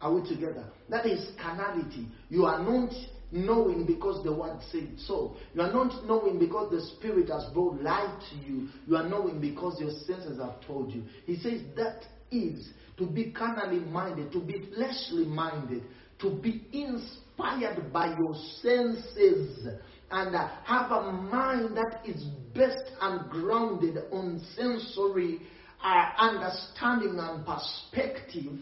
Are 0.00 0.12
we 0.12 0.28
together? 0.28 0.66
That 0.90 1.06
is 1.06 1.30
carnality. 1.40 2.08
You 2.28 2.44
are 2.44 2.62
not 2.62 2.92
knowing 3.30 3.86
because 3.86 4.22
the 4.24 4.32
word 4.32 4.58
said 4.70 4.88
so. 4.98 5.36
You 5.54 5.62
are 5.62 5.72
not 5.72 6.06
knowing 6.06 6.38
because 6.38 6.70
the 6.70 6.80
Spirit 6.96 7.28
has 7.28 7.44
brought 7.52 7.80
light 7.80 8.22
to 8.30 8.36
you. 8.36 8.68
You 8.86 8.96
are 8.96 9.08
knowing 9.08 9.40
because 9.40 9.80
your 9.80 9.92
senses 10.06 10.38
have 10.38 10.60
told 10.66 10.92
you. 10.92 11.04
He 11.26 11.36
says 11.36 11.62
that 11.76 12.02
is 12.30 12.68
to 12.98 13.06
be 13.06 13.32
carnally 13.32 13.80
minded, 13.80 14.32
to 14.32 14.40
be 14.40 14.68
fleshly 14.74 15.24
minded, 15.24 15.82
to 16.20 16.30
be 16.30 16.64
inspired 16.72 17.92
by 17.92 18.16
your 18.16 18.34
senses 18.62 19.66
and 20.14 20.36
uh, 20.36 20.48
have 20.64 20.92
a 20.92 21.10
mind 21.10 21.76
that 21.76 22.02
is 22.06 22.24
based 22.54 22.92
and 23.00 23.28
grounded 23.28 23.98
on 24.12 24.40
sensory 24.54 25.40
uh, 25.82 26.10
understanding 26.16 27.16
and 27.18 27.44
perspective 27.44 28.60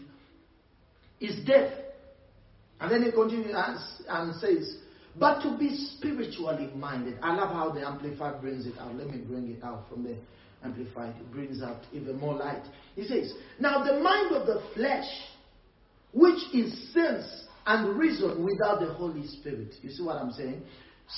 is 1.19 1.45
death. 1.45 1.71
And 2.79 2.91
then 2.91 3.03
he 3.03 3.11
continues 3.11 3.53
and 4.09 4.35
says, 4.41 4.77
but 5.15 5.41
to 5.43 5.55
be 5.55 5.75
spiritually 5.95 6.71
minded. 6.75 7.19
I 7.21 7.35
love 7.35 7.49
how 7.49 7.69
the 7.69 7.87
Amplified 7.87 8.41
brings 8.41 8.65
it 8.65 8.73
out. 8.79 8.95
Let 8.95 9.11
me 9.11 9.19
bring 9.19 9.47
it 9.51 9.63
out 9.63 9.85
from 9.89 10.03
the 10.03 10.15
Amplified. 10.63 11.13
It 11.19 11.31
brings 11.31 11.61
out 11.61 11.81
even 11.93 12.17
more 12.17 12.33
light. 12.33 12.63
He 12.95 13.03
says, 13.03 13.31
Now 13.59 13.83
the 13.83 13.99
mind 13.99 14.35
of 14.35 14.47
the 14.47 14.63
flesh, 14.73 15.05
which 16.13 16.41
is 16.51 16.91
sense 16.93 17.45
and 17.67 17.95
reason 17.95 18.43
without 18.43 18.79
the 18.79 18.91
Holy 18.93 19.27
Spirit. 19.27 19.75
You 19.83 19.91
see 19.91 20.03
what 20.03 20.17
I'm 20.17 20.31
saying? 20.31 20.63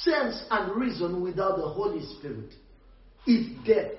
Sense 0.03 0.43
and 0.49 0.75
reason 0.75 1.21
without 1.21 1.57
the 1.57 1.67
Holy 1.67 2.05
Spirit 2.17 2.53
is 3.27 3.47
death. 3.65 3.91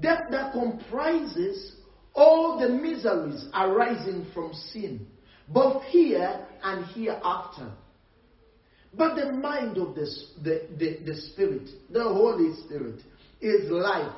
Death 0.00 0.22
that 0.30 0.52
comprises 0.52 1.76
all 2.14 2.58
the 2.58 2.68
miseries 2.68 3.46
arising 3.54 4.26
from 4.34 4.52
sin 4.72 5.06
both 5.48 5.82
here 5.84 6.46
and 6.62 6.86
hereafter. 6.86 7.72
But 8.96 9.16
the 9.16 9.32
mind 9.32 9.76
of 9.76 9.94
the, 9.94 10.06
the, 10.42 10.68
the, 10.78 10.98
the 11.04 11.20
Spirit, 11.32 11.68
the 11.90 12.04
Holy 12.04 12.54
Spirit, 12.64 13.00
is 13.40 13.70
life 13.70 14.14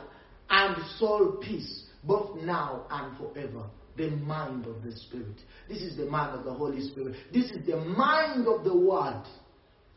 and 0.51 0.77
soul 0.99 1.39
peace, 1.43 1.85
both 2.05 2.37
now 2.43 2.87
and 2.91 3.17
forever. 3.17 3.65
The 3.97 4.11
mind 4.11 4.67
of 4.67 4.83
the 4.83 4.93
Spirit. 4.93 5.37
This 5.69 5.79
is 5.79 5.97
the 5.97 6.05
mind 6.05 6.39
of 6.39 6.45
the 6.45 6.53
Holy 6.53 6.87
Spirit. 6.89 7.17
This 7.33 7.51
is 7.51 7.67
the 7.67 7.79
mind 7.79 8.47
of 8.47 8.65
the 8.65 8.77
Word. 8.77 9.25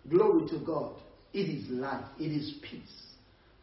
Glory 0.08 0.48
to 0.50 0.60
God. 0.66 0.96
It 1.34 1.50
is 1.50 1.70
life. 1.70 2.06
It 2.20 2.32
is 2.32 2.56
peace. 2.70 2.82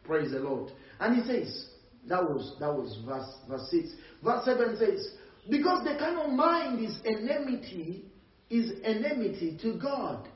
Praise 0.03 0.31
the 0.31 0.39
Lord. 0.39 0.71
And 0.99 1.21
he 1.21 1.27
says, 1.27 1.69
that 2.07 2.23
was 2.23 2.55
that 2.59 2.73
was 2.73 2.97
verse 3.05 3.29
verse 3.49 3.69
6. 3.71 3.87
Verse 4.23 4.45
7 4.45 4.77
says, 4.77 5.11
because 5.49 5.83
the 5.83 5.97
carnal 5.99 6.29
mind 6.29 6.83
is 6.83 6.97
enmity, 7.05 8.05
is 8.49 8.71
enmity 8.83 9.57
to 9.61 9.77
God. 9.77 10.27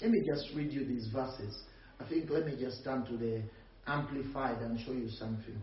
Let 0.00 0.10
me 0.10 0.22
just 0.26 0.54
read 0.54 0.72
you 0.72 0.84
these 0.84 1.08
verses. 1.12 1.62
I 2.00 2.08
think 2.08 2.30
let 2.30 2.46
me 2.46 2.56
just 2.58 2.84
turn 2.84 3.04
to 3.06 3.16
the 3.16 3.42
Amplified 3.86 4.58
and 4.58 4.78
show 4.80 4.92
you 4.92 5.08
something. 5.08 5.56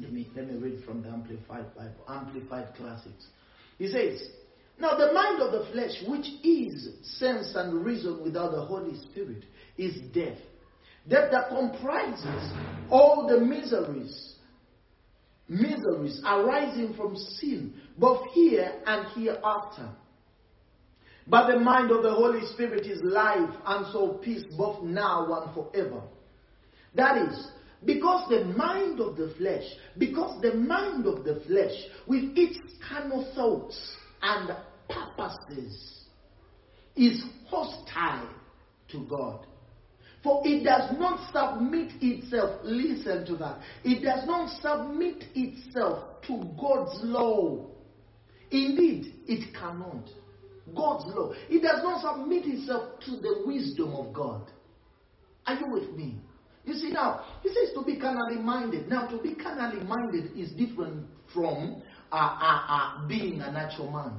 Let 0.00 0.12
me, 0.12 0.26
let 0.34 0.48
me 0.48 0.54
read 0.56 0.82
from 0.84 1.02
the 1.02 1.08
Amplified 1.08 1.74
Bible, 1.76 2.04
Amplified 2.08 2.68
Classics. 2.76 3.26
He 3.78 3.88
says, 3.88 4.20
Now 4.78 4.96
the 4.96 5.12
mind 5.12 5.40
of 5.40 5.52
the 5.52 5.72
flesh, 5.72 6.02
which 6.06 6.26
is 6.44 6.88
sense 7.18 7.52
and 7.54 7.84
reason 7.84 8.22
without 8.22 8.52
the 8.52 8.60
Holy 8.60 8.96
Spirit, 9.10 9.44
is 9.78 9.94
death. 10.12 10.38
Death 11.08 11.30
that 11.30 11.48
comprises 11.48 12.52
all 12.90 13.26
the 13.28 13.40
miseries, 13.40 14.34
miseries 15.48 16.20
arising 16.26 16.94
from 16.94 17.16
sin, 17.16 17.74
both 17.96 18.26
here 18.32 18.82
and 18.86 19.06
hereafter. 19.14 19.88
But 21.28 21.50
the 21.50 21.58
mind 21.58 21.90
of 21.90 22.02
the 22.02 22.12
Holy 22.12 22.44
Spirit 22.52 22.86
is 22.86 23.00
life 23.02 23.54
and 23.66 23.86
so 23.92 24.20
peace 24.22 24.44
both 24.56 24.82
now 24.82 25.42
and 25.42 25.54
forever. 25.54 26.02
That 26.94 27.28
is, 27.28 27.48
because 27.84 28.28
the 28.28 28.44
mind 28.44 29.00
of 29.00 29.16
the 29.16 29.34
flesh, 29.38 29.64
because 29.96 30.40
the 30.42 30.54
mind 30.54 31.06
of 31.06 31.24
the 31.24 31.42
flesh, 31.46 31.74
with 32.06 32.36
its 32.36 32.58
carnal 32.88 33.30
thoughts 33.34 33.96
and 34.26 34.50
purposes, 34.88 36.04
is 36.96 37.22
hostile 37.48 38.28
to 38.88 39.06
God. 39.08 39.46
For 40.22 40.42
it 40.44 40.64
does 40.64 40.98
not 40.98 41.30
submit 41.32 41.92
itself, 42.00 42.60
listen 42.64 43.24
to 43.26 43.36
that, 43.36 43.60
it 43.84 44.02
does 44.02 44.26
not 44.26 44.50
submit 44.60 45.24
itself 45.34 46.20
to 46.26 46.42
God's 46.60 46.98
law. 47.04 47.66
Indeed, 48.50 49.14
it 49.26 49.54
cannot. 49.54 50.08
God's 50.74 51.04
law. 51.14 51.32
It 51.48 51.62
does 51.62 51.82
not 51.82 52.02
submit 52.02 52.44
itself 52.46 52.98
to 53.06 53.12
the 53.12 53.44
wisdom 53.46 53.94
of 53.94 54.12
God. 54.12 54.50
Are 55.46 55.54
you 55.54 55.70
with 55.70 55.92
me? 55.92 56.16
You 56.64 56.74
see 56.74 56.90
now, 56.90 57.24
he 57.44 57.48
says 57.50 57.72
to 57.74 57.84
be 57.84 57.96
carnally 57.96 58.42
minded. 58.42 58.88
Now, 58.88 59.06
to 59.06 59.22
be 59.22 59.36
carnally 59.36 59.84
minded 59.84 60.36
is 60.36 60.50
different 60.52 61.06
from 61.32 61.82
uh, 62.16 62.38
uh, 62.40 62.62
uh, 62.68 63.06
being 63.06 63.42
a 63.42 63.52
natural 63.52 63.90
man. 63.90 64.18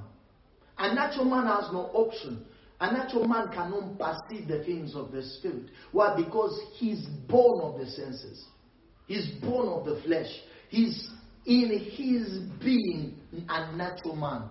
A 0.78 0.94
natural 0.94 1.26
man 1.26 1.48
has 1.48 1.72
no 1.74 1.90
option. 1.94 2.46
A 2.80 2.94
natural 2.94 3.28
man 3.28 3.48
cannot 3.52 3.98
perceive 3.98 4.48
the 4.48 4.64
things 4.64 4.94
of 4.96 5.12
the 5.12 5.24
spirit. 5.24 5.66
Why? 5.92 6.16
Because 6.16 6.60
he's 6.76 7.08
born 7.28 7.60
of 7.62 7.80
the 7.80 7.88
senses. 7.88 8.46
He's 9.08 9.28
born 9.42 9.68
of 9.70 9.86
the 9.86 10.00
flesh. 10.04 10.28
He's 10.70 11.10
in 11.48 11.72
his 11.72 12.40
being 12.64 13.18
a 13.50 13.76
natural 13.76 14.16
man. 14.16 14.44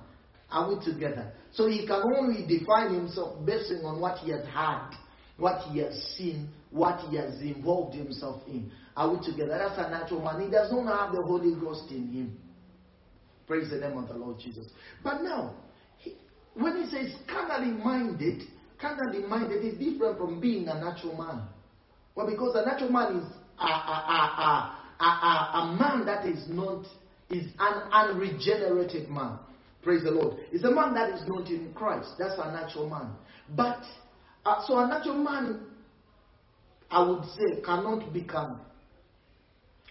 Are 0.51 0.69
we 0.69 0.85
together? 0.85 1.31
So 1.53 1.69
he 1.69 1.87
can 1.87 2.03
only 2.17 2.45
define 2.49 2.95
himself 2.95 3.47
based 3.47 3.73
on 3.85 4.01
what 4.01 4.19
he 4.19 4.33
has 4.33 4.45
had, 4.47 4.91
what 5.37 5.61
he 5.71 5.79
has 5.81 5.95
seen, 6.17 6.49
what 6.71 6.99
he 7.09 7.17
has 7.17 7.41
involved 7.41 7.95
himself 7.95 8.43
in. 8.49 8.73
Are 8.97 9.09
we 9.15 9.25
together? 9.25 9.57
That's 9.57 9.79
a 9.79 9.89
natural 9.89 10.23
man. 10.23 10.41
He 10.41 10.51
does 10.51 10.73
not 10.73 10.87
have 10.87 11.15
the 11.15 11.23
Holy 11.23 11.55
Ghost 11.55 11.91
in 11.93 12.09
him. 12.13 12.39
Praise 13.47 13.71
the 13.71 13.77
name 13.77 13.97
of 13.97 14.09
the 14.09 14.15
Lord 14.15 14.39
Jesus. 14.39 14.67
But 15.05 15.23
now, 15.23 15.55
he, 15.99 16.15
when 16.55 16.83
he 16.83 16.91
says 16.91 17.15
carnally 17.29 17.71
minded, 17.73 18.43
carnally 18.81 19.27
minded 19.27 19.65
is 19.65 19.79
different 19.79 20.19
from 20.19 20.41
being 20.41 20.69
a 20.69 20.75
natural 20.75 21.17
man. 21.17 21.43
Well, 22.15 22.27
because 22.27 22.57
a 22.57 22.67
natural 22.67 22.91
man 22.91 23.19
is 23.19 23.25
a, 23.61 23.65
a, 23.65 24.77
a, 25.01 25.05
a, 25.05 25.51
a 25.55 25.77
man 25.79 26.07
that 26.07 26.27
is 26.27 26.49
not, 26.49 26.85
is 27.31 27.47
an 27.59 27.83
unregenerated 27.93 29.09
man. 29.09 29.39
Praise 29.83 30.03
the 30.03 30.11
Lord. 30.11 30.39
It's 30.51 30.65
a 30.65 30.71
man 30.71 30.95
that 30.95 31.11
is 31.15 31.23
not 31.29 31.49
in 31.49 31.73
Christ. 31.73 32.09
That's 32.19 32.35
a 32.39 32.51
natural 32.51 32.91
man. 32.91 33.13
But, 33.55 33.83
uh, 34.45 34.67
so 34.67 34.79
a 34.79 34.89
natural 34.89 35.23
man, 35.23 35.61
I 36.91 37.09
would 37.09 37.25
say, 37.27 37.61
cannot 37.65 38.13
become. 38.13 38.61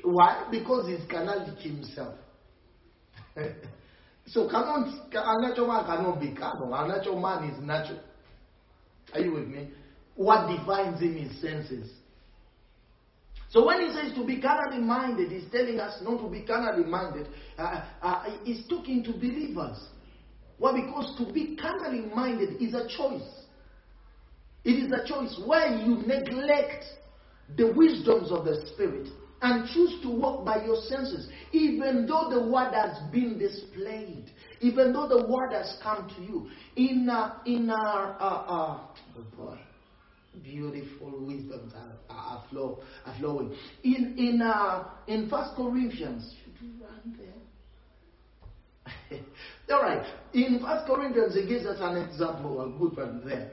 Why? 0.03 0.47
Because 0.51 0.89
he's 0.89 1.09
carnality 1.09 1.69
himself. 1.69 2.15
so 4.28 4.50
a 4.50 5.41
natural 5.41 5.67
man 5.67 5.86
cannot 5.86 6.19
be 6.19 6.34
carnal. 6.34 6.74
A 6.74 6.88
natural 6.88 7.19
man 7.19 7.50
is 7.50 7.62
natural. 7.62 8.00
Are 9.13 9.19
you 9.19 9.34
with 9.34 9.48
me? 9.48 9.69
What 10.15 10.48
defines 10.48 11.02
him 11.02 11.17
is 11.17 11.41
senses. 11.41 11.91
So 13.50 13.65
when 13.65 13.82
he 13.82 13.93
says 13.93 14.13
to 14.15 14.26
be 14.26 14.41
carnally 14.41 14.82
minded, 14.82 15.32
he's 15.32 15.50
telling 15.52 15.80
us 15.80 16.02
not 16.02 16.21
to 16.21 16.30
be 16.30 16.41
carnally 16.41 16.84
minded. 16.84 17.28
Uh, 17.58 17.86
uh, 18.02 18.24
he's 18.43 18.67
talking 18.67 19.04
to 19.04 19.12
believers. 19.13 19.78
Why? 20.58 20.74
Because 20.74 21.15
to 21.17 21.32
be 21.32 21.56
carnally 21.56 22.06
minded 22.13 22.62
is 22.62 22.74
a 22.74 22.88
choice. 22.88 23.45
It 24.63 24.71
is 24.71 24.91
a 24.91 25.08
choice 25.08 25.39
where 25.45 25.78
you 25.78 25.98
neglect 25.98 26.86
the 27.56 27.71
wisdoms 27.71 28.32
of 28.32 28.45
the 28.45 28.65
Spirit 28.74 29.10
and 29.41 29.67
choose 29.69 30.02
to 30.02 30.10
walk 30.10 30.45
by 30.45 30.63
your 30.63 30.78
senses, 30.84 31.28
even 31.52 32.08
though 32.08 32.30
the 32.30 32.41
word 32.50 32.74
has 32.74 32.98
been 33.12 33.38
displayed, 33.38 34.32
even 34.62 34.93
though 34.93 35.08
the 35.08 35.28
word 35.28 35.52
has 35.52 35.78
come 35.84 36.10
to 36.15 36.21
you. 36.21 36.48
In, 36.76 37.10
uh, 37.10 37.39
in 37.45 37.69
our, 37.69 38.15
uh, 38.19 38.26
uh, 38.26 38.80
oh 39.17 39.26
boy, 39.38 39.58
beautiful 40.43 41.26
wisdoms 41.26 41.74
are, 41.74 41.93
are, 42.10 42.43
flow, 42.50 42.80
are 43.06 43.15
flowing. 43.19 43.56
In 43.84 44.15
in 44.17 44.41
uh, 44.41 44.86
in 45.08 45.30
First 45.30 45.56
Corinthians, 45.56 46.34
should 46.43 46.56
we 46.62 46.69
run 46.84 47.15
there? 47.17 47.28
All 49.76 49.82
right. 49.82 50.06
In 50.34 50.60
First 50.60 50.86
Corinthians, 50.88 51.36
he 51.36 51.45
gives 51.48 51.65
us 51.65 51.78
an 51.80 51.95
example, 51.98 52.62
a 52.62 52.69
good 52.78 52.98
one 52.98 53.21
there. 53.26 53.52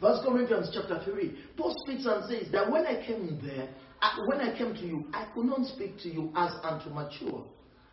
First 0.00 0.22
Corinthians 0.24 0.70
chapter 0.72 1.02
three, 1.04 1.36
Paul 1.56 1.74
speaks 1.84 2.06
and 2.06 2.24
says 2.28 2.50
that 2.52 2.70
when 2.70 2.86
I 2.86 3.04
came 3.06 3.40
there, 3.44 3.68
I, 4.02 4.18
when 4.26 4.40
I 4.40 4.56
came 4.56 4.74
to 4.74 4.80
you, 4.80 5.04
I 5.12 5.26
could 5.34 5.46
not 5.46 5.66
speak 5.66 5.98
to 6.02 6.08
you 6.08 6.32
as 6.36 6.52
unto 6.62 6.90
mature, 6.90 7.44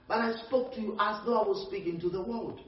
but 0.07 0.17
I 0.19 0.33
spoke 0.47 0.73
to 0.75 0.81
you 0.81 0.93
as 0.99 1.25
though 1.25 1.39
I 1.41 1.47
was 1.47 1.67
speaking 1.67 1.99
to 2.01 2.09
the 2.09 2.21
world. 2.21 2.61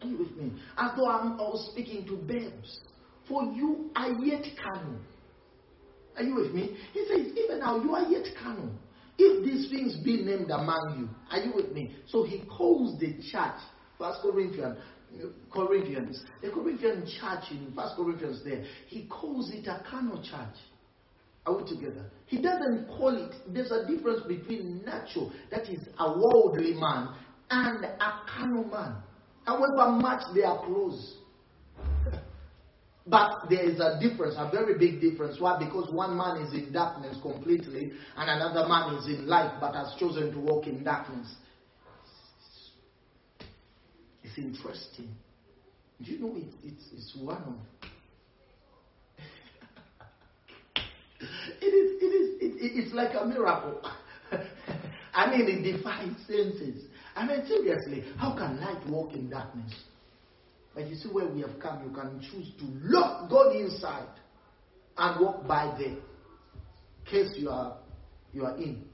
Are 0.00 0.08
you 0.08 0.18
with 0.18 0.36
me? 0.36 0.52
As 0.78 0.92
though 0.96 1.08
I'm, 1.08 1.32
I 1.32 1.44
was 1.44 1.68
speaking 1.72 2.06
to 2.06 2.16
babes. 2.16 2.80
For 3.28 3.44
you 3.44 3.90
are 3.94 4.10
yet 4.10 4.44
carnal. 4.62 4.98
Are 6.16 6.22
you 6.22 6.34
with 6.34 6.52
me? 6.52 6.76
He 6.92 7.06
says, 7.06 7.32
even 7.36 7.60
now 7.60 7.82
you 7.82 7.94
are 7.94 8.08
yet 8.10 8.26
carnal. 8.42 8.72
If 9.18 9.44
these 9.44 9.70
things 9.70 9.96
be 10.04 10.22
named 10.22 10.50
among 10.50 10.96
you, 10.98 11.08
are 11.30 11.38
you 11.38 11.52
with 11.54 11.72
me? 11.72 11.94
So 12.08 12.24
he 12.24 12.42
calls 12.46 12.98
the 12.98 13.14
church, 13.30 13.60
First 13.98 14.20
Corinthians, 14.22 14.78
Corinthians, 15.52 16.24
the 16.42 16.50
Corinthian 16.50 17.06
church 17.20 17.44
in 17.50 17.72
First 17.76 17.94
Corinthians 17.96 18.42
there, 18.44 18.64
he 18.88 19.06
calls 19.06 19.50
it 19.52 19.66
a 19.66 19.84
carnal 19.88 20.22
church. 20.22 20.56
Are 21.44 21.56
we 21.56 21.68
together? 21.68 22.10
He 22.26 22.40
doesn't 22.40 22.86
call 22.86 23.16
it, 23.16 23.34
there's 23.48 23.72
a 23.72 23.86
difference 23.86 24.22
between 24.26 24.82
natural, 24.84 25.32
that 25.50 25.68
is 25.68 25.80
a 25.98 26.18
worldly 26.18 26.74
man, 26.74 27.14
and 27.50 27.84
a 27.84 28.20
carnal 28.28 28.64
man. 28.64 28.96
However 29.44 29.90
much 29.92 30.22
they 30.34 30.44
are 30.44 30.64
close. 30.64 31.16
But 33.04 33.48
there 33.50 33.68
is 33.68 33.80
a 33.80 33.98
difference, 34.00 34.36
a 34.38 34.48
very 34.48 34.78
big 34.78 35.00
difference. 35.00 35.40
Why? 35.40 35.58
Because 35.58 35.92
one 35.92 36.16
man 36.16 36.42
is 36.42 36.54
in 36.54 36.72
darkness 36.72 37.16
completely, 37.20 37.92
and 38.16 38.30
another 38.30 38.68
man 38.68 38.94
is 38.94 39.06
in 39.06 39.26
light 39.26 39.58
but 39.60 39.74
has 39.74 39.92
chosen 39.98 40.30
to 40.32 40.38
walk 40.38 40.68
in 40.68 40.84
darkness. 40.84 41.26
It's 44.22 44.38
interesting. 44.38 45.08
Do 46.00 46.12
you 46.12 46.18
know 46.20 46.36
it, 46.36 46.54
it's, 46.64 46.84
it's 46.92 47.16
one 47.20 47.42
of. 47.42 47.81
It 51.60 51.66
is, 51.66 52.02
it 52.02 52.06
is, 52.06 52.28
it, 52.40 52.84
it's 52.84 52.94
like 52.94 53.10
a 53.18 53.24
miracle. 53.24 53.80
I 55.14 55.30
mean, 55.30 55.46
it 55.48 55.76
defies 55.76 56.12
senses. 56.26 56.84
I 57.14 57.26
mean, 57.26 57.46
seriously, 57.46 58.04
how 58.16 58.34
can 58.36 58.60
light 58.60 58.86
walk 58.88 59.12
in 59.12 59.28
darkness? 59.28 59.72
But 60.74 60.88
you 60.88 60.96
see 60.96 61.08
where 61.08 61.26
we 61.26 61.42
have 61.42 61.58
come, 61.60 61.84
you 61.84 61.94
can 61.94 62.20
choose 62.20 62.50
to 62.58 62.64
lock 62.82 63.28
God 63.28 63.54
inside 63.56 64.08
and 64.96 65.20
walk 65.20 65.46
by 65.46 65.74
there. 65.78 65.96
Case 67.04 67.34
you 67.36 67.50
are 67.50 67.76
you 68.32 68.46
are 68.46 68.56
in. 68.56 68.84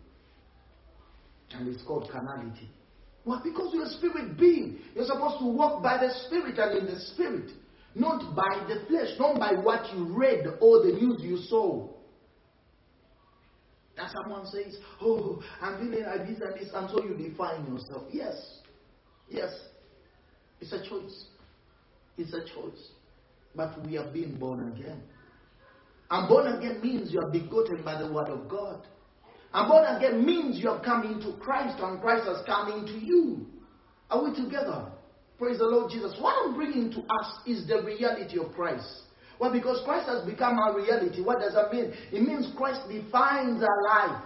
And 1.53 1.69
it's 1.69 1.83
called 1.85 2.11
carnality. 2.11 2.69
Why? 3.25 3.41
Because 3.43 3.73
you're 3.73 3.85
a 3.85 3.91
spirit 3.91 4.39
being. 4.39 4.79
You're 4.95 5.07
supposed 5.07 5.39
to 5.39 5.47
walk 5.47 5.83
by 5.83 5.99
the 5.99 6.13
spirit 6.27 6.59
and 6.59 6.79
in 6.79 6.95
the 6.95 7.01
spirit. 7.01 7.51
Not 7.95 8.35
by 8.35 8.67
the 8.69 8.85
flesh, 8.87 9.09
not 9.19 9.39
by 9.39 9.53
what 9.53 9.93
you 9.95 10.07
read 10.07 10.47
or 10.61 10.83
the 10.85 10.93
news 10.93 11.21
you 11.23 11.39
saw. 11.49 11.89
And 13.99 14.11
someone 14.13 14.47
says, 14.47 14.79
Oh, 15.01 15.43
I'm 15.61 15.79
feeling 15.79 16.05
like 16.05 16.27
this 16.27 16.41
and 16.41 16.55
this, 16.55 16.71
and 16.75 16.89
so 16.91 17.03
you 17.03 17.15
define 17.15 17.67
yourself. 17.67 18.05
Yes. 18.11 18.61
Yes. 19.29 19.53
It's 20.61 20.73
a 20.73 20.89
choice. 20.89 21.27
It's 22.17 22.33
a 22.33 22.41
choice. 22.41 22.91
But 23.55 23.85
we 23.87 23.97
are 23.97 24.11
being 24.13 24.37
born 24.37 24.73
again. 24.73 25.03
And 26.11 26.29
born 26.29 26.47
again 26.47 26.81
means 26.83 27.13
you 27.13 27.21
are 27.21 27.31
begotten 27.31 27.83
by 27.85 28.01
the 28.01 28.13
word 28.13 28.29
of 28.29 28.49
God. 28.49 28.87
And 29.53 29.69
born 29.69 29.85
again 29.85 30.25
means 30.25 30.59
you 30.59 30.71
have 30.73 30.83
come 30.83 31.05
into 31.05 31.39
Christ 31.39 31.79
and 31.81 32.01
Christ 32.01 32.27
has 32.27 32.45
come 32.47 32.73
into 32.73 32.99
you. 33.05 33.47
Are 34.11 34.23
we 34.23 34.35
together? 34.35 34.87
Praise 35.39 35.59
the 35.59 35.65
Lord 35.65 35.91
Jesus. 35.91 36.17
What 36.21 36.35
I'm 36.45 36.55
bringing 36.55 36.91
to 36.93 37.01
us 37.01 37.33
is 37.47 37.67
the 37.67 37.83
reality 37.83 38.39
of 38.39 38.53
Christ. 38.55 39.03
Well, 39.39 39.53
because 39.53 39.83
Christ 39.85 40.09
has 40.09 40.25
become 40.25 40.59
our 40.59 40.77
reality, 40.77 41.23
what 41.23 41.39
does 41.41 41.55
that 41.55 41.73
mean? 41.73 41.93
It 42.13 42.23
means 42.23 42.53
Christ 42.57 42.81
defines 42.89 43.63
our 43.63 43.83
life. 43.85 44.23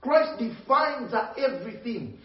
Christ 0.00 0.38
defines 0.38 1.14
our 1.14 1.34
everything. 1.38 2.18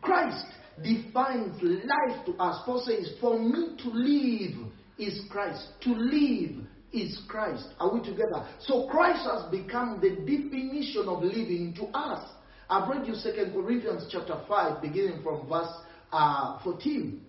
Christ 0.00 0.46
defines 0.82 1.60
life 1.62 2.24
to 2.26 2.32
us. 2.34 2.62
Paul 2.64 2.82
says, 2.86 3.14
For 3.20 3.38
me 3.38 3.76
to 3.82 3.88
live 3.90 4.70
is 4.98 5.20
Christ. 5.30 5.66
To 5.82 5.90
live 5.90 6.64
is 6.92 7.20
Christ. 7.28 7.66
Are 7.80 7.92
we 7.92 8.00
together? 8.00 8.46
So 8.60 8.88
Christ 8.88 9.28
has 9.30 9.50
become 9.50 10.00
the 10.00 10.10
definition 10.10 11.08
of 11.08 11.22
living 11.22 11.74
to 11.78 11.86
us. 11.96 12.28
I've 12.70 12.88
read 12.88 13.06
you 13.06 13.14
2 13.14 13.52
Corinthians 13.52 14.06
chapter 14.10 14.40
5, 14.46 14.82
beginning 14.82 15.22
from 15.22 15.48
verse 15.48 15.72
uh, 16.12 16.62
14. 16.62 17.20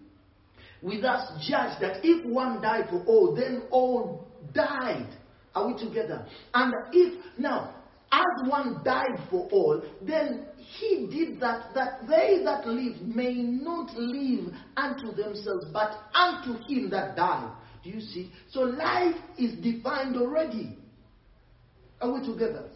We 0.82 1.02
thus 1.02 1.30
judge 1.48 1.80
that 1.82 2.00
if 2.04 2.26
one 2.26 2.62
died 2.62 2.86
for 2.90 3.04
all, 3.06 3.36
then 3.36 3.64
all 3.70 4.28
died. 4.54 5.10
Are 5.54 5.68
we 5.68 5.78
together? 5.78 6.26
And 6.54 6.74
if, 6.94 7.22
now, 7.38 7.76
as 8.12 8.50
one 8.50 8.82
died 8.84 9.20
for 9.30 9.48
all, 9.52 9.82
then 10.02 10.46
he 10.58 11.08
did 11.12 11.40
that, 11.42 11.74
that 11.74 12.08
they 12.08 12.42
that 12.44 12.66
live 12.68 13.02
may 13.02 13.34
not 13.34 13.96
live 13.98 14.54
unto 14.78 15.12
themselves, 15.12 15.66
but 15.74 15.92
unto 16.14 16.54
him 16.68 16.90
that 16.92 17.16
died. 17.16 17.52
Do 17.84 17.90
you 17.90 18.02
see? 18.02 18.32
So 18.52 18.62
life 18.62 19.16
is 19.38 19.54
defined 19.62 20.16
already. 20.16 20.76
Are 22.02 22.14
we 22.14 22.26
together? 22.26 22.70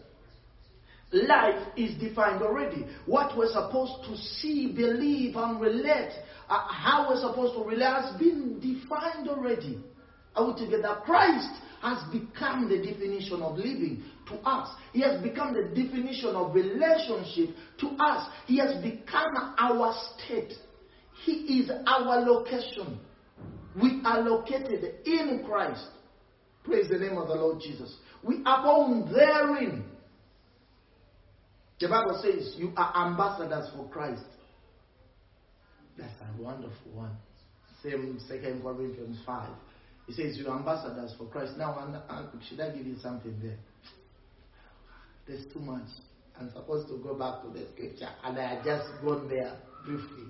Life 1.12 1.68
is 1.76 1.98
defined 2.00 2.42
already. 2.42 2.86
What 3.06 3.36
we're 3.36 3.52
supposed 3.52 4.04
to 4.08 4.16
see, 4.16 4.72
believe, 4.74 5.36
and 5.36 5.60
relate, 5.60 6.10
uh, 6.48 6.66
how 6.68 7.08
we're 7.08 7.20
supposed 7.20 7.54
to 7.54 7.64
relate 7.64 8.02
has 8.02 8.18
been 8.18 8.60
defined 8.60 9.28
already. 9.28 9.82
Are 10.34 10.52
we 10.52 10.64
together? 10.64 11.00
Christ 11.04 11.60
has 11.82 12.02
become 12.10 12.68
the 12.68 12.78
definition 12.78 13.42
of 13.42 13.56
living 13.56 14.02
to 14.28 14.34
us. 14.48 14.74
He 14.92 15.02
has 15.02 15.22
become 15.22 15.52
the 15.54 15.68
definition 15.68 16.34
of 16.34 16.54
relationship 16.54 17.54
to 17.80 17.88
us. 18.00 18.28
He 18.46 18.58
has 18.58 18.82
become 18.82 19.54
our 19.58 19.94
state. 20.16 20.54
He 21.24 21.60
is 21.60 21.70
our 21.86 22.20
location. 22.20 22.98
We 23.80 24.00
are 24.04 24.20
located 24.20 24.94
in 25.04 25.44
Christ. 25.46 25.86
Praise 26.64 26.88
the 26.88 26.98
name 26.98 27.18
of 27.18 27.28
the 27.28 27.34
Lord 27.34 27.60
Jesus. 27.60 27.96
We 28.22 28.42
are 28.46 28.62
born 28.62 29.12
therein. 29.12 29.84
The 31.80 31.88
Bible 31.88 32.20
says 32.22 32.54
you 32.56 32.72
are 32.76 33.06
ambassadors 33.06 33.70
for 33.76 33.88
Christ. 33.88 34.24
That's 35.96 36.12
a 36.20 36.42
wonderful 36.42 36.92
one. 36.92 37.16
Same 37.82 38.18
Second 38.28 38.62
Corinthians 38.62 39.18
5. 39.26 39.48
He 40.06 40.12
says 40.12 40.36
you're 40.36 40.54
ambassadors 40.54 41.14
for 41.16 41.26
Christ. 41.26 41.52
Now, 41.56 41.74
should 42.48 42.60
I 42.60 42.74
give 42.76 42.86
you 42.86 42.96
something 43.00 43.38
there? 43.42 43.56
There's 45.26 45.46
too 45.52 45.60
much. 45.60 45.88
I'm 46.38 46.50
supposed 46.50 46.88
to 46.88 46.98
go 46.98 47.14
back 47.14 47.42
to 47.42 47.48
the 47.48 47.66
scripture, 47.72 48.08
and 48.24 48.38
I 48.38 48.56
just 48.64 48.88
gone 49.02 49.28
there 49.28 49.56
briefly. 49.84 50.24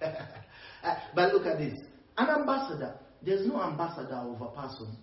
but 1.14 1.34
look 1.34 1.46
at 1.46 1.58
this. 1.58 1.78
An 2.16 2.28
ambassador, 2.28 2.94
there's 3.22 3.46
no 3.46 3.60
ambassador 3.62 4.14
of 4.14 4.40
a 4.40 4.46
person. 4.48 4.96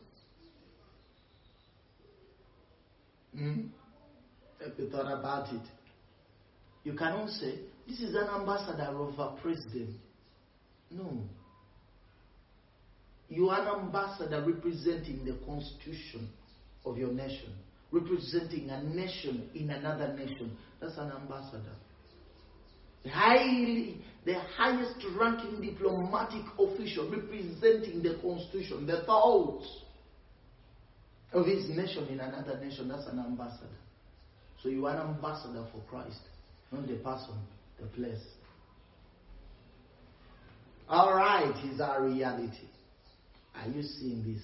Hmm? 3.35 3.61
If 4.61 4.77
you 4.79 4.89
thought 4.89 5.19
about 5.19 5.53
it, 5.53 5.61
you 6.83 6.93
cannot 6.93 7.29
say, 7.29 7.59
This 7.89 8.01
is 8.01 8.13
an 8.13 8.27
ambassador 8.27 8.83
of 8.83 9.17
a 9.17 9.35
president. 9.41 9.95
No. 10.91 11.23
You 13.29 13.49
are 13.49 13.61
an 13.61 13.85
ambassador 13.85 14.43
representing 14.45 15.25
the 15.25 15.39
constitution 15.43 16.29
of 16.85 16.97
your 16.99 17.11
nation, 17.11 17.51
representing 17.91 18.69
a 18.69 18.83
nation 18.83 19.49
in 19.55 19.71
another 19.71 20.13
nation. 20.13 20.55
That's 20.79 20.97
an 20.97 21.11
ambassador. 21.11 21.73
Highly, 23.11 24.03
the 24.23 24.35
highest 24.55 25.03
ranking 25.19 25.59
diplomatic 25.61 26.43
official 26.59 27.09
representing 27.09 28.03
the 28.03 28.19
constitution, 28.21 28.85
the 28.85 29.01
thoughts 29.03 29.67
of 31.33 31.45
his 31.47 31.69
nation 31.69 32.07
in 32.09 32.19
another 32.19 32.59
nation. 32.59 32.87
That's 32.87 33.07
an 33.07 33.19
ambassador. 33.19 33.67
So 34.61 34.69
you 34.69 34.85
are 34.85 34.95
an 34.95 35.15
ambassador 35.15 35.65
for 35.71 35.81
Christ, 35.89 36.19
not 36.71 36.87
the 36.87 36.95
person, 36.95 37.35
the 37.81 37.87
place. 37.87 38.23
All 40.87 41.13
right, 41.13 41.53
is 41.71 41.79
our 41.79 42.03
reality. 42.03 42.67
Are 43.55 43.67
you 43.67 43.83
seeing 43.83 44.23
this? 44.33 44.41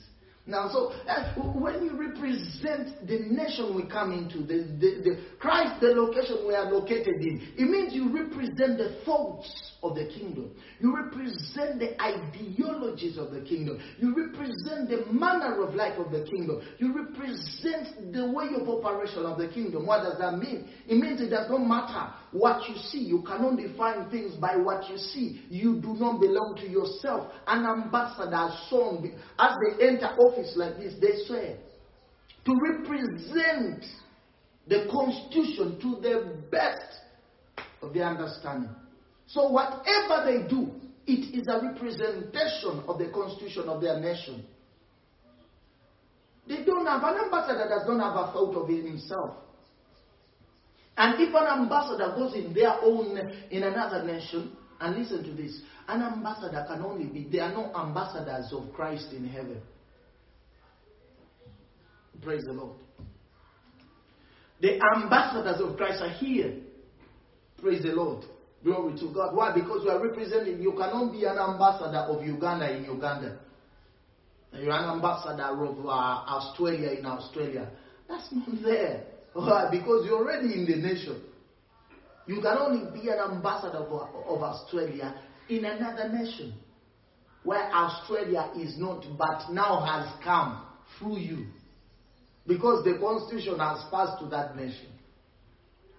Now, 0.48 0.70
so 0.72 0.92
uh, 1.10 1.34
when 1.58 1.84
you 1.84 1.98
represent 2.00 3.08
the 3.08 3.18
nation 3.32 3.76
we 3.76 3.90
come 3.90 4.12
into, 4.12 4.46
the, 4.46 4.62
the, 4.78 5.02
the 5.02 5.18
Christ, 5.40 5.82
the 5.82 5.88
location 5.88 6.46
we 6.48 6.54
are 6.54 6.72
located 6.72 7.16
in, 7.20 7.42
it 7.58 7.68
means 7.68 7.94
you 7.94 8.14
represent 8.14 8.78
the 8.78 9.02
thoughts 9.06 9.50
of 9.82 9.96
the 9.96 10.06
kingdom. 10.06 10.52
You 10.80 10.96
represent 10.96 11.80
the 11.80 12.00
ideologies 12.00 13.18
of 13.18 13.32
the 13.32 13.42
kingdom. 13.42 13.82
You 13.98 14.16
represent 14.16 14.88
the 14.88 15.12
manner 15.12 15.64
of 15.64 15.74
life 15.74 15.98
of 15.98 16.12
the 16.12 16.24
kingdom. 16.30 16.62
You 16.78 16.94
represent 16.96 18.14
the 18.14 18.30
way 18.32 18.50
of 18.56 18.70
operation 18.70 19.26
of 19.26 19.40
the 19.40 19.48
kingdom. 19.48 19.88
What 19.88 20.04
does 20.04 20.20
that 20.20 20.38
mean? 20.38 20.70
It 20.88 20.98
means 20.98 21.22
it 21.22 21.30
does 21.30 21.50
not 21.50 21.66
matter 21.66 22.14
what 22.38 22.68
you 22.70 22.76
see. 22.76 23.00
You 23.00 23.22
cannot 23.22 23.58
define 23.58 24.10
things 24.10 24.36
by 24.36 24.56
what 24.58 24.90
you 24.90 24.98
see. 24.98 25.42
You 25.50 25.80
do 25.82 25.94
not 25.94 26.20
belong 26.20 26.58
to 26.62 26.68
yourself. 26.68 27.32
An 27.48 27.66
ambassador 27.66 28.54
song, 28.70 29.12
as 29.40 29.52
they 29.64 29.88
enter 29.88 30.08
office 30.08 30.54
like 30.56 30.78
this, 30.78 30.96
they 31.00 31.26
swear 31.26 31.58
to 32.46 32.54
represent 32.62 33.86
the 34.68 34.88
constitution 34.92 35.80
to 35.82 36.02
the 36.02 36.38
best 36.52 37.00
of 37.82 37.94
their 37.94 38.06
understanding. 38.06 38.70
So 39.28 39.50
whatever 39.50 40.26
they 40.26 40.48
do, 40.48 40.72
it 41.08 41.36
is 41.36 41.48
a 41.48 41.62
representation 41.62 42.84
of 42.88 43.00
the 43.00 43.10
constitution 43.14 43.70
of 43.70 43.82
their 43.82 44.00
nation. 44.00 44.46
They 46.48 46.64
don't 46.64 46.86
have 46.86 47.04
an 47.04 47.26
ambassador 47.26 47.58
that 47.58 47.70
does 47.70 47.88
not 47.88 48.04
have 48.04 48.30
a 48.30 48.32
thought 48.32 48.56
of 48.56 48.70
it 48.70 48.86
himself. 48.86 49.38
And 50.98 51.22
if 51.22 51.34
an 51.36 51.62
ambassador 51.62 52.14
goes 52.16 52.34
in 52.36 52.54
their 52.54 52.82
own 52.82 53.18
in 53.52 53.64
another 53.64 54.04
nation, 54.04 54.56
and 54.80 54.98
listen 54.98 55.24
to 55.24 55.32
this, 55.32 55.62
an 55.88 56.02
ambassador 56.02 56.66
can 56.68 56.82
only 56.84 57.06
be 57.06 57.28
there 57.30 57.44
are 57.44 57.54
no 57.54 57.74
ambassadors 57.76 58.52
of 58.52 58.74
Christ 58.74 59.12
in 59.12 59.28
heaven. 59.28 59.62
Praise 62.22 62.44
the 62.46 62.54
Lord. 62.54 62.78
The 64.62 64.80
ambassadors 64.96 65.62
of 65.62 65.78
Christ 65.78 66.02
are 66.02 66.10
here. 66.10 66.56
Praise 67.62 67.84
the 67.84 67.90
Lord. 67.90 68.26
Glory 68.64 68.98
to 69.00 69.14
God. 69.14 69.36
Why? 69.36 69.54
Because 69.54 69.84
you 69.84 69.92
are 69.92 70.02
representing, 70.02 70.62
you 70.62 70.72
cannot 70.72 71.12
be 71.12 71.26
an 71.26 71.38
ambassador 71.38 72.00
of 72.00 72.26
Uganda 72.26 72.76
in 72.76 72.86
Uganda. 72.86 73.40
You're 74.54 74.72
an 74.72 74.90
ambassador 74.90 75.44
of 75.44 75.86
uh, 75.86 75.90
Australia 75.90 76.92
in 76.92 77.06
Australia. 77.06 77.70
That's 78.08 78.28
not 78.32 78.48
there. 78.64 79.04
Why? 79.36 79.68
Because 79.70 80.06
you're 80.06 80.20
already 80.20 80.54
in 80.54 80.66
the 80.66 80.78
nation. 80.78 81.22
You 82.26 82.36
can 82.36 82.58
only 82.58 82.90
be 83.00 83.10
an 83.10 83.20
ambassador 83.20 83.80
of, 83.80 83.92
of 83.92 84.42
Australia 84.42 85.14
in 85.50 85.66
another 85.66 86.08
nation 86.08 86.54
where 87.44 87.70
Australia 87.72 88.50
is 88.58 88.78
not, 88.78 89.06
but 89.18 89.52
now 89.52 89.86
has 89.86 90.24
come 90.24 90.66
through 90.98 91.18
you. 91.18 91.48
Because 92.48 92.86
the 92.86 92.98
constitution 92.98 93.60
has 93.60 93.84
passed 93.92 94.22
to 94.22 94.30
that 94.30 94.56
nation. 94.56 94.88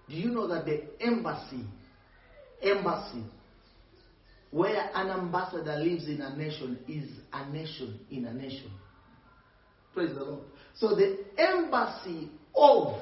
Do 0.09 0.15
you 0.15 0.31
know 0.31 0.47
that 0.47 0.65
the 0.65 0.83
embassy, 0.99 1.63
embassy, 2.61 3.23
where 4.49 4.89
an 4.95 5.09
ambassador 5.09 5.77
lives 5.77 6.07
in 6.07 6.21
a 6.21 6.35
nation 6.35 6.79
is 6.87 7.09
a 7.31 7.47
nation 7.51 7.99
in 8.09 8.25
a 8.25 8.33
nation? 8.33 8.71
Praise 9.93 10.15
the 10.15 10.23
Lord. 10.23 10.43
So 10.75 10.95
the 10.95 11.19
embassy 11.37 12.31
of 12.55 12.95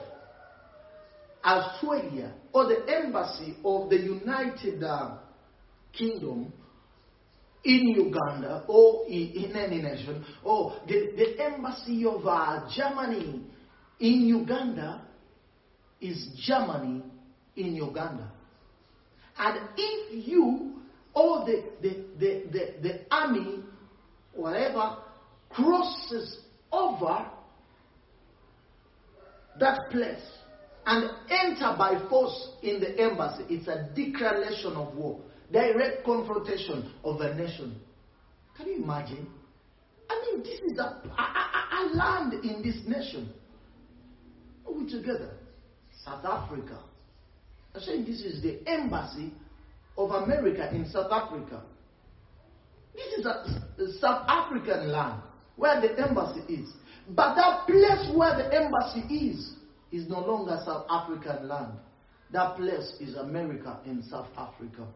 Australia 1.45 2.33
or 2.51 2.65
the 2.67 2.85
embassy 2.87 3.55
of 3.63 3.89
the 3.89 3.97
United 3.97 4.83
uh, 4.83 5.17
Kingdom 5.93 6.51
in 7.63 7.87
Uganda 7.89 8.63
or 8.67 9.05
in 9.07 9.55
any 9.55 9.81
nation, 9.81 10.23
or 10.43 10.75
the, 10.87 11.13
the 11.15 11.43
embassy 11.43 12.05
of 12.05 12.25
uh, 12.25 12.67
Germany 12.75 13.41
in 13.99 14.21
Uganda 14.21 15.01
is 16.01 16.27
Germany 16.45 17.03
in 17.55 17.75
Uganda. 17.75 18.31
And 19.37 19.69
if 19.77 20.27
you 20.27 20.73
or 21.13 21.45
the, 21.45 21.63
the, 21.81 21.89
the, 22.19 22.43
the, 22.51 22.73
the 22.81 22.99
army, 23.09 23.63
whatever, 24.33 24.97
crosses 25.49 26.39
over 26.71 27.25
that 29.59 29.89
place 29.89 30.19
and 30.86 31.09
enter 31.29 31.75
by 31.77 32.07
force 32.09 32.49
in 32.61 32.79
the 32.79 32.99
embassy, 33.01 33.43
it's 33.49 33.67
a 33.67 33.89
declaration 33.95 34.73
of 34.73 34.95
war 34.95 35.19
direct 35.51 36.03
confrontation 36.05 36.91
of 37.03 37.21
a 37.21 37.33
nation. 37.36 37.79
Can 38.57 38.67
you 38.67 38.83
imagine? 38.83 39.27
I 40.09 40.21
mean, 40.21 40.43
this 40.43 40.59
is 40.71 40.77
a, 40.77 40.83
a, 40.83 41.81
a, 41.81 41.95
land 41.95 42.33
in 42.33 42.61
this 42.61 42.77
nation. 42.88 43.29
Are 44.65 44.73
we 44.73 44.89
together? 44.89 45.31
South 46.03 46.25
Africa. 46.25 46.79
I'm 47.73 47.81
saying 47.81 48.05
this 48.05 48.21
is 48.21 48.41
the 48.41 48.59
embassy 48.67 49.33
of 49.97 50.11
America 50.11 50.69
in 50.73 50.89
South 50.89 51.11
Africa. 51.11 51.63
This 52.93 53.19
is 53.19 53.25
a 53.25 53.99
South 53.99 54.25
African 54.27 54.91
land 54.91 55.21
where 55.57 55.81
the 55.81 55.99
embassy 55.99 56.41
is. 56.53 56.69
But 57.09 57.36
that 57.36 57.65
place 57.67 58.15
where 58.15 58.38
the 58.38 58.53
embassy 58.53 59.01
is 59.13 59.53
is 59.95 60.09
no 60.09 60.19
longer 60.19 60.61
South 60.65 60.85
African 60.89 61.47
land. 61.47 61.73
That 62.31 62.57
place 62.57 62.95
is 62.99 63.15
America 63.15 63.79
in 63.85 64.03
South 64.03 64.27
Africa. 64.37 64.87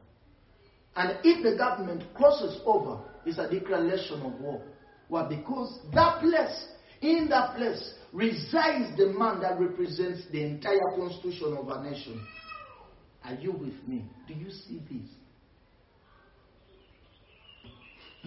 And 0.96 1.18
if 1.24 1.44
the 1.44 1.56
government 1.58 2.04
crosses 2.16 2.60
over, 2.66 3.00
it's 3.26 3.38
a 3.38 3.50
declaration 3.50 4.22
of 4.22 4.40
war. 4.42 4.62
Why? 5.08 5.28
Because 5.28 5.80
that 5.94 6.22
place, 6.22 6.66
in 7.02 7.30
that 7.30 7.56
place, 7.56 7.94
resides 8.12 8.98
the 8.98 9.14
man 9.18 9.40
that 9.42 9.60
represents 9.60 10.24
the 10.32 10.44
entire 10.44 10.80
constitution 10.96 11.56
of 11.58 11.70
a 11.70 11.84
nation. 11.84 12.22
Are 13.24 13.36
you 13.36 13.52
with 13.52 13.88
me? 13.88 14.06
Do 14.28 14.34
you 14.34 14.52
see 14.52 14.82
this? 14.90 15.10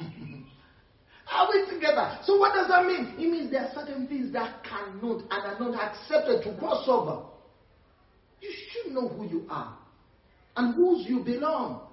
Are 1.32 1.48
we 1.50 1.64
together? 1.72 2.18
So 2.24 2.38
what 2.38 2.54
does 2.54 2.68
that 2.68 2.84
mean? 2.84 3.14
It 3.18 3.30
means 3.30 3.50
there 3.50 3.62
are 3.62 3.74
certain 3.74 4.06
things 4.06 4.32
that 4.32 4.62
cannot 4.64 5.22
and 5.22 5.30
are 5.30 5.58
not 5.58 5.74
accepted 5.74 6.42
to 6.44 6.58
cross 6.58 6.84
over. 6.86 7.22
You 8.40 8.50
should 8.70 8.92
know 8.92 9.08
who 9.08 9.26
you 9.26 9.46
are 9.48 9.76
and 10.56 10.74
whose 10.74 11.06
you 11.08 11.20
belong. 11.20 11.88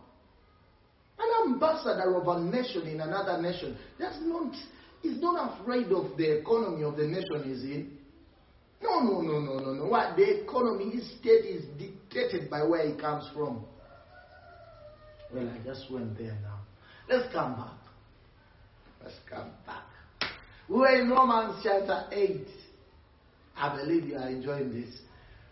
An 1.20 1.54
ambassador 1.54 2.16
of 2.16 2.28
a 2.28 2.40
nation 2.42 2.88
in 2.88 3.02
another 3.02 3.42
nation 3.42 3.78
does 3.98 4.18
not 4.22 4.54
is 5.04 5.22
not 5.22 5.60
afraid 5.60 5.88
of 5.92 6.18
the 6.18 6.40
economy 6.40 6.84
of 6.84 6.98
the 6.98 7.08
nation 7.08 7.50
is 7.50 7.64
in. 7.64 7.98
No, 8.82 9.00
no, 9.00 9.22
no, 9.22 9.40
no, 9.40 9.60
no, 9.60 9.74
no. 9.74 9.86
What 9.86 10.16
the 10.16 10.44
economy, 10.44 10.92
his 10.92 11.10
state 11.20 11.46
is 11.46 11.66
dictated 11.78 12.50
by 12.50 12.64
where 12.64 12.86
he 12.88 13.00
comes 13.00 13.30
from. 13.34 13.66
Well, 15.34 15.48
I 15.48 15.64
just 15.66 15.92
went 15.92 16.18
there 16.18 16.38
now. 16.42 16.60
Let's 17.10 17.32
come 17.34 17.56
back. 17.56 17.89
Let's 19.04 19.16
come 19.30 19.52
back. 19.66 19.84
We're 20.68 21.02
in 21.02 21.10
Romans 21.10 21.62
chapter 21.64 22.06
8. 22.12 22.48
I 23.58 23.76
believe 23.76 24.06
you 24.06 24.18
are 24.18 24.30
enjoying 24.30 24.72
this. 24.72 24.94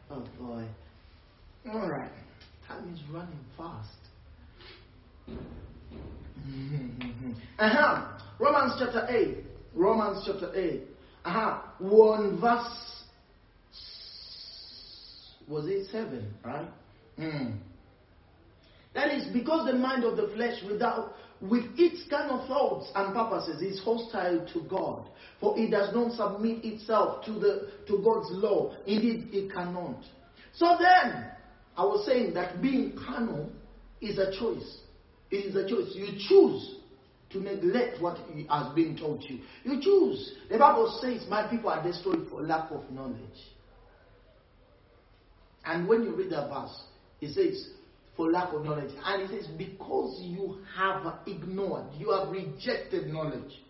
Oh 0.09 0.23
boy. 0.39 0.65
All 1.71 1.89
right. 1.89 2.11
Time 2.67 2.93
is 2.93 2.99
running 3.11 3.39
fast. 3.57 3.89
uh-huh. 7.59 8.07
Romans 8.39 8.73
chapter 8.79 9.07
8. 9.09 9.37
Romans 9.73 10.23
chapter 10.25 10.53
8. 10.55 10.83
Uh-huh. 11.25 11.61
One 11.79 12.39
verse. 12.39 13.03
Was 15.47 15.65
it 15.67 15.87
7? 15.91 16.33
Right? 16.43 16.67
Mm. 17.17 17.57
That 18.93 19.13
is 19.13 19.27
because 19.31 19.65
the 19.65 19.77
mind 19.77 20.03
of 20.03 20.17
the 20.17 20.29
flesh 20.35 20.61
without 20.69 21.13
with 21.41 21.65
its 21.77 22.09
kind 22.09 22.31
of 22.31 22.47
thoughts 22.47 22.91
and 22.95 23.13
purposes 23.13 23.61
is 23.61 23.79
hostile 23.83 24.47
to 24.53 24.61
God. 24.67 25.09
For 25.39 25.57
it 25.57 25.69
does 25.69 25.93
not 25.93 26.13
submit 26.13 26.65
itself 26.65 27.23
to 27.25 27.33
the 27.33 27.69
to 27.87 28.01
God's 28.03 28.29
law. 28.31 28.75
Indeed, 28.85 29.29
it 29.31 29.53
cannot. 29.53 30.03
So 30.53 30.77
then, 30.79 31.31
I 31.75 31.83
was 31.83 32.05
saying 32.07 32.33
that 32.33 32.61
being 32.61 32.97
carnal 33.05 33.51
is 34.01 34.17
a 34.17 34.31
choice. 34.37 34.79
It 35.29 35.45
is 35.45 35.55
a 35.55 35.69
choice. 35.69 35.91
You 35.93 36.07
choose 36.27 36.77
to 37.29 37.39
neglect 37.39 38.01
what 38.01 38.17
has 38.49 38.73
been 38.73 38.97
taught 38.97 39.21
you. 39.23 39.39
You 39.63 39.79
choose. 39.81 40.33
The 40.49 40.57
Bible 40.57 40.97
says, 41.01 41.25
My 41.29 41.47
people 41.47 41.69
are 41.69 41.83
destroyed 41.83 42.27
for 42.29 42.41
lack 42.41 42.71
of 42.71 42.89
knowledge. 42.91 43.19
And 45.65 45.87
when 45.87 46.03
you 46.03 46.15
read 46.15 46.31
that 46.31 46.49
verse, 46.49 46.83
it 47.19 47.33
says, 47.33 47.69
for 48.17 48.31
lack 48.31 48.51
of 48.51 48.65
knowledge. 48.65 48.91
And 49.05 49.21
it 49.21 49.29
says, 49.29 49.47
because 49.57 50.19
you 50.23 50.57
have 50.75 51.19
ignored, 51.27 51.85
you 51.97 52.11
have 52.11 52.29
rejected 52.29 53.13
knowledge. 53.13 53.61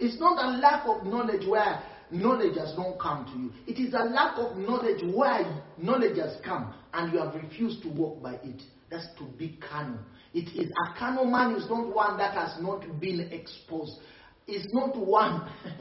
It's 0.00 0.18
not 0.18 0.42
a 0.42 0.58
lack 0.58 0.86
of 0.86 1.06
knowledge 1.06 1.46
where 1.46 1.82
knowledge 2.10 2.56
has 2.56 2.76
not 2.76 2.98
come 2.98 3.26
to 3.26 3.38
you. 3.38 3.52
It 3.66 3.80
is 3.80 3.92
a 3.92 4.04
lack 4.04 4.38
of 4.38 4.56
knowledge 4.56 5.02
where 5.14 5.62
knowledge 5.76 6.16
has 6.18 6.36
come 6.44 6.72
and 6.94 7.12
you 7.12 7.18
have 7.18 7.34
refused 7.34 7.82
to 7.82 7.88
walk 7.88 8.22
by 8.22 8.34
it. 8.34 8.62
That's 8.90 9.08
to 9.18 9.24
be 9.36 9.58
carnal. 9.68 9.98
It 10.32 10.48
is 10.58 10.70
a 10.70 10.98
carnal 10.98 11.26
man 11.26 11.56
is 11.56 11.68
not 11.68 11.94
one 11.94 12.16
that 12.18 12.34
has 12.34 12.62
not 12.62 13.00
been 13.00 13.20
exposed. 13.32 14.00
It's 14.46 14.72
not 14.72 14.96
one. 14.96 15.50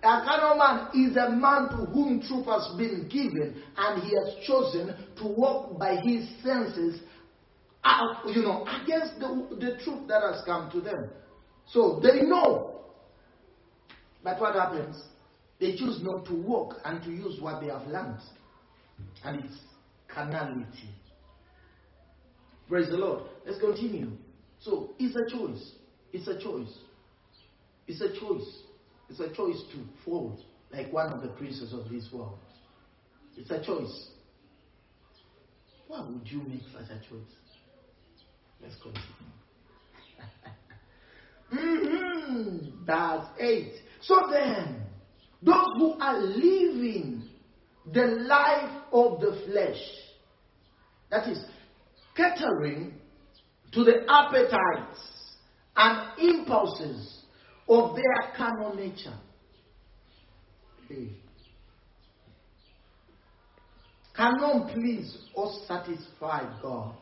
A 0.00 0.22
carnal 0.24 0.56
man 0.56 0.88
is 0.94 1.16
a 1.16 1.30
man 1.30 1.68
to 1.70 1.90
whom 1.92 2.22
truth 2.22 2.46
has 2.46 2.72
been 2.76 3.08
given, 3.08 3.62
and 3.76 4.02
he 4.02 4.14
has 4.14 4.46
chosen 4.46 4.94
to 5.16 5.26
walk 5.26 5.78
by 5.78 5.96
his 5.96 6.28
senses, 6.42 7.00
out, 7.84 8.22
you 8.26 8.42
know, 8.42 8.64
against 8.82 9.18
the, 9.18 9.56
the 9.58 9.78
truth 9.82 10.06
that 10.08 10.22
has 10.22 10.44
come 10.44 10.70
to 10.70 10.80
them. 10.80 11.10
So 11.66 12.00
they 12.02 12.22
know. 12.22 12.80
But 14.22 14.40
what 14.40 14.54
happens? 14.54 14.96
They 15.60 15.76
choose 15.76 16.00
not 16.02 16.26
to 16.26 16.34
walk 16.34 16.76
and 16.84 17.02
to 17.02 17.10
use 17.10 17.40
what 17.40 17.60
they 17.60 17.68
have 17.68 17.86
learned. 17.86 18.20
And 19.24 19.44
it's 19.44 19.58
carnality. 20.06 20.90
Praise 22.68 22.88
the 22.88 22.96
Lord. 22.96 23.24
Let's 23.46 23.58
continue. 23.58 24.12
So 24.60 24.90
it's 24.98 25.16
a 25.16 25.28
choice. 25.28 25.72
It's 26.12 26.28
a 26.28 26.38
choice. 26.38 26.72
It's 27.86 28.00
a 28.00 28.08
choice. 28.18 28.62
It's 29.08 29.20
a 29.20 29.28
choice 29.34 29.62
to 29.72 29.78
fall 30.04 30.38
like 30.70 30.92
one 30.92 31.12
of 31.12 31.22
the 31.22 31.28
princes 31.28 31.72
of 31.72 31.88
this 31.88 32.08
world. 32.12 32.38
It's 33.36 33.50
a 33.50 33.64
choice. 33.64 34.10
Why 35.86 36.04
would 36.06 36.26
you 36.26 36.42
make 36.42 36.62
such 36.72 36.90
a 36.90 36.98
choice? 37.08 37.32
Let's 38.60 38.74
continue. 38.82 39.02
mm-hmm. 41.52 42.84
That's 42.86 43.26
eight. 43.40 43.74
So 44.02 44.28
then, 44.30 44.82
those 45.42 45.66
who 45.78 45.94
are 46.00 46.20
living 46.20 47.22
the 47.92 48.06
life 48.06 48.82
of 48.92 49.20
the 49.20 49.42
flesh, 49.46 49.80
that 51.10 51.28
is, 51.28 51.42
catering 52.16 52.94
to 53.72 53.84
the 53.84 54.04
appetites 54.08 55.00
and 55.76 56.18
impulses 56.18 57.17
of 57.68 57.96
their 57.96 58.32
carnal 58.36 58.74
nature. 58.74 59.14
Cannot 64.16 64.72
please 64.72 65.16
or 65.34 65.52
satisfy 65.66 66.42
God 66.62 66.96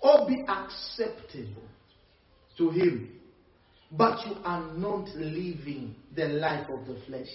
or 0.00 0.26
be 0.28 0.42
acceptable 0.48 1.68
to 2.56 2.70
Him, 2.70 3.10
but 3.92 4.24
you 4.26 4.36
are 4.44 4.72
not 4.74 5.08
living 5.16 5.94
the 6.14 6.26
life 6.26 6.66
of 6.70 6.86
the 6.86 7.00
flesh. 7.06 7.28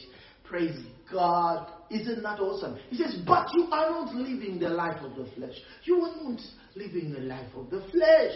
Praise 0.43 0.79
God. 1.11 1.71
Isn't 1.91 2.23
that 2.23 2.39
awesome? 2.39 2.79
He 2.89 2.97
says, 2.97 3.17
But 3.27 3.47
you 3.53 3.65
are 3.71 3.91
not 3.91 4.15
living 4.15 4.59
the 4.59 4.69
life 4.69 4.99
of 5.03 5.15
the 5.15 5.29
flesh. 5.35 5.53
You 5.83 6.01
are 6.01 6.23
not 6.23 6.41
living 6.75 7.13
the 7.13 7.19
life 7.19 7.53
of 7.55 7.69
the 7.69 7.81
flesh. 7.91 8.35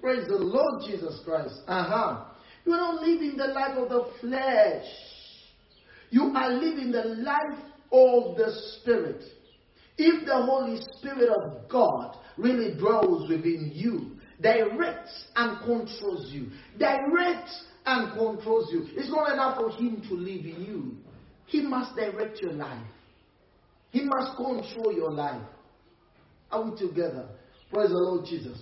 Praise 0.00 0.26
the 0.26 0.36
Lord 0.36 0.82
Jesus 0.86 1.20
Christ. 1.24 1.54
Uh 1.68 1.84
huh. 1.84 2.24
You 2.64 2.72
are 2.72 2.94
not 2.94 3.02
living 3.02 3.36
the 3.36 3.48
life 3.48 3.76
of 3.76 3.88
the 3.88 4.10
flesh. 4.20 4.86
You 6.10 6.32
are 6.34 6.50
living 6.50 6.92
the 6.92 7.04
life 7.22 7.58
of 7.92 8.36
the 8.36 8.52
Spirit. 8.80 9.22
If 9.96 10.26
the 10.26 10.42
Holy 10.42 10.80
Spirit 10.96 11.30
of 11.30 11.68
God 11.68 12.16
really 12.36 12.76
dwells 12.78 13.28
within 13.28 13.70
you, 13.74 14.16
directs 14.40 15.24
and 15.36 15.58
controls 15.60 16.30
you, 16.32 16.50
directs 16.78 17.64
and 17.86 18.12
controls 18.12 18.70
you, 18.72 18.86
it's 18.96 19.10
not 19.10 19.32
enough 19.32 19.56
for 19.58 19.70
Him 19.70 20.02
to 20.08 20.14
live 20.14 20.44
in 20.44 20.64
you. 20.64 20.96
He 21.46 21.60
must 21.60 21.94
direct 21.94 22.40
your 22.40 22.52
life, 22.52 22.86
He 23.90 24.04
must 24.04 24.36
control 24.36 24.92
your 24.94 25.12
life. 25.12 25.42
Are 26.50 26.70
we 26.70 26.78
together? 26.78 27.28
Praise 27.72 27.88
the 27.88 27.96
Lord 27.96 28.26
Jesus. 28.26 28.60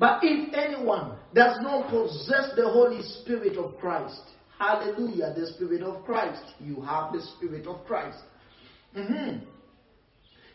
But 0.00 0.20
if 0.22 0.54
anyone 0.54 1.18
does 1.34 1.58
not 1.60 1.90
possess 1.90 2.52
the 2.56 2.70
Holy 2.70 3.02
Spirit 3.02 3.58
of 3.58 3.76
Christ, 3.78 4.22
hallelujah, 4.58 5.34
the 5.36 5.48
Spirit 5.48 5.82
of 5.82 6.06
Christ, 6.06 6.42
you 6.58 6.80
have 6.80 7.12
the 7.12 7.20
Spirit 7.36 7.66
of 7.66 7.84
Christ. 7.84 8.16
Mm-hmm. 8.96 9.44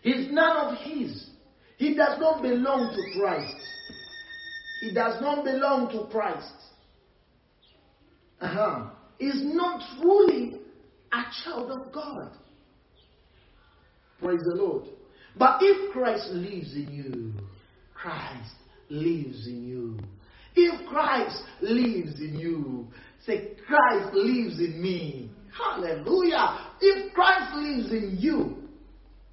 He's 0.02 0.32
none 0.32 0.58
of 0.58 0.78
his. 0.80 1.30
He 1.78 1.94
does 1.94 2.20
not 2.20 2.42
belong 2.42 2.96
to 2.96 3.20
Christ. 3.20 3.56
He 4.80 4.92
does 4.92 5.22
not 5.22 5.46
belong 5.46 5.92
to 5.92 6.12
Christ. 6.12 6.54
Uh-huh. 8.42 8.90
Is 9.20 9.44
not 9.44 9.80
truly 10.02 10.60
a 11.14 11.22
child 11.44 11.70
of 11.70 11.94
God. 11.94 12.32
Praise 14.20 14.42
the 14.44 14.56
Lord. 14.56 14.88
But 15.38 15.60
if 15.62 15.94
Christ 15.94 16.30
lives 16.32 16.74
in 16.74 16.92
you, 16.92 17.34
Christ 17.94 18.56
lives 18.90 19.48
in 19.48 19.68
you. 19.68 20.00
If 20.56 20.88
Christ 20.88 21.42
lives 21.62 22.20
in 22.20 22.38
you, 22.40 22.88
say, 23.26 23.52
Christ 23.68 24.14
lives 24.14 24.60
in 24.60 24.82
me. 24.82 25.32
Hallelujah. 25.58 26.72
If 26.82 27.14
Christ 27.14 27.56
lives 27.56 27.92
in 27.92 28.18
you, 28.20 28.58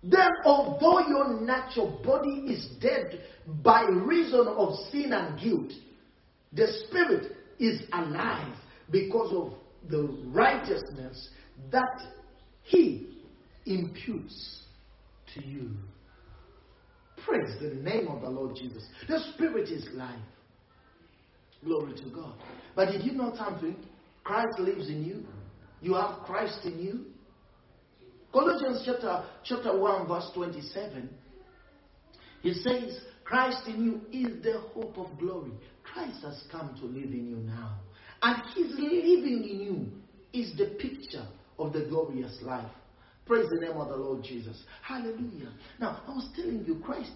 then 0.02 0.28
although 0.44 1.06
your 1.06 1.40
natural 1.40 2.00
body 2.04 2.52
is 2.52 2.68
dead 2.80 3.22
by 3.62 3.82
reason 3.82 4.46
of 4.48 4.74
sin 4.90 5.12
and 5.12 5.40
guilt, 5.40 5.72
the 6.52 6.66
spirit 6.86 7.32
is 7.58 7.82
alive 7.92 8.56
because 8.90 9.32
of 9.32 9.54
the 9.90 10.02
righteousness 10.26 11.28
that 11.70 12.02
he 12.62 13.08
imputes 13.66 14.62
to 15.34 15.44
you. 15.44 15.70
Praise 17.26 17.54
the 17.60 17.74
name 17.82 18.08
of 18.08 18.22
the 18.22 18.28
Lord 18.28 18.56
Jesus. 18.56 18.84
The 19.08 19.20
spirit 19.34 19.68
is 19.68 19.86
life. 19.94 20.18
Glory 21.64 21.94
to 21.94 22.10
God. 22.10 22.34
But 22.74 22.90
did 22.90 23.04
you 23.04 23.12
know 23.12 23.34
something? 23.36 23.76
Christ 24.24 24.58
lives 24.58 24.88
in 24.88 25.04
you. 25.04 25.24
You 25.80 25.94
have 25.94 26.22
Christ 26.24 26.60
in 26.64 26.78
you. 26.78 27.06
Colossians 28.32 28.82
chapter, 28.84 29.24
chapter 29.44 29.78
1, 29.78 30.08
verse 30.08 30.30
27. 30.34 31.08
He 32.42 32.54
says, 32.54 33.00
Christ 33.24 33.62
in 33.66 33.84
you 33.84 34.00
is 34.26 34.42
the 34.42 34.60
hope 34.74 34.96
of 34.98 35.18
glory. 35.18 35.52
Christ 35.84 36.22
has 36.24 36.42
come 36.50 36.74
to 36.80 36.86
live 36.86 37.12
in 37.12 37.28
you 37.28 37.36
now. 37.36 37.78
And 38.22 38.42
his 38.54 38.78
living 38.78 39.46
in 39.48 39.60
you 39.60 39.86
is 40.32 40.56
the 40.56 40.76
picture 40.78 41.26
of 41.58 41.72
the 41.72 41.84
glorious 41.88 42.36
life. 42.42 42.70
Praise 43.32 43.48
the 43.48 43.56
name 43.56 43.78
of 43.78 43.88
the 43.88 43.96
Lord 43.96 44.22
Jesus. 44.22 44.62
Hallelujah. 44.82 45.48
Now, 45.80 46.02
I 46.06 46.10
was 46.10 46.28
telling 46.36 46.66
you, 46.66 46.82
Christ 46.84 47.12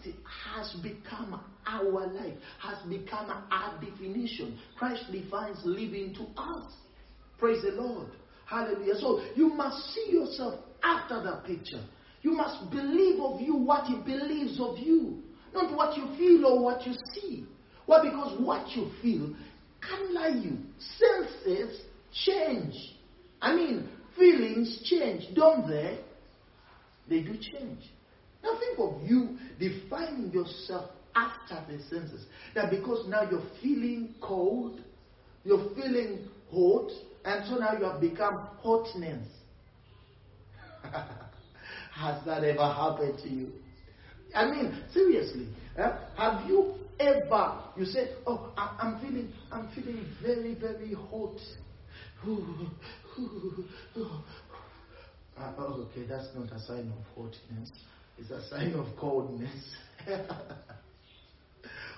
has 0.55 0.75
become 0.83 1.39
our 1.67 2.07
life, 2.07 2.39
has 2.59 2.79
become 2.89 3.29
our 3.51 3.79
definition. 3.85 4.59
Christ 4.79 5.13
defines 5.13 5.59
living 5.67 6.15
to 6.15 6.23
us. 6.41 6.73
Praise 7.37 7.63
the 7.63 7.73
Lord. 7.73 8.09
Hallelujah. 8.47 8.95
So 8.95 9.21
you 9.35 9.51
must 9.51 9.93
see 9.93 10.07
yourself 10.13 10.55
after 10.83 11.23
that 11.23 11.45
picture. 11.45 11.85
You 12.23 12.33
must 12.33 12.71
believe 12.71 13.21
of 13.21 13.43
you 13.43 13.55
what 13.55 13.85
he 13.85 13.97
believes 13.97 14.59
of 14.59 14.79
you, 14.79 15.23
not 15.53 15.77
what 15.77 15.99
you 15.99 16.07
feel 16.17 16.47
or 16.47 16.63
what 16.63 16.87
you 16.87 16.95
see. 17.13 17.45
Why? 17.85 18.03
Because 18.03 18.41
what 18.41 18.71
you 18.71 18.91
feel 19.03 19.37
can 19.87 20.15
lie 20.15 20.29
you. 20.29 20.57
Senses 20.97 21.79
change. 22.25 22.73
I 23.43 23.55
mean, 23.55 23.91
feelings 24.57 24.81
change, 24.89 25.35
don't 25.35 25.69
they? 25.69 25.99
They 27.09 27.21
do 27.21 27.37
change. 27.37 27.83
Now 28.43 28.59
think 28.59 28.79
of 28.79 29.03
you 29.03 29.39
defining 29.59 30.33
yourself 30.33 30.91
after 31.15 31.61
the 31.71 31.83
senses. 31.85 32.27
That 32.55 32.71
because 32.71 33.09
now 33.09 33.29
you're 33.31 33.47
feeling 33.63 34.15
cold, 34.21 34.81
you're 35.45 35.69
feeling 35.75 36.29
hot, 36.51 36.91
and 37.25 37.45
so 37.49 37.57
now 37.57 37.77
you 37.79 37.85
have 37.85 38.01
become 38.01 38.49
hotness. 38.61 39.29
Has 41.95 42.25
that 42.27 42.45
ever 42.45 42.73
happened 42.73 43.19
to 43.23 43.29
you? 43.29 43.53
I 44.35 44.51
mean, 44.51 44.83
seriously, 44.93 45.49
eh? 45.79 45.91
have 46.17 46.47
you 46.49 46.75
ever 47.01 47.59
you 47.77 47.87
say, 47.87 48.11
"Oh, 48.27 48.53
I, 48.57 48.77
am 48.81 49.01
feeling, 49.01 49.33
I'm 49.51 49.69
feeling 49.75 50.05
very, 50.23 50.55
very 50.55 50.93
hot." 50.95 51.39
Oh, 55.39 55.89
okay, 55.91 56.07
that's 56.09 56.29
not 56.35 56.51
a 56.53 56.61
sign 56.61 56.93
of 56.93 57.05
hotness. 57.15 57.71
It's 58.19 58.31
a 58.31 58.47
sign 58.49 58.73
of 58.75 58.87
coldness. 58.97 59.51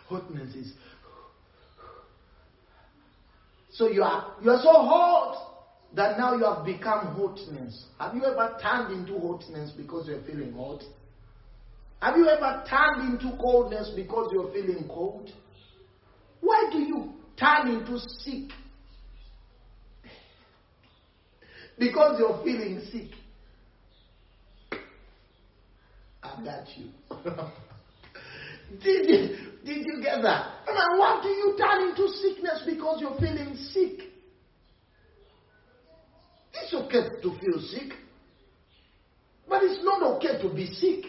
hotness 0.08 0.54
is. 0.54 0.72
So 3.70 3.88
you 3.88 4.02
are 4.02 4.34
you 4.42 4.50
are 4.50 4.60
so 4.60 4.72
hot 4.72 5.48
that 5.94 6.18
now 6.18 6.34
you 6.34 6.44
have 6.44 6.64
become 6.64 7.14
hotness. 7.14 7.86
Have 8.00 8.16
you 8.16 8.24
ever 8.24 8.58
turned 8.60 8.92
into 8.92 9.18
hotness 9.20 9.70
because 9.70 10.08
you're 10.08 10.22
feeling 10.22 10.52
hot? 10.52 10.82
Have 12.00 12.16
you 12.16 12.28
ever 12.28 12.64
turned 12.68 13.12
into 13.12 13.36
coldness 13.36 13.92
because 13.94 14.30
you're 14.32 14.50
feeling 14.52 14.88
cold? 14.88 15.30
Why 16.40 16.68
do 16.72 16.78
you 16.78 17.12
turn 17.36 17.68
into 17.68 17.98
sick? 17.98 18.50
because 21.78 22.18
you're 22.18 22.40
feeling 22.44 22.80
sick. 22.92 23.17
I 26.36 26.44
got 26.44 26.68
you. 26.76 26.90
did, 28.82 29.08
you 29.08 29.36
did 29.64 29.86
you 29.86 30.02
get 30.02 30.22
that? 30.22 30.66
Mean, 30.66 30.98
why 30.98 31.20
do 31.22 31.28
you 31.28 31.56
turn 31.58 31.88
into 31.88 32.08
sickness 32.08 32.62
because 32.66 33.00
you're 33.00 33.18
feeling 33.18 33.56
sick? 33.72 34.08
It's 36.54 36.74
okay 36.74 37.20
to 37.22 37.30
feel 37.30 37.60
sick, 37.70 37.92
but 39.48 39.62
it's 39.62 39.82
not 39.82 40.02
okay 40.16 40.40
to 40.42 40.54
be 40.54 40.66
sick. 40.66 41.06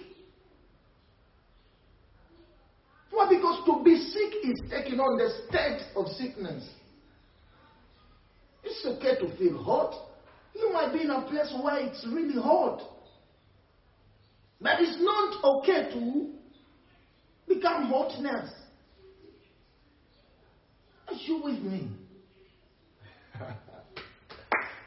Why? 3.11 3.27
Because 3.29 3.65
to 3.65 3.83
be 3.83 3.97
sick 3.97 4.33
is 4.43 4.61
taking 4.69 4.99
on 4.99 5.17
the 5.17 5.29
state 5.47 5.81
of 5.95 6.07
sickness. 6.07 6.67
It's 8.63 8.85
okay 8.85 9.19
to 9.19 9.37
feel 9.37 9.61
hot. 9.63 9.93
You 10.55 10.71
might 10.71 10.93
be 10.93 11.01
in 11.01 11.09
a 11.09 11.21
place 11.21 11.53
where 11.61 11.79
it's 11.79 12.05
really 12.07 12.41
hot. 12.41 12.81
But 14.61 14.81
it's 14.81 14.97
not 14.99 15.43
okay 15.43 15.89
to 15.93 16.29
become 17.47 17.85
hotness. 17.85 18.51
Are 21.07 21.13
you 21.13 21.41
with 21.43 21.61
me? 21.61 21.89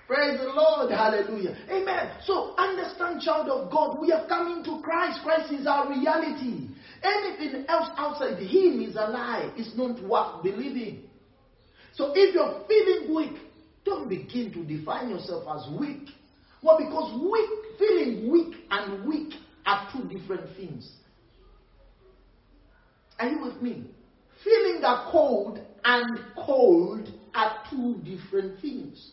Praise 0.07 0.39
the 0.39 0.53
Lord. 0.55 0.93
Hallelujah. 0.93 1.57
Amen. 1.71 2.11
So 2.25 2.55
understand, 2.57 3.23
child 3.23 3.49
of 3.49 3.71
God, 3.71 3.99
we 4.01 4.11
have 4.11 4.29
come 4.29 4.59
into 4.59 4.83
Christ. 4.83 5.21
Christ 5.25 5.53
is 5.53 5.67
our 5.67 5.89
reality. 5.89 6.69
Anything 7.03 7.65
else 7.67 7.89
outside 7.97 8.39
Him 8.39 8.83
is 8.83 8.95
a 8.95 9.09
lie. 9.09 9.53
It's 9.57 9.77
not 9.77 10.01
worth 10.03 10.43
believing. 10.43 11.05
So 11.95 12.13
if 12.15 12.35
you're 12.35 12.63
feeling 12.69 13.15
weak, 13.15 13.41
don't 13.85 14.09
begin 14.09 14.53
to 14.53 14.65
define 14.65 15.09
yourself 15.09 15.45
as 15.49 15.81
weak. 15.81 16.09
Well, 16.63 16.79
because 16.79 17.21
weak, 17.21 17.79
feeling 17.79 18.31
weak 18.31 18.55
and 18.71 19.05
weak 19.07 19.33
are 19.67 19.89
two 19.93 20.09
different 20.09 20.57
things. 20.57 20.91
Are 23.19 23.29
you 23.29 23.41
with 23.43 23.63
me? 23.63 23.85
Feeling 24.43 24.83
a 24.83 25.09
cold 25.11 25.61
and 25.85 26.19
cold 26.37 27.09
are 27.35 27.63
two 27.71 28.01
different 28.05 28.61
things. 28.61 29.13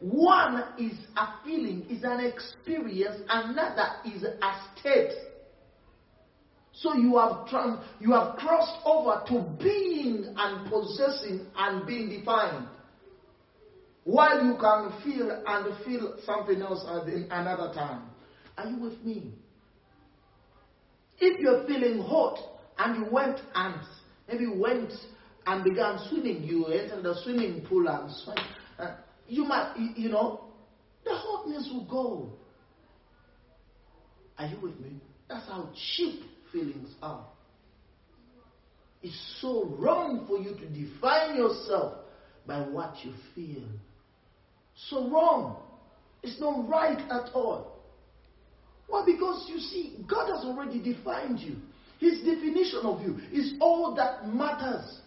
One 0.00 0.62
is 0.78 0.94
a 1.16 1.28
feeling, 1.44 1.86
is 1.88 2.04
an 2.04 2.20
experience, 2.20 3.22
another 3.28 3.88
is 4.04 4.22
a 4.24 4.60
state. 4.78 5.12
So 6.72 6.94
you 6.94 7.16
have 7.16 7.48
trans- 7.48 7.80
you 7.98 8.12
have 8.12 8.36
crossed 8.36 8.78
over 8.84 9.22
to 9.28 9.40
being 9.62 10.26
and 10.36 10.70
possessing 10.70 11.46
and 11.56 11.86
being 11.86 12.10
defined. 12.10 12.68
While 14.04 14.44
you 14.44 14.56
can 14.60 14.92
feel 15.02 15.42
and 15.46 15.84
feel 15.84 16.16
something 16.24 16.60
else 16.60 16.84
at 16.86 17.08
another 17.08 17.72
time. 17.72 18.02
Are 18.56 18.66
you 18.68 18.78
with 18.78 19.02
me? 19.04 19.34
If 21.18 21.40
you're 21.40 21.66
feeling 21.66 22.00
hot 22.00 22.38
and 22.78 22.96
you 22.96 23.10
went 23.10 23.40
and 23.54 23.80
maybe 24.28 24.46
went 24.46 24.92
and 25.46 25.64
began 25.64 25.98
swimming, 26.08 26.42
you 26.42 26.66
entered 26.66 27.02
the 27.02 27.14
swimming 27.22 27.64
pool 27.68 27.88
and 27.88 28.10
swam, 28.10 28.36
uh, 28.78 28.96
you 29.28 29.44
might, 29.44 29.74
you 29.96 30.08
know, 30.08 30.44
the 31.04 31.12
hotness 31.14 31.68
will 31.72 31.86
go. 31.86 32.32
Are 34.38 34.46
you 34.46 34.58
with 34.60 34.78
me? 34.80 35.00
That's 35.28 35.46
how 35.46 35.70
cheap 35.94 36.22
feelings 36.52 36.94
are. 37.00 37.26
It's 39.02 39.38
so 39.40 39.66
wrong 39.78 40.24
for 40.26 40.38
you 40.38 40.54
to 40.56 40.66
define 40.66 41.36
yourself 41.36 41.98
by 42.46 42.60
what 42.60 42.96
you 43.04 43.12
feel. 43.34 43.64
So 44.88 45.08
wrong. 45.10 45.62
It's 46.22 46.40
not 46.40 46.68
right 46.68 46.98
at 46.98 47.32
all. 47.34 47.75
Why? 48.86 49.04
Because 49.04 49.46
you 49.48 49.58
see, 49.58 49.96
God 50.08 50.30
has 50.34 50.44
already 50.44 50.80
defined 50.80 51.40
you. 51.40 51.56
His 51.98 52.20
definition 52.20 52.80
of 52.84 53.00
you 53.02 53.18
is 53.32 53.54
all 53.60 53.94
that 53.96 54.28
matters. 54.28 55.00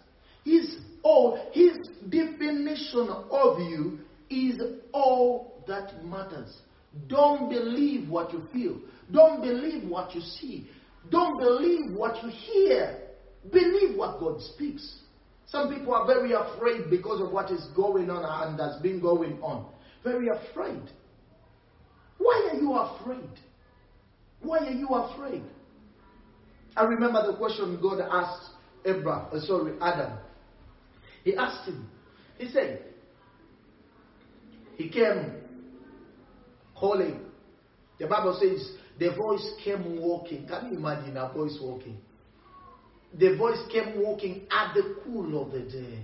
His 0.43 0.77
all 1.03 1.39
his 1.53 1.77
definition 2.09 3.09
of 3.31 3.59
you 3.59 3.99
is 4.29 4.59
all 4.91 5.63
that 5.67 6.03
matters. 6.03 6.57
Don't 7.07 7.49
believe 7.49 8.09
what 8.09 8.33
you 8.33 8.43
feel. 8.51 8.79
Don't 9.11 9.41
believe 9.41 9.87
what 9.87 10.13
you 10.15 10.21
see. 10.21 10.69
Don't 11.09 11.37
believe 11.37 11.93
what 11.95 12.23
you 12.23 12.29
hear. 12.29 13.01
Believe 13.51 13.95
what 13.95 14.19
God 14.19 14.41
speaks. 14.41 14.99
Some 15.47 15.73
people 15.73 15.93
are 15.93 16.05
very 16.05 16.33
afraid 16.33 16.89
because 16.89 17.21
of 17.21 17.31
what 17.31 17.51
is 17.51 17.65
going 17.75 18.09
on 18.09 18.49
and 18.49 18.59
has 18.59 18.81
been 18.81 18.99
going 18.99 19.39
on. 19.41 19.71
Very 20.03 20.27
afraid. 20.27 20.81
Why 22.17 22.49
are 22.51 22.59
you 22.59 22.73
afraid? 22.73 23.29
Why 24.41 24.59
are 24.59 24.71
you 24.71 24.87
afraid? 24.87 25.43
I 26.75 26.83
remember 26.83 27.31
the 27.31 27.37
question 27.37 27.79
God 27.81 27.99
asked 27.99 28.51
Abraham, 28.85 29.27
uh, 29.33 29.39
sorry, 29.41 29.73
Adam. 29.81 30.17
He 31.23 31.35
asked 31.35 31.67
him, 31.67 31.89
he 32.37 32.49
said, 32.49 32.85
he 34.77 34.89
came 34.89 35.33
calling. 36.75 37.19
The 37.99 38.07
Bible 38.07 38.37
says 38.39 38.77
the 38.97 39.13
voice 39.13 39.45
came 39.63 39.99
walking. 40.01 40.47
Can 40.47 40.71
you 40.71 40.77
imagine 40.77 41.17
a 41.17 41.31
voice 41.33 41.57
walking? 41.61 41.97
The 43.17 43.35
voice 43.35 43.59
came 43.71 44.01
walking 44.01 44.47
at 44.51 44.73
the 44.73 44.95
cool 45.03 45.41
of 45.41 45.51
the 45.51 45.59
day. 45.59 45.99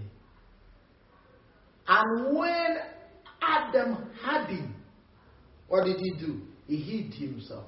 And 1.88 2.38
when 2.38 2.78
Adam 3.42 4.10
had 4.22 4.48
him, 4.48 4.76
what 5.68 5.86
did 5.86 5.98
he 5.98 6.14
do? 6.20 6.42
He 6.68 6.78
hid 6.78 7.14
himself. 7.14 7.66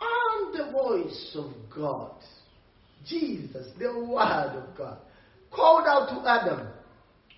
And 0.00 0.54
the 0.54 0.72
voice 0.72 1.36
of 1.36 1.52
God, 1.74 2.12
Jesus, 3.06 3.68
the 3.78 3.92
Word 4.06 4.62
of 4.62 4.76
God, 4.76 4.98
called 5.50 5.84
out 5.86 6.08
to 6.08 6.28
Adam 6.28 6.68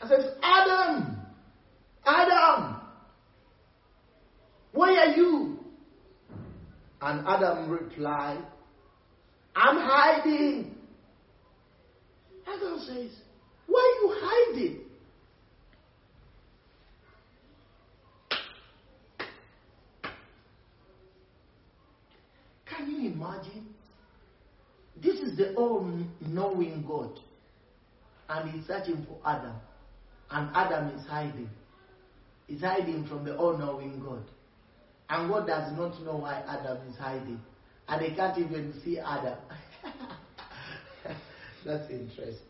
and 0.00 0.10
says, 0.10 0.32
Adam, 0.42 1.16
Adam, 2.04 2.80
where 4.72 4.98
are 5.00 5.14
you? 5.14 5.58
And 7.00 7.26
Adam 7.26 7.70
replied, 7.70 8.44
I'm 9.54 9.76
hiding. 9.76 10.74
Adam 12.46 12.78
says, 12.86 13.10
Why 13.66 13.80
are 13.80 14.02
you 14.02 14.16
hiding? 14.20 14.80
Can 22.66 22.90
you 22.90 23.10
imagine? 23.28 23.66
This 25.02 25.20
is 25.20 25.36
the 25.36 25.54
all 25.54 25.90
knowing 26.20 26.84
God. 26.86 27.18
And 28.28 28.50
he's 28.50 28.66
searching 28.66 29.06
for 29.06 29.18
Adam. 29.24 29.54
And 30.30 30.50
Adam 30.54 30.98
is 30.98 31.06
hiding. 31.06 31.48
He's 32.46 32.60
hiding 32.60 33.06
from 33.06 33.24
the 33.24 33.36
all 33.36 33.56
knowing 33.56 34.00
God. 34.00 34.24
And 35.08 35.30
God 35.30 35.46
does 35.46 35.72
not 35.76 36.00
know 36.02 36.16
why 36.18 36.42
Adam 36.46 36.78
is 36.88 36.96
hiding. 36.96 37.40
And 37.88 38.02
they 38.02 38.14
can't 38.14 38.36
even 38.38 38.74
see 38.84 38.98
Adam. 38.98 39.38
That's 41.64 41.90
interesting. 41.90 42.42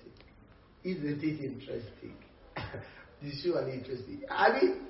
Isn't 0.82 1.22
it 1.22 1.40
interesting? 1.40 2.14
it's 3.22 3.42
surely 3.42 3.74
interesting. 3.74 4.22
I 4.30 4.60
mean, 4.60 4.80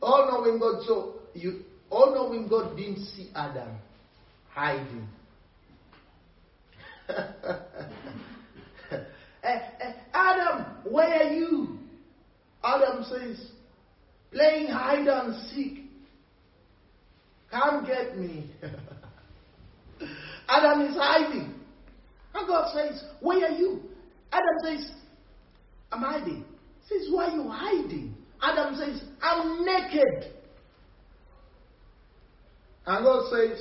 all 0.00 0.28
knowing 0.30 0.60
God, 0.60 0.82
so 0.86 1.14
you 1.34 1.62
all 1.90 2.14
knowing 2.14 2.48
God 2.48 2.76
didn't 2.76 3.04
see 3.06 3.30
Adam 3.34 3.78
hiding. 4.54 5.08
Eh, 9.44 9.58
eh, 9.80 9.92
Adam, 10.14 10.66
where 10.88 11.08
are 11.08 11.32
you? 11.32 11.76
Adam 12.62 13.02
says, 13.02 13.50
playing 14.30 14.68
hide 14.68 15.08
and 15.08 15.34
seek. 15.50 15.90
Come 17.50 17.84
get 17.84 18.16
me. 18.16 18.48
Adam 20.48 20.82
is 20.82 20.94
hiding. 20.96 21.54
And 22.34 22.46
God 22.46 22.72
says, 22.72 23.02
Where 23.20 23.44
are 23.50 23.56
you? 23.56 23.82
Adam 24.32 24.56
says, 24.62 24.92
I'm 25.90 26.02
hiding. 26.02 26.44
He 26.88 26.98
says, 26.98 27.08
Why 27.10 27.26
are 27.26 27.36
you 27.36 27.48
hiding? 27.48 28.14
Adam 28.40 28.76
says, 28.76 29.02
I'm 29.20 29.64
naked. 29.64 30.32
And 32.86 33.04
God 33.04 33.30
says, 33.30 33.58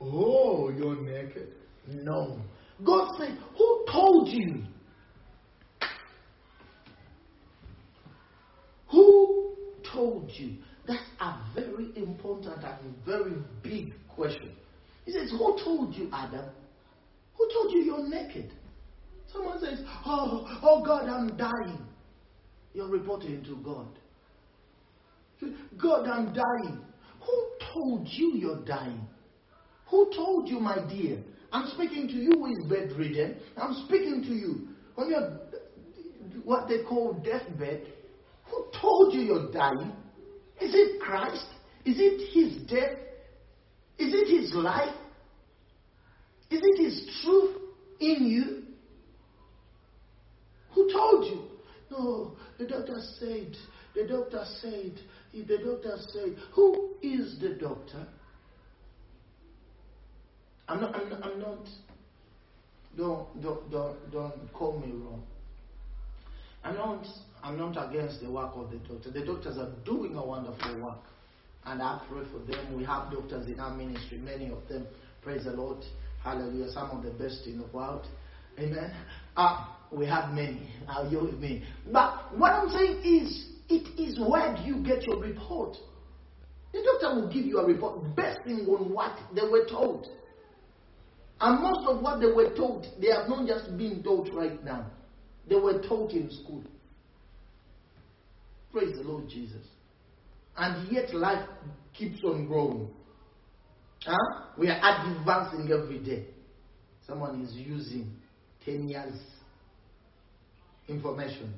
Oh, 0.00 0.70
you're 0.70 0.96
naked. 0.96 1.48
No. 1.86 2.40
God 2.84 3.16
said, 3.18 3.36
Who 3.58 3.84
told 3.90 4.28
you? 4.28 4.62
Who 8.90 9.54
told 9.92 10.30
you? 10.32 10.56
That's 10.86 11.02
a 11.20 11.34
very 11.54 11.90
important 11.96 12.64
and 12.64 12.94
very 13.04 13.34
big 13.62 13.92
question. 14.08 14.52
He 15.04 15.12
says, 15.12 15.30
Who 15.30 15.58
told 15.62 15.94
you, 15.94 16.08
Adam? 16.12 16.46
Who 17.36 17.48
told 17.52 17.72
you 17.72 17.80
you're 17.80 18.08
naked? 18.08 18.52
Someone 19.32 19.60
says, 19.60 19.80
Oh, 20.06 20.46
oh 20.62 20.82
God, 20.84 21.08
I'm 21.08 21.36
dying. 21.36 21.86
You're 22.72 22.88
reporting 22.88 23.44
to 23.44 23.56
God. 23.56 23.88
God, 25.80 26.06
I'm 26.06 26.32
dying. 26.32 26.80
Who 27.20 27.46
told 27.72 28.08
you 28.08 28.34
you're 28.36 28.64
dying? 28.64 29.06
Who 29.90 30.10
told 30.14 30.48
you, 30.48 30.60
my 30.60 30.78
dear? 30.88 31.18
I'm 31.52 31.68
speaking 31.74 32.06
to 32.08 32.14
you 32.14 32.30
who 32.30 32.46
is 32.46 32.64
bedridden. 32.68 33.36
I'm 33.56 33.74
speaking 33.86 34.22
to 34.22 34.32
you 34.32 34.68
on 34.96 35.10
your 35.10 35.40
what 36.44 36.68
they 36.68 36.82
call 36.84 37.14
deathbed. 37.24 37.86
Who 38.46 38.66
told 38.80 39.14
you 39.14 39.20
you're 39.20 39.52
dying? 39.52 39.92
Is 40.60 40.74
it 40.74 41.00
Christ? 41.00 41.46
Is 41.84 41.96
it 41.98 42.32
his 42.32 42.68
death? 42.68 42.98
Is 43.98 44.12
it 44.14 44.40
his 44.40 44.54
life? 44.54 44.94
Is 46.50 46.60
it 46.62 46.82
his 46.82 47.22
truth 47.22 47.56
in 48.00 48.26
you? 48.26 48.62
Who 50.74 50.92
told 50.92 51.26
you? 51.26 51.42
No, 51.90 52.36
the 52.58 52.66
doctor 52.66 53.00
said, 53.18 53.56
the 53.94 54.06
doctor 54.06 54.44
said, 54.60 55.00
the 55.32 55.58
doctor 55.58 55.96
said. 56.12 56.36
Who 56.54 56.94
is 57.02 57.38
the 57.40 57.56
doctor? 57.60 58.06
I'm 60.70 60.80
not, 60.80 60.94
I'm 60.94 61.10
not, 61.10 61.24
I'm 61.24 61.40
not 61.40 61.68
don't, 62.96 63.42
don't, 63.42 63.70
don't, 63.70 64.12
don't 64.12 64.52
call 64.52 64.78
me 64.78 64.92
wrong. 64.92 65.22
I'm 66.62 66.76
not, 66.76 67.04
I'm 67.42 67.58
not 67.58 67.90
against 67.90 68.20
the 68.20 68.30
work 68.30 68.52
of 68.54 68.70
the 68.70 68.76
doctor. 68.76 69.10
The 69.10 69.24
doctors 69.24 69.58
are 69.58 69.72
doing 69.84 70.14
a 70.14 70.24
wonderful 70.24 70.80
work. 70.80 70.98
And 71.64 71.82
I 71.82 72.00
pray 72.08 72.22
for 72.32 72.38
them. 72.50 72.76
We 72.76 72.84
have 72.84 73.10
doctors 73.10 73.48
in 73.48 73.58
our 73.58 73.74
ministry, 73.74 74.18
many 74.18 74.50
of 74.50 74.66
them. 74.68 74.86
Praise 75.22 75.44
the 75.44 75.52
Lord. 75.52 75.84
Hallelujah. 76.22 76.70
Some 76.70 76.90
of 76.90 77.02
the 77.02 77.10
best 77.10 77.46
in 77.46 77.58
the 77.58 77.66
world. 77.72 78.06
Amen. 78.58 78.94
Uh, 79.36 79.66
we 79.90 80.06
have 80.06 80.32
many. 80.32 80.70
Are 80.88 81.06
you 81.06 81.24
with 81.24 81.38
me? 81.38 81.64
But 81.92 82.38
what 82.38 82.52
I'm 82.52 82.70
saying 82.70 83.02
is, 83.02 83.46
it 83.68 83.98
is 84.00 84.20
where 84.20 84.56
you 84.64 84.84
get 84.84 85.02
your 85.02 85.18
report? 85.20 85.76
The 86.72 86.82
doctor 86.84 87.20
will 87.20 87.32
give 87.32 87.44
you 87.44 87.58
a 87.58 87.66
report 87.66 88.14
basing 88.14 88.66
on 88.68 88.92
what 88.92 89.18
they 89.34 89.42
were 89.42 89.66
told. 89.68 90.06
And 91.40 91.62
most 91.62 91.88
of 91.88 92.02
what 92.02 92.20
they 92.20 92.26
were 92.26 92.54
told, 92.54 92.86
they 93.00 93.08
have 93.08 93.28
not 93.28 93.46
just 93.46 93.76
been 93.78 94.02
told 94.02 94.32
right 94.34 94.62
now. 94.62 94.90
They 95.48 95.56
were 95.56 95.80
taught 95.82 96.12
in 96.12 96.30
school. 96.30 96.62
Praise 98.72 98.96
the 98.96 99.02
Lord 99.02 99.28
Jesus. 99.28 99.66
And 100.56 100.92
yet 100.92 101.14
life 101.14 101.48
keeps 101.94 102.22
on 102.24 102.46
growing. 102.46 102.90
Huh? 104.04 104.44
We 104.58 104.68
are 104.68 104.78
advancing 104.78 105.70
every 105.72 105.98
day. 105.98 106.26
Someone 107.06 107.40
is 107.42 107.54
using 107.54 108.14
10 108.64 108.88
years 108.88 109.14
information, 110.88 111.54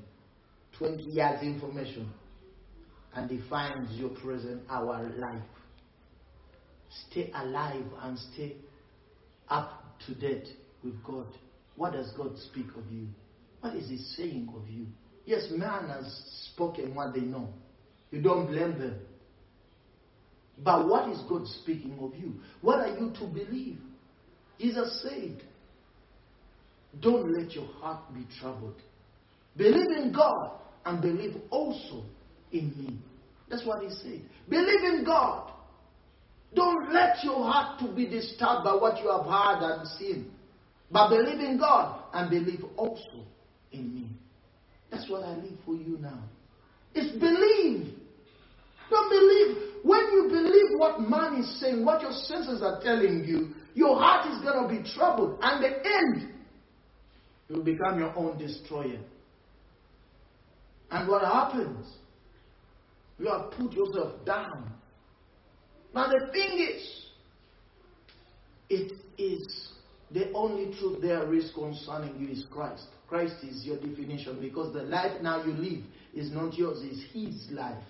20 0.78 1.02
years 1.02 1.42
information, 1.42 2.10
and 3.14 3.28
defines 3.28 3.90
your 3.98 4.10
present 4.10 4.62
our 4.70 5.02
life. 5.18 5.42
Stay 7.10 7.32
alive 7.34 7.84
and 8.02 8.18
stay 8.32 8.56
up 9.52 9.84
to 10.06 10.14
date 10.14 10.48
with 10.82 10.94
God. 11.04 11.26
What 11.76 11.92
does 11.92 12.10
God 12.16 12.36
speak 12.38 12.66
of 12.76 12.90
you? 12.90 13.06
What 13.60 13.74
is 13.76 13.88
He 13.88 13.98
saying 13.98 14.52
of 14.56 14.68
you? 14.68 14.86
Yes, 15.24 15.46
man 15.50 15.88
has 15.88 16.50
spoken 16.52 16.94
what 16.94 17.14
they 17.14 17.20
know. 17.20 17.48
You 18.10 18.20
don't 18.22 18.46
blame 18.46 18.78
them. 18.78 18.98
But 20.58 20.88
what 20.88 21.08
is 21.10 21.20
God 21.28 21.46
speaking 21.46 21.98
of 22.00 22.14
you? 22.16 22.34
What 22.60 22.80
are 22.80 22.98
you 22.98 23.12
to 23.18 23.26
believe? 23.26 23.78
Jesus 24.58 25.02
said, 25.02 25.42
Don't 27.00 27.32
let 27.32 27.52
your 27.52 27.66
heart 27.66 28.12
be 28.14 28.26
troubled. 28.40 28.80
Believe 29.56 29.90
in 29.96 30.12
God 30.12 30.52
and 30.84 31.00
believe 31.00 31.36
also 31.50 32.04
in 32.52 32.68
me. 32.76 32.98
That's 33.48 33.64
what 33.66 33.82
he 33.82 33.90
said. 33.90 34.22
Believe 34.48 34.82
in 34.84 35.04
God. 35.04 35.51
Don't 36.54 36.92
let 36.92 37.22
your 37.24 37.44
heart 37.44 37.80
to 37.80 37.92
be 37.94 38.06
disturbed 38.06 38.64
by 38.64 38.74
what 38.74 39.02
you 39.02 39.10
have 39.10 39.24
heard 39.24 39.62
and 39.62 39.88
seen. 39.88 40.30
But 40.90 41.08
believe 41.08 41.40
in 41.40 41.58
God 41.58 42.02
and 42.12 42.28
believe 42.28 42.64
also 42.76 43.24
in 43.70 43.94
me. 43.94 44.10
That's 44.90 45.08
what 45.08 45.24
I 45.24 45.30
live 45.36 45.58
for 45.64 45.74
you 45.74 45.96
now. 45.98 46.22
It's 46.94 47.18
believe. 47.18 47.94
Don't 48.90 49.08
believe. 49.08 49.72
When 49.82 50.00
you 50.12 50.28
believe 50.28 50.78
what 50.78 51.00
man 51.00 51.40
is 51.40 51.60
saying, 51.60 51.84
what 51.84 52.02
your 52.02 52.12
senses 52.12 52.62
are 52.62 52.80
telling 52.82 53.24
you, 53.24 53.54
your 53.74 53.98
heart 53.98 54.30
is 54.30 54.42
going 54.42 54.62
to 54.62 54.82
be 54.82 54.88
troubled. 54.94 55.38
And 55.40 55.64
the 55.64 55.68
end, 55.68 56.34
you 57.48 57.56
will 57.56 57.64
become 57.64 57.98
your 57.98 58.14
own 58.16 58.36
destroyer. 58.36 59.00
And 60.90 61.08
what 61.08 61.22
happens? 61.22 61.86
You 63.18 63.28
have 63.28 63.52
put 63.52 63.72
yourself 63.72 64.24
down. 64.26 64.74
Now, 65.94 66.08
the 66.08 66.30
thing 66.32 66.58
is, 66.58 67.02
it 68.68 68.92
is 69.18 69.68
the 70.10 70.32
only 70.32 70.74
truth 70.78 71.00
there 71.02 71.32
is 71.34 71.50
concerning 71.54 72.18
you 72.20 72.28
is 72.28 72.46
Christ. 72.50 72.86
Christ 73.08 73.36
is 73.42 73.64
your 73.64 73.76
definition 73.76 74.40
because 74.40 74.72
the 74.72 74.82
life 74.82 75.20
now 75.20 75.44
you 75.44 75.52
live 75.52 75.84
is 76.14 76.30
not 76.30 76.54
yours, 76.54 76.78
it's 76.82 77.02
His 77.12 77.50
life. 77.50 77.82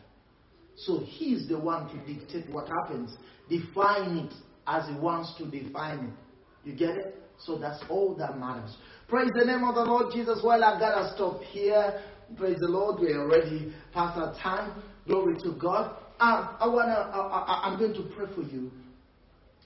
So 0.76 1.00
He's 1.00 1.48
the 1.48 1.58
one 1.58 1.88
to 1.88 2.12
dictate 2.12 2.50
what 2.50 2.68
happens, 2.68 3.14
define 3.48 4.18
it 4.18 4.32
as 4.66 4.88
He 4.88 4.94
wants 4.94 5.34
to 5.38 5.44
define 5.48 5.98
it. 6.06 6.68
You 6.68 6.74
get 6.74 6.96
it? 6.96 7.22
So 7.38 7.58
that's 7.58 7.82
all 7.88 8.14
that 8.16 8.38
matters. 8.38 8.76
Praise 9.08 9.30
the 9.36 9.44
name 9.44 9.64
of 9.64 9.74
the 9.74 9.84
Lord 9.84 10.12
Jesus. 10.12 10.40
Well, 10.44 10.62
I 10.62 10.78
gotta 10.78 11.12
stop 11.14 11.42
here. 11.42 12.00
Praise 12.36 12.58
the 12.60 12.68
Lord. 12.68 13.00
We're 13.00 13.20
already 13.20 13.74
past 13.92 14.18
our 14.18 14.34
time. 14.40 14.82
Glory 15.06 15.36
to 15.42 15.52
God. 15.52 15.96
Uh, 16.22 16.56
I 16.60 16.68
wanna. 16.68 16.92
I, 16.92 17.18
I, 17.18 17.68
I'm 17.68 17.80
going 17.80 17.94
to 17.94 18.14
pray 18.14 18.26
for 18.32 18.42
you 18.42 18.70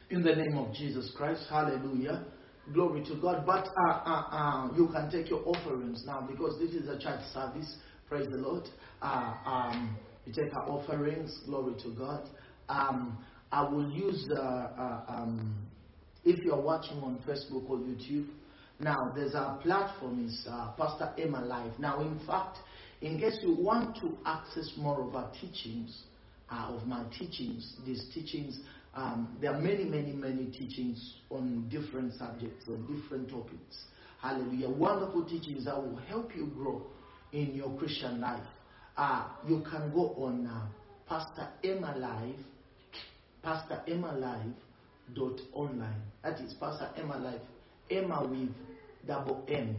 in 0.09 0.23
the 0.23 0.35
name 0.35 0.57
of 0.57 0.73
Jesus 0.73 1.13
Christ. 1.15 1.43
Hallelujah. 1.51 2.25
Glory 2.73 3.05
to 3.05 3.15
God. 3.21 3.45
But 3.45 3.69
uh, 3.77 3.93
uh, 3.93 4.23
uh, 4.31 4.69
you 4.75 4.89
can 4.89 5.11
take 5.11 5.29
your 5.29 5.47
offerings 5.47 6.05
now 6.07 6.27
because 6.27 6.59
this 6.59 6.71
is 6.71 6.89
a 6.89 6.99
church 6.99 7.21
service. 7.35 7.77
Praise 8.09 8.27
the 8.31 8.39
Lord. 8.39 8.63
Uh, 9.03 9.35
um, 9.45 9.99
we 10.27 10.33
take 10.33 10.51
our 10.57 10.67
offerings. 10.67 11.39
Glory 11.45 11.75
to 11.83 11.91
God. 11.91 12.27
Um, 12.71 13.19
I 13.53 13.69
will 13.69 13.91
use, 13.91 14.27
uh, 14.35 14.41
uh, 14.41 15.05
um, 15.09 15.55
if 16.25 16.43
you're 16.43 16.59
watching 16.59 16.97
on 17.01 17.19
Facebook 17.29 17.69
or 17.69 17.77
YouTube, 17.77 18.29
now 18.81 19.13
there's 19.15 19.35
a 19.35 19.59
platform 19.63 20.25
is 20.25 20.49
Pastor 20.79 21.13
Emma 21.19 21.45
Live. 21.45 21.79
Now, 21.79 22.01
in 22.01 22.19
fact, 22.27 22.57
in 23.03 23.21
case 23.21 23.41
you 23.43 23.55
want 23.61 23.97
to 23.97 24.17
access 24.25 24.73
more 24.79 25.07
of 25.07 25.15
our 25.15 25.31
teachings, 25.39 26.05
of 26.51 26.87
my 26.87 27.05
teachings, 27.19 27.75
these 27.85 28.07
teachings 28.15 28.61
um, 28.97 29.37
there 29.43 29.53
are 29.55 29.61
many, 29.61 29.85
many, 29.85 30.13
many 30.13 30.47
teachings 30.47 31.17
on 31.31 31.69
different 31.69 32.15
subjects, 32.15 32.65
on 32.67 32.87
different 32.87 33.29
topics. 33.29 33.85
Hallelujah. 34.23 34.71
Wonderful 34.71 35.27
teachings 35.27 35.67
that 35.67 35.77
will 35.77 35.97
help 36.09 36.35
you 36.35 36.47
grow 36.47 36.83
in 37.33 37.55
your 37.55 37.77
Christian 37.77 38.23
life. 38.23 38.47
Uh, 38.97 39.27
you 39.47 39.63
can 39.71 39.93
go 39.93 40.15
on 40.17 40.47
uh, 40.47 40.67
Pastor 41.07 41.47
Emma 41.63 41.95
Live, 41.99 42.41
Pastor 43.43 43.83
Emma 43.87 44.17
Live 44.17 44.55
dot 45.15 45.39
online. 45.53 46.01
That 46.25 46.41
is 46.41 46.55
Pastor 46.55 46.89
Emma 46.97 47.19
Live, 47.19 47.41
Emma 47.91 48.27
with 48.27 48.49
double 49.07 49.45
M, 49.47 49.77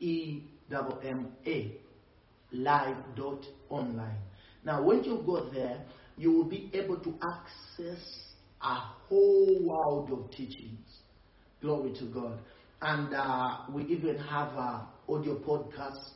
E 0.00 0.42
double 0.68 1.00
M 1.04 1.28
A, 1.46 1.72
live 2.52 2.96
dot 3.14 3.44
online. 3.68 4.18
Now, 4.64 4.82
when 4.82 5.04
you 5.04 5.22
go 5.24 5.48
there, 5.50 5.82
you 6.16 6.32
will 6.32 6.44
be 6.44 6.70
able 6.74 6.98
to 6.98 7.14
access 7.22 8.02
a 8.62 8.74
whole 9.08 9.58
world 9.62 10.10
of 10.10 10.30
teachings. 10.30 10.86
Glory 11.60 11.94
to 11.98 12.04
God. 12.06 12.38
And 12.82 13.14
uh, 13.14 13.58
we 13.72 13.84
even 13.84 14.16
have 14.18 14.48
uh, 14.56 14.82
audio 15.08 15.38
podcasts 15.38 16.10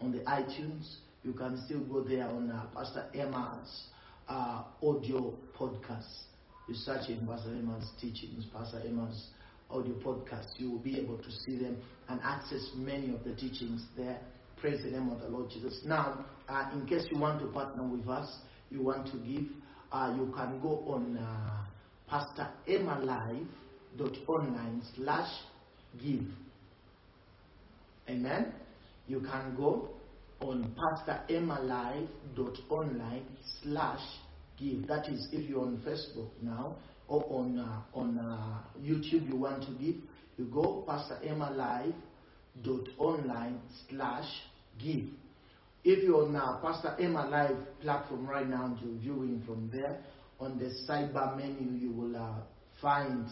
on 0.00 0.12
the 0.12 0.18
iTunes. 0.20 0.96
You 1.22 1.32
can 1.32 1.60
still 1.66 1.80
go 1.80 2.02
there 2.02 2.26
on 2.28 2.50
uh, 2.50 2.66
Pastor 2.74 3.06
Emma's 3.14 3.88
uh, 4.28 4.64
audio 4.82 5.34
podcast. 5.58 6.22
You 6.68 6.74
search 6.74 7.08
in 7.08 7.26
Pastor 7.26 7.50
Emma's 7.50 7.88
teachings, 8.00 8.46
Pastor 8.52 8.82
Emma's 8.84 9.28
audio 9.70 9.94
podcast. 9.94 10.46
You 10.58 10.70
will 10.72 10.78
be 10.78 10.98
able 10.98 11.18
to 11.18 11.30
see 11.30 11.56
them 11.58 11.78
and 12.08 12.20
access 12.22 12.70
many 12.76 13.12
of 13.14 13.24
the 13.24 13.34
teachings 13.34 13.84
there. 13.96 14.20
Praise 14.60 14.82
the 14.82 14.90
name 14.90 15.10
of 15.10 15.20
the 15.20 15.28
Lord 15.28 15.50
Jesus. 15.50 15.82
Now, 15.84 16.24
uh, 16.48 16.70
in 16.72 16.86
case 16.86 17.06
you 17.10 17.18
want 17.18 17.40
to 17.40 17.46
partner 17.48 17.82
with 17.82 18.08
us, 18.08 18.38
you 18.70 18.82
want 18.82 19.06
to 19.08 19.18
give, 19.18 19.44
uh, 19.92 20.14
you 20.16 20.32
can 20.34 20.60
go 20.62 20.82
on 20.88 21.18
uh, 21.18 21.64
Pastor 22.08 22.48
Emma 22.66 22.98
Live 23.04 23.46
dot 23.98 24.16
online 24.26 24.82
slash 24.94 25.30
give. 26.02 26.24
Amen. 28.08 28.54
You 29.06 29.20
can 29.20 29.54
go 29.56 29.90
on 30.40 30.74
Pastor 30.74 31.20
Emma 31.28 31.60
Live 31.60 32.08
dot 32.34 32.56
online 32.70 33.26
slash 33.62 34.00
give. 34.58 34.86
That 34.86 35.06
is 35.10 35.28
if 35.32 35.50
you're 35.50 35.60
on 35.60 35.82
Facebook 35.86 36.30
now 36.40 36.76
or 37.08 37.24
on 37.28 37.58
uh, 37.58 37.82
on 37.98 38.18
uh, 38.18 38.62
YouTube 38.80 39.28
you 39.28 39.36
want 39.36 39.64
to 39.64 39.72
give, 39.72 39.96
you 40.38 40.46
go 40.46 40.82
Pastor 40.88 41.18
Emma 41.22 41.50
Live 41.50 41.92
dot 41.92 42.02
online 42.98 43.60
slash 43.88 44.28
give. 44.78 45.06
If 45.84 46.02
you're 46.02 46.26
on 46.26 46.34
uh, 46.34 46.58
Pastor 46.62 46.96
Emma 46.98 47.28
Live 47.28 47.56
platform 47.80 48.26
right 48.26 48.48
now 48.48 48.66
and 48.66 48.78
you're 48.80 49.00
viewing 49.00 49.42
from 49.46 49.70
there, 49.72 50.02
on 50.40 50.58
the 50.58 50.70
sidebar 50.88 51.36
menu 51.36 51.78
you 51.78 51.92
will 51.92 52.16
uh, 52.16 52.40
find 52.80 53.26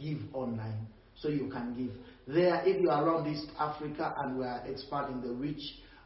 Give 0.00 0.18
Online. 0.32 0.86
So 1.16 1.28
you 1.28 1.50
can 1.50 1.74
give. 1.74 1.92
There, 2.32 2.62
if 2.64 2.80
you're 2.80 2.92
around 2.92 3.26
East 3.26 3.50
Africa 3.58 4.14
and 4.18 4.38
we 4.38 4.44
are 4.44 4.62
expanding 4.66 5.20
the 5.20 5.34
reach, 5.34 5.62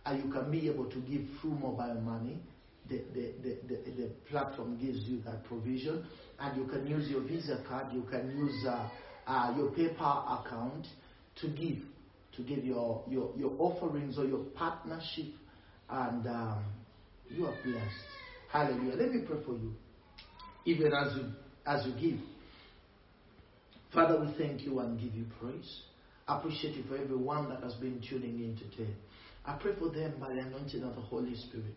uh, 0.07 0.13
you 0.13 0.33
can 0.33 0.51
be 0.51 0.69
able 0.69 0.87
to 0.87 0.99
give 1.01 1.23
through 1.41 1.53
mobile 1.53 2.01
money. 2.03 2.41
The, 2.89 3.03
the, 3.15 3.33
the, 3.43 3.59
the, 3.69 3.91
the 4.03 4.11
platform 4.31 4.77
gives 4.79 5.01
you 5.05 5.21
that 5.25 5.45
provision. 5.45 6.05
And 6.41 6.57
you 6.57 6.67
can 6.67 6.87
use 6.87 7.09
your 7.09 7.21
Visa 7.21 7.63
card, 7.69 7.93
you 7.93 8.03
can 8.11 8.31
use 8.31 8.67
uh, 8.67 8.89
uh, 9.27 9.55
your 9.57 9.71
PayPal 9.71 10.41
account 10.41 10.87
to 11.41 11.49
give, 11.49 11.79
to 12.37 12.43
give 12.43 12.65
your, 12.65 13.03
your, 13.09 13.33
your 13.37 13.53
offerings 13.59 14.19
or 14.19 14.25
your 14.25 14.45
partnership 14.55 15.27
and 15.91 16.27
um, 16.27 16.65
you 17.29 17.47
are 17.47 17.55
blessed. 17.65 17.95
Hallelujah. 18.51 18.97
Let 18.97 19.13
me 19.13 19.23
pray 19.27 19.39
for 19.45 19.53
you, 19.53 19.73
even 20.65 20.93
as 20.93 21.17
you 21.17 21.25
as 21.67 21.87
you 21.87 21.93
give. 21.93 22.21
Father, 23.93 24.21
we 24.21 24.35
thank 24.39 24.63
you 24.63 24.79
and 24.81 24.99
give 24.99 25.15
you 25.15 25.27
praise. 25.41 25.81
I 26.27 26.39
appreciate 26.39 26.77
you 26.77 26.85
for 26.85 26.97
everyone 26.97 27.49
that 27.51 27.63
has 27.63 27.75
been 27.75 28.03
tuning 28.09 28.41
in 28.41 28.57
today. 28.57 28.91
I 29.45 29.57
pray 29.61 29.73
for 29.79 29.91
them 29.91 30.15
by 30.21 30.29
the 30.29 30.41
anointing 30.41 30.83
of 30.83 30.95
the 30.95 31.01
Holy 31.03 31.35
Spirit. 31.35 31.77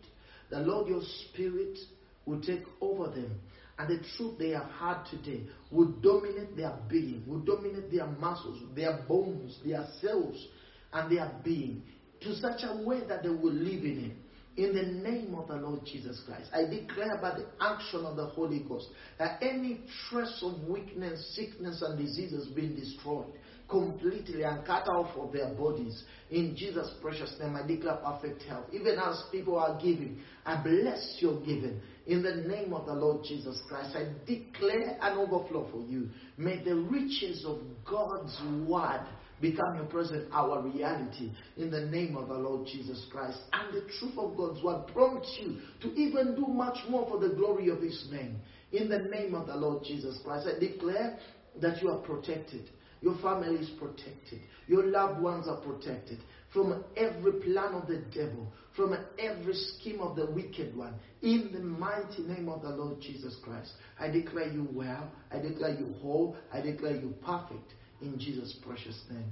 The 0.50 0.60
Lord, 0.60 0.88
your 0.88 1.02
Spirit 1.28 1.76
will 2.24 2.40
take 2.40 2.62
over 2.80 3.08
them. 3.08 3.40
And 3.78 3.88
the 3.88 4.02
truth 4.16 4.38
they 4.38 4.50
have 4.50 4.70
had 4.78 5.04
today 5.10 5.42
will 5.70 5.92
dominate 6.00 6.56
their 6.56 6.78
being, 6.88 7.22
will 7.26 7.40
dominate 7.40 7.90
their 7.92 8.06
muscles, 8.06 8.62
their 8.74 9.02
bones, 9.06 9.58
their 9.64 9.86
cells, 10.00 10.46
and 10.92 11.14
their 11.14 11.30
being 11.44 11.82
to 12.22 12.34
such 12.36 12.62
a 12.62 12.82
way 12.84 13.00
that 13.06 13.22
they 13.22 13.28
will 13.28 13.52
live 13.52 13.84
in 13.84 14.10
it. 14.10 14.16
In 14.56 14.74
the 14.74 15.10
name 15.10 15.34
of 15.34 15.48
the 15.48 15.56
Lord 15.56 15.80
Jesus 15.84 16.22
Christ, 16.26 16.48
I 16.54 16.62
declare 16.62 17.18
by 17.20 17.36
the 17.36 17.46
action 17.60 18.06
of 18.06 18.16
the 18.16 18.24
Holy 18.24 18.60
Ghost 18.60 18.88
that 19.18 19.38
any 19.42 19.82
trace 20.08 20.42
of 20.42 20.66
weakness, 20.66 21.36
sickness, 21.36 21.82
and 21.82 21.98
disease 21.98 22.32
has 22.32 22.46
been 22.46 22.74
destroyed 22.74 23.26
completely 23.68 24.44
and 24.44 24.64
cut 24.64 24.88
off 24.88 25.14
of 25.18 25.32
their 25.32 25.52
bodies. 25.54 26.04
In 26.30 26.56
Jesus' 26.56 26.94
precious 27.02 27.34
name, 27.38 27.56
I 27.56 27.66
declare 27.66 27.96
perfect 27.96 28.44
health. 28.44 28.66
Even 28.72 28.98
as 28.98 29.24
people 29.30 29.58
are 29.58 29.78
giving, 29.78 30.20
I 30.46 30.62
bless 30.62 31.18
your 31.20 31.38
giving. 31.40 31.80
In 32.06 32.22
the 32.22 32.36
name 32.48 32.72
of 32.72 32.86
the 32.86 32.94
Lord 32.94 33.24
Jesus 33.24 33.60
Christ, 33.68 33.96
I 33.96 34.06
declare 34.26 34.96
an 35.00 35.18
overflow 35.18 35.68
for 35.72 35.80
you. 35.80 36.08
May 36.36 36.62
the 36.62 36.76
riches 36.76 37.44
of 37.44 37.58
God's 37.84 38.40
word 38.68 39.04
become 39.40 39.74
your 39.74 39.86
present 39.86 40.28
our 40.32 40.62
reality 40.62 41.32
in 41.56 41.70
the 41.70 41.80
name 41.86 42.16
of 42.16 42.28
the 42.28 42.34
Lord 42.34 42.66
Jesus 42.66 43.06
Christ. 43.10 43.38
And 43.52 43.74
the 43.74 43.88
truth 43.98 44.16
of 44.18 44.36
God's 44.36 44.62
word 44.62 44.86
prompts 44.92 45.36
you 45.40 45.58
to 45.82 45.94
even 45.94 46.36
do 46.36 46.46
much 46.46 46.78
more 46.88 47.08
for 47.08 47.18
the 47.18 47.34
glory 47.34 47.68
of 47.70 47.80
His 47.80 48.06
name. 48.10 48.36
In 48.72 48.88
the 48.88 48.98
name 48.98 49.34
of 49.34 49.48
the 49.48 49.56
Lord 49.56 49.82
Jesus 49.84 50.18
Christ, 50.24 50.46
I 50.54 50.58
declare 50.58 51.18
that 51.60 51.82
you 51.82 51.90
are 51.90 51.98
protected. 51.98 52.70
Your 53.00 53.18
family 53.18 53.56
is 53.56 53.70
protected. 53.78 54.40
Your 54.68 54.84
loved 54.84 55.20
ones 55.20 55.48
are 55.48 55.60
protected 55.60 56.18
from 56.56 56.82
every 56.96 57.32
plan 57.42 57.74
of 57.74 57.86
the 57.86 58.02
devil, 58.14 58.50
from 58.74 58.96
every 59.18 59.52
scheme 59.52 60.00
of 60.00 60.16
the 60.16 60.24
wicked 60.24 60.74
one. 60.74 60.94
In 61.20 61.50
the 61.52 61.60
mighty 61.60 62.22
name 62.22 62.48
of 62.48 62.62
the 62.62 62.70
Lord 62.70 62.98
Jesus 62.98 63.36
Christ, 63.44 63.72
I 64.00 64.08
declare 64.08 64.48
you 64.50 64.66
well, 64.72 65.12
I 65.30 65.38
declare 65.38 65.74
you 65.74 65.94
whole, 66.00 66.34
I 66.50 66.62
declare 66.62 66.96
you 66.96 67.12
perfect 67.22 67.74
in 68.00 68.18
Jesus' 68.18 68.58
precious 68.66 68.98
name. 69.10 69.30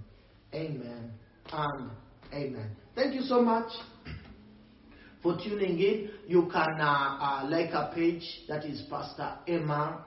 Amen 0.53 1.13
and 1.51 1.91
amen. 2.31 2.71
Thank 2.95 3.15
you 3.15 3.23
so 3.23 3.41
much 3.41 3.73
for 5.23 5.39
tuning 5.43 5.79
in. 5.79 6.11
You 6.27 6.51
can 6.53 6.79
uh, 6.79 6.85
uh, 6.85 7.47
like 7.49 7.71
a 7.71 7.91
page 7.95 8.23
that 8.49 8.67
is 8.67 8.83
Pastor 8.91 9.39
Emma 9.49 10.05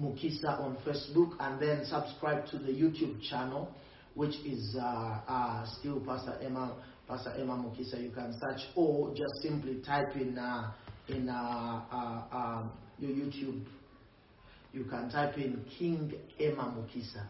Mukisa 0.00 0.60
on 0.60 0.76
Facebook 0.86 1.34
and 1.40 1.60
then 1.60 1.84
subscribe 1.86 2.46
to 2.50 2.58
the 2.58 2.70
YouTube 2.70 3.20
channel, 3.28 3.74
which 4.18 4.34
is 4.44 4.76
uh, 4.78 5.20
uh 5.28 5.66
still 5.78 6.00
Pastor 6.00 6.38
Emma. 6.42 6.76
Pastor 7.08 7.32
Emma 7.38 7.54
Mukisa, 7.54 8.02
you 8.02 8.10
can 8.10 8.34
search 8.38 8.60
or 8.76 9.14
just 9.14 9.32
simply 9.42 9.80
type 9.80 10.14
in 10.14 10.36
uh, 10.36 10.72
in 11.08 11.26
um, 11.30 12.70
your 12.98 13.12
YouTube. 13.12 13.64
You 14.74 14.84
can 14.84 15.10
type 15.10 15.38
in 15.38 15.64
King 15.78 16.12
Emma 16.38 16.64
Mukisa 16.76 17.26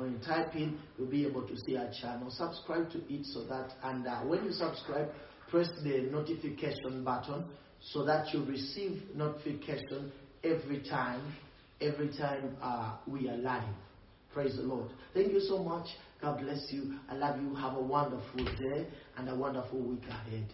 when 0.00 0.12
you 0.12 0.18
type 0.18 0.54
in, 0.54 0.78
you'll 0.98 1.08
be 1.10 1.26
able 1.26 1.42
to 1.46 1.56
see 1.66 1.76
our 1.76 1.90
channel. 2.00 2.30
Subscribe 2.30 2.90
to 2.92 2.98
it 3.12 3.26
so 3.26 3.44
that, 3.44 3.74
and 3.82 4.06
uh, 4.06 4.20
when 4.20 4.44
you 4.44 4.52
subscribe, 4.52 5.10
press 5.50 5.68
the 5.82 6.08
notification 6.10 7.04
button 7.04 7.44
so 7.82 8.04
that 8.04 8.32
you 8.32 8.44
receive 8.44 9.02
notification 9.14 10.12
every 10.44 10.82
time, 10.88 11.34
every 11.80 12.08
time 12.16 12.56
uh, 12.62 12.96
we 13.06 13.28
are 13.28 13.36
live. 13.36 13.74
Praise 14.32 14.56
the 14.56 14.62
Lord. 14.62 14.90
Thank 15.12 15.32
you 15.32 15.40
so 15.40 15.62
much. 15.62 15.88
God 16.20 16.40
bless 16.40 16.70
you. 16.70 16.98
I 17.08 17.14
love 17.14 17.40
you. 17.40 17.54
Have 17.54 17.76
a 17.76 17.80
wonderful 17.80 18.44
day 18.58 18.86
and 19.16 19.28
a 19.28 19.34
wonderful 19.34 19.80
week 19.80 20.04
ahead. 20.08 20.46